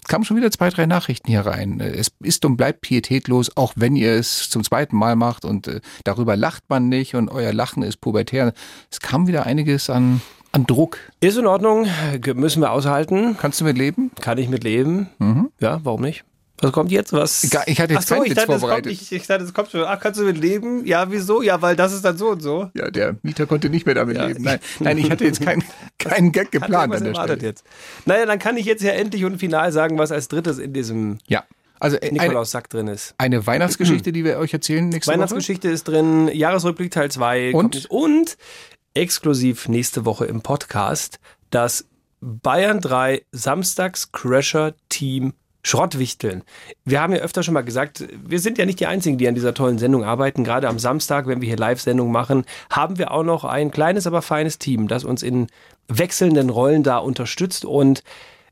Es 0.00 0.08
kamen 0.08 0.24
schon 0.24 0.36
wieder 0.36 0.52
zwei, 0.52 0.70
drei 0.70 0.86
Nachrichten 0.86 1.28
hier 1.28 1.40
rein. 1.40 1.80
Es 1.80 2.12
ist 2.20 2.44
und 2.44 2.56
bleibt 2.56 2.80
pietätlos, 2.80 3.56
auch 3.56 3.72
wenn 3.74 3.96
ihr 3.96 4.12
es 4.12 4.48
zum 4.48 4.62
zweiten 4.62 4.96
Mal 4.96 5.16
macht 5.16 5.44
und 5.44 5.66
äh, 5.66 5.80
darüber 6.04 6.36
lacht 6.36 6.62
man 6.68 6.88
nicht 6.88 7.16
und 7.16 7.28
euer 7.28 7.52
Lachen 7.52 7.82
ist 7.82 8.00
pubertär. 8.00 8.52
Es 8.88 9.00
kam 9.00 9.26
wieder 9.26 9.46
einiges 9.46 9.90
an, 9.90 10.22
an 10.52 10.64
Druck. 10.64 10.98
Ist 11.18 11.38
in 11.38 11.46
Ordnung, 11.46 11.88
müssen 12.36 12.62
wir 12.62 12.70
aushalten. 12.70 13.36
Kannst 13.36 13.60
du 13.60 13.64
mit 13.64 13.76
leben? 13.76 14.12
Kann 14.20 14.38
ich 14.38 14.48
mit 14.48 14.62
leben. 14.62 15.08
Mhm. 15.18 15.50
Ja, 15.58 15.80
warum 15.82 16.02
nicht? 16.02 16.24
Was 16.60 16.70
kommt 16.72 16.92
jetzt? 16.92 17.12
Was? 17.12 17.42
Ich 17.42 17.80
hatte 17.80 17.94
jetzt 17.94 18.06
so, 18.08 18.22
ich 18.22 18.30
Witz 18.30 18.34
dachte, 18.36 18.52
es 18.52 18.60
vorbereitet. 18.60 18.92
Kommt, 18.92 19.02
ich, 19.02 19.12
ich 19.12 19.26
dachte, 19.26 19.42
es 19.44 19.52
kommt 19.52 19.70
schon. 19.70 19.82
Ach, 19.84 19.98
kannst 19.98 20.20
du 20.20 20.24
mit 20.24 20.38
leben? 20.38 20.86
Ja, 20.86 21.10
wieso? 21.10 21.42
Ja, 21.42 21.60
weil 21.60 21.74
das 21.74 21.92
ist 21.92 22.04
dann 22.04 22.16
so 22.16 22.28
und 22.30 22.40
so. 22.42 22.70
Ja, 22.74 22.90
der 22.90 23.16
Mieter 23.22 23.46
konnte 23.46 23.68
nicht 23.68 23.84
mehr 23.86 23.96
damit 23.96 24.16
Ja. 24.16 24.26
leben. 24.26 24.42
Nein, 24.44 24.60
nein, 24.78 24.98
ich 24.98 25.10
hatte 25.10 25.24
jetzt 25.24 25.40
keinen 25.40 25.64
keinen 25.98 26.30
Gag 26.30 26.52
geplant 26.52 26.94
an 26.94 27.02
der 27.04 27.14
Stelle. 27.14 27.42
jetzt. 27.42 27.64
Naja, 28.06 28.26
dann 28.26 28.38
kann 28.38 28.56
ich 28.56 28.66
jetzt 28.66 28.82
ja 28.82 28.92
endlich 28.92 29.24
und 29.24 29.38
final 29.38 29.72
sagen, 29.72 29.98
was 29.98 30.12
als 30.12 30.28
drittes 30.28 30.58
in 30.58 30.72
diesem 30.72 31.18
Ja, 31.26 31.42
also 31.80 31.96
äh, 31.96 32.10
eine, 32.10 32.20
Nikolaus-Sack 32.20 32.68
drin 32.70 32.86
ist. 32.86 33.14
eine 33.18 33.44
Weihnachtsgeschichte, 33.44 34.12
die 34.12 34.24
wir 34.24 34.38
euch 34.38 34.52
erzählen 34.52 34.88
nächste 34.88 35.10
Weihnachtsgeschichte 35.10 35.68
ist 35.68 35.88
drin, 35.88 36.28
Jahresrückblick 36.32 36.92
Teil 36.92 37.10
2. 37.10 37.54
Und? 37.54 37.86
Und 37.90 38.36
exklusiv 38.94 39.68
nächste 39.68 40.04
Woche 40.04 40.26
im 40.26 40.42
Podcast 40.42 41.18
das 41.50 41.86
Bayern 42.20 42.80
3 42.80 43.22
Samstags 43.32 44.12
Crasher 44.12 44.74
Team 44.90 45.32
Schrottwichteln. 45.64 46.42
Wir 46.84 47.00
haben 47.00 47.12
ja 47.12 47.20
öfter 47.20 47.42
schon 47.42 47.54
mal 47.54 47.62
gesagt, 47.62 48.04
wir 48.24 48.40
sind 48.40 48.58
ja 48.58 48.66
nicht 48.66 48.80
die 48.80 48.86
Einzigen, 48.86 49.16
die 49.18 49.28
an 49.28 49.34
dieser 49.34 49.54
tollen 49.54 49.78
Sendung 49.78 50.04
arbeiten. 50.04 50.42
Gerade 50.44 50.68
am 50.68 50.78
Samstag, 50.78 51.26
wenn 51.26 51.40
wir 51.40 51.46
hier 51.48 51.56
Live-Sendung 51.56 52.10
machen, 52.10 52.44
haben 52.70 52.98
wir 52.98 53.12
auch 53.12 53.22
noch 53.22 53.44
ein 53.44 53.70
kleines, 53.70 54.06
aber 54.06 54.22
feines 54.22 54.58
Team, 54.58 54.88
das 54.88 55.04
uns 55.04 55.22
in 55.22 55.46
wechselnden 55.88 56.50
Rollen 56.50 56.82
da 56.82 56.98
unterstützt. 56.98 57.64
Und 57.64 58.02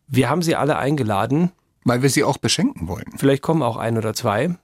wir 0.07 0.31
haben 0.31 0.43
sie 0.43 0.55
alle 0.57 0.77
eingeladen. 0.79 1.51
Weil 1.85 2.03
wir 2.03 2.11
sie 2.11 2.23
auch 2.25 2.37
beschenken 2.39 2.87
wollen. 2.89 3.07
Vielleicht 3.17 3.43
kommen 3.43 3.63
auch 3.63 3.77
ein 3.77 3.97
oder 3.97 4.13
zwei. 4.15 4.55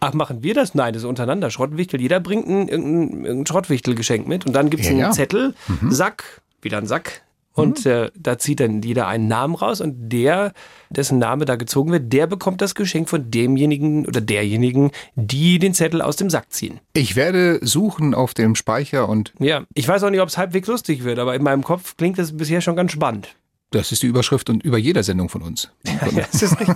Ach, 0.00 0.12
machen 0.14 0.42
wir 0.42 0.52
das? 0.52 0.74
Nein, 0.74 0.92
das 0.92 1.02
ist 1.04 1.08
untereinander. 1.08 1.48
Schrottwichtel. 1.50 2.00
Jeder 2.00 2.18
bringt 2.18 2.48
ein, 2.48 2.66
irgendein, 2.68 3.24
irgendein 3.24 3.46
Schrottwichtelgeschenk 3.46 4.26
mit. 4.26 4.44
Und 4.44 4.52
dann 4.52 4.68
gibt's 4.68 4.86
Ja, 4.86 4.90
einen 4.90 5.00
ja. 5.00 5.10
Zettel, 5.12 5.54
Mhm. 5.68 5.92
Sack, 5.92 6.42
wieder 6.60 6.78
ein 6.78 6.86
Sack. 6.86 7.22
Und 7.54 7.84
äh, 7.86 8.10
da 8.18 8.38
zieht 8.38 8.60
dann 8.60 8.82
jeder 8.82 9.06
einen 9.08 9.28
Namen 9.28 9.54
raus 9.54 9.80
und 9.80 10.08
der, 10.10 10.52
dessen 10.90 11.18
Name 11.18 11.44
da 11.44 11.56
gezogen 11.56 11.92
wird, 11.92 12.12
der 12.12 12.26
bekommt 12.26 12.60
das 12.60 12.74
Geschenk 12.74 13.08
von 13.08 13.30
demjenigen 13.30 14.06
oder 14.06 14.20
derjenigen, 14.20 14.90
die 15.14 15.58
den 15.58 15.74
Zettel 15.74 16.00
aus 16.00 16.16
dem 16.16 16.30
Sack 16.30 16.52
ziehen. 16.52 16.80
Ich 16.94 17.14
werde 17.14 17.58
suchen 17.62 18.14
auf 18.14 18.34
dem 18.34 18.54
Speicher 18.54 19.08
und 19.08 19.32
Ja, 19.38 19.64
ich 19.74 19.86
weiß 19.86 20.02
auch 20.04 20.10
nicht, 20.10 20.20
ob 20.20 20.28
es 20.28 20.38
halbwegs 20.38 20.68
lustig 20.68 21.04
wird, 21.04 21.18
aber 21.18 21.34
in 21.34 21.42
meinem 21.42 21.62
Kopf 21.62 21.96
klingt 21.96 22.18
das 22.18 22.36
bisher 22.36 22.60
schon 22.60 22.76
ganz 22.76 22.92
spannend. 22.92 23.34
Das 23.72 23.92
ist 23.92 24.02
die 24.02 24.06
Überschrift 24.06 24.48
und 24.50 24.62
über 24.62 24.78
jeder 24.78 25.02
Sendung 25.02 25.28
von 25.28 25.42
uns. 25.42 25.70
das 26.32 26.42
ist. 26.42 26.56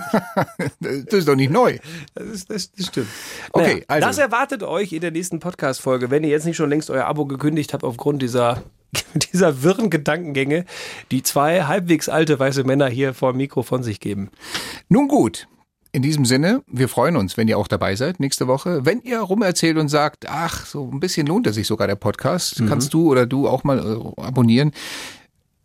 Das 0.79 1.13
ist 1.19 1.27
doch 1.27 1.35
nicht 1.35 1.51
neu. 1.51 1.77
Das, 2.15 2.25
ist, 2.27 2.49
das, 2.49 2.71
das 2.71 2.87
stimmt. 2.87 3.07
Okay, 3.51 3.73
Naja, 3.73 3.83
also. 3.87 4.07
Das 4.07 4.17
erwartet 4.17 4.63
euch 4.63 4.91
in 4.93 5.01
der 5.01 5.11
nächsten 5.11 5.39
Podcast-Folge, 5.39 6.11
wenn 6.11 6.23
ihr 6.23 6.29
jetzt 6.29 6.45
nicht 6.45 6.57
schon 6.57 6.69
längst 6.69 6.89
euer 6.89 7.05
Abo 7.05 7.25
gekündigt 7.25 7.73
habt 7.73 7.83
aufgrund 7.83 8.21
dieser, 8.21 8.63
dieser 9.13 9.63
wirren 9.63 9.89
Gedankengänge, 9.89 10.65
die 11.11 11.23
zwei 11.23 11.63
halbwegs 11.63 12.09
alte 12.09 12.37
weiße 12.39 12.63
Männer 12.63 12.87
hier 12.87 13.13
vor 13.13 13.33
dem 13.33 13.37
Mikro 13.37 13.63
von 13.63 13.83
sich 13.83 13.99
geben. 13.99 14.29
Nun 14.89 15.07
gut. 15.07 15.47
In 15.93 16.01
diesem 16.03 16.25
Sinne, 16.25 16.61
wir 16.67 16.89
freuen 16.89 17.15
uns, 17.15 17.37
wenn 17.37 17.47
ihr 17.47 17.57
auch 17.57 17.67
dabei 17.67 17.95
seid 17.95 18.19
nächste 18.19 18.45
Woche. 18.47 18.85
Wenn 18.85 19.01
ihr 19.01 19.19
rumerzählt 19.19 19.77
und 19.77 19.87
sagt, 19.87 20.25
ach, 20.29 20.65
so 20.65 20.89
ein 20.91 20.99
bisschen 20.99 21.25
lohnt 21.25 21.47
er 21.47 21.53
sich 21.53 21.65
sogar 21.65 21.87
der 21.87 21.95
Podcast, 21.95 22.59
Mhm. 22.59 22.67
kannst 22.69 22.93
du 22.93 23.09
oder 23.09 23.25
du 23.25 23.47
auch 23.47 23.63
mal 23.63 23.79
äh, 23.79 24.21
abonnieren. 24.21 24.73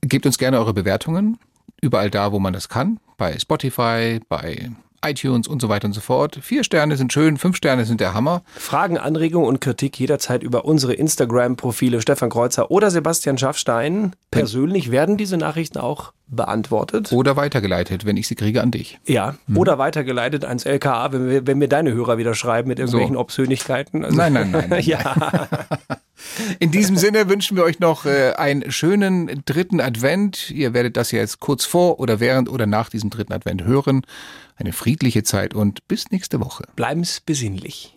Gebt 0.03 0.27
uns 0.27 0.39
gerne 0.39 0.59
eure 0.59 0.75
Bewertungen. 0.75 1.39
Überall 1.81 2.11
da, 2.11 2.33
wo 2.33 2.39
man 2.39 2.53
das 2.53 2.69
kann. 2.69 2.99
Bei 3.17 3.39
Spotify, 3.39 4.21
bei 4.29 4.71
iTunes 5.05 5.49
und 5.49 5.61
so 5.61 5.69
weiter 5.69 5.87
und 5.87 5.93
so 5.93 6.01
fort. 6.01 6.39
Vier 6.43 6.65
Sterne 6.65 6.97
sind 6.97 7.13
schön, 7.13 7.37
fünf 7.37 7.57
Sterne 7.57 7.85
sind 7.85 8.01
der 8.01 8.15
Hammer. 8.15 8.43
Fragen, 8.55 8.99
Anregungen 8.99 9.49
und 9.49 9.61
Kritik 9.61 9.99
jederzeit 9.99 10.43
über 10.43 10.65
unsere 10.65 10.95
Instagram-Profile 10.95 12.01
Stefan 12.01 12.31
Kreuzer 12.31 12.71
oder 12.71 12.91
Sebastian 12.91 13.39
Schaffstein. 13.39 14.13
Persönlich 14.31 14.91
werden 14.91 15.17
diese 15.17 15.37
Nachrichten 15.37 15.79
auch 15.79 16.13
beantwortet. 16.35 17.13
Oder 17.13 17.37
weitergeleitet, 17.37 18.05
wenn 18.05 18.17
ich 18.17 18.27
sie 18.27 18.35
kriege, 18.35 18.63
an 18.63 18.71
dich. 18.71 18.99
Ja, 19.07 19.35
oder 19.55 19.79
weitergeleitet 19.79 20.45
ans 20.45 20.65
LKA, 20.65 21.13
wenn 21.13 21.29
wir, 21.29 21.47
wenn 21.47 21.59
mir 21.59 21.69
deine 21.69 21.93
Hörer 21.93 22.19
wieder 22.19 22.35
schreiben 22.35 22.69
mit 22.69 22.79
irgendwelchen 22.79 23.15
So. 23.15 23.21
Obszönigkeiten. 23.21 24.05
Also- 24.05 24.17
Nein, 24.17 24.33
nein, 24.33 24.51
nein, 24.51 24.67
nein, 24.71 24.83
ja. 24.83 25.49
In 26.61 26.71
diesem 26.71 26.97
Sinne 26.97 27.29
wünschen 27.29 27.57
wir 27.57 27.65
euch 27.65 27.81
noch 27.81 28.07
äh, 28.07 28.33
einen 28.35 28.71
schönen 28.71 29.43
dritten 29.45 29.81
Advent. 29.81 30.51
Ihr 30.51 30.73
werdet 30.73 30.97
das 30.97 31.11
ja 31.11 31.19
jetzt 31.19 31.41
kurz 31.41 31.65
vor 31.65 31.99
oder 32.01 32.21
während 32.21 32.49
oder 32.49 32.67
nach 32.67 32.89
diesem 32.89 33.11
dritten 33.11 33.33
Advent 33.33 33.65
hören. 33.65 34.03
Eine 34.57 34.73
friedliche 34.73 35.23
Zeit 35.25 35.55
und 35.55 35.87
bis 35.89 36.11
nächste 36.11 36.39
Woche. 36.41 36.65
Bleiben's 36.77 37.21
besinnlich. 37.21 37.93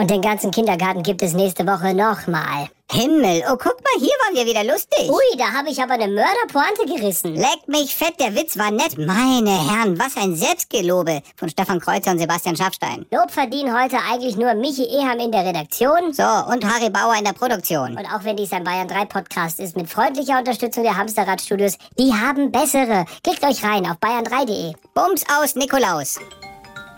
Und 0.00 0.10
den 0.10 0.22
ganzen 0.22 0.50
Kindergarten 0.50 1.02
gibt 1.02 1.22
es 1.22 1.34
nächste 1.34 1.66
Woche 1.66 1.92
nochmal. 1.94 2.68
Himmel, 2.90 3.42
oh 3.50 3.56
guck 3.58 3.76
mal, 3.84 3.98
hier 3.98 4.14
waren 4.24 4.34
wir 4.34 4.46
wieder 4.46 4.64
lustig. 4.64 5.10
Ui, 5.10 5.36
da 5.36 5.52
habe 5.52 5.68
ich 5.68 5.80
aber 5.82 5.94
eine 5.94 6.08
Mörderpointe 6.08 6.86
gerissen. 6.86 7.34
Leck 7.34 7.68
mich 7.68 7.94
fett, 7.94 8.18
der 8.18 8.34
Witz 8.34 8.56
war 8.56 8.70
nett. 8.70 8.96
Meine 8.96 9.50
Herren, 9.50 9.98
was 9.98 10.16
ein 10.16 10.34
Selbstgelobe 10.34 11.20
von 11.36 11.50
Stefan 11.50 11.80
Kreuzer 11.80 12.12
und 12.12 12.18
Sebastian 12.18 12.56
Schaffstein. 12.56 13.04
Lob 13.12 13.30
verdienen 13.30 13.78
heute 13.78 13.98
eigentlich 14.10 14.38
nur 14.38 14.54
Michi 14.54 14.84
Eham 14.84 15.18
in 15.18 15.30
der 15.30 15.44
Redaktion. 15.44 16.14
So, 16.14 16.22
und 16.22 16.64
Harry 16.64 16.88
Bauer 16.88 17.14
in 17.18 17.24
der 17.24 17.34
Produktion. 17.34 17.90
Und 17.90 18.06
auch 18.06 18.24
wenn 18.24 18.38
dies 18.38 18.52
ein 18.52 18.64
Bayern 18.64 18.88
3 18.88 19.04
Podcast 19.04 19.60
ist 19.60 19.76
mit 19.76 19.90
freundlicher 19.90 20.38
Unterstützung 20.38 20.82
der 20.82 20.96
Hamsterradstudios, 20.96 21.76
die 21.98 22.14
haben 22.14 22.50
bessere. 22.50 23.04
Klickt 23.22 23.44
euch 23.44 23.62
rein 23.64 23.84
auf 23.84 23.98
bayern3.de. 23.98 24.72
Bums 24.94 25.24
aus, 25.38 25.56
Nikolaus. 25.56 26.18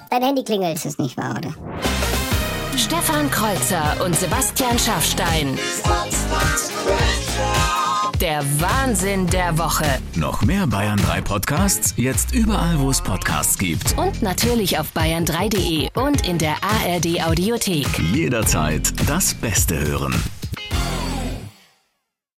Dein 0.08 0.22
Handy 0.22 0.44
klingelt. 0.44 0.76
Das 0.76 0.84
ist 0.84 1.00
nicht 1.00 1.16
wahr, 1.16 1.34
oder? 1.36 1.52
Stefan 2.80 3.30
Kreuzer 3.30 4.02
und 4.02 4.16
Sebastian 4.16 4.78
Schaffstein. 4.78 5.58
Der 8.18 8.42
Wahnsinn 8.58 9.26
der 9.26 9.58
Woche. 9.58 9.84
Noch 10.14 10.40
mehr 10.40 10.66
Bayern 10.66 10.98
3 10.98 11.20
Podcasts, 11.20 11.92
jetzt 11.98 12.32
überall, 12.32 12.80
wo 12.80 12.88
es 12.88 13.02
Podcasts 13.02 13.58
gibt. 13.58 13.98
Und 13.98 14.22
natürlich 14.22 14.78
auf 14.78 14.86
bayern3.de 14.96 15.90
und 15.92 16.26
in 16.26 16.38
der 16.38 16.56
ARD 16.62 17.22
Audiothek. 17.22 17.86
Jederzeit 18.14 18.94
das 19.06 19.34
Beste 19.34 19.78
hören. 19.78 20.14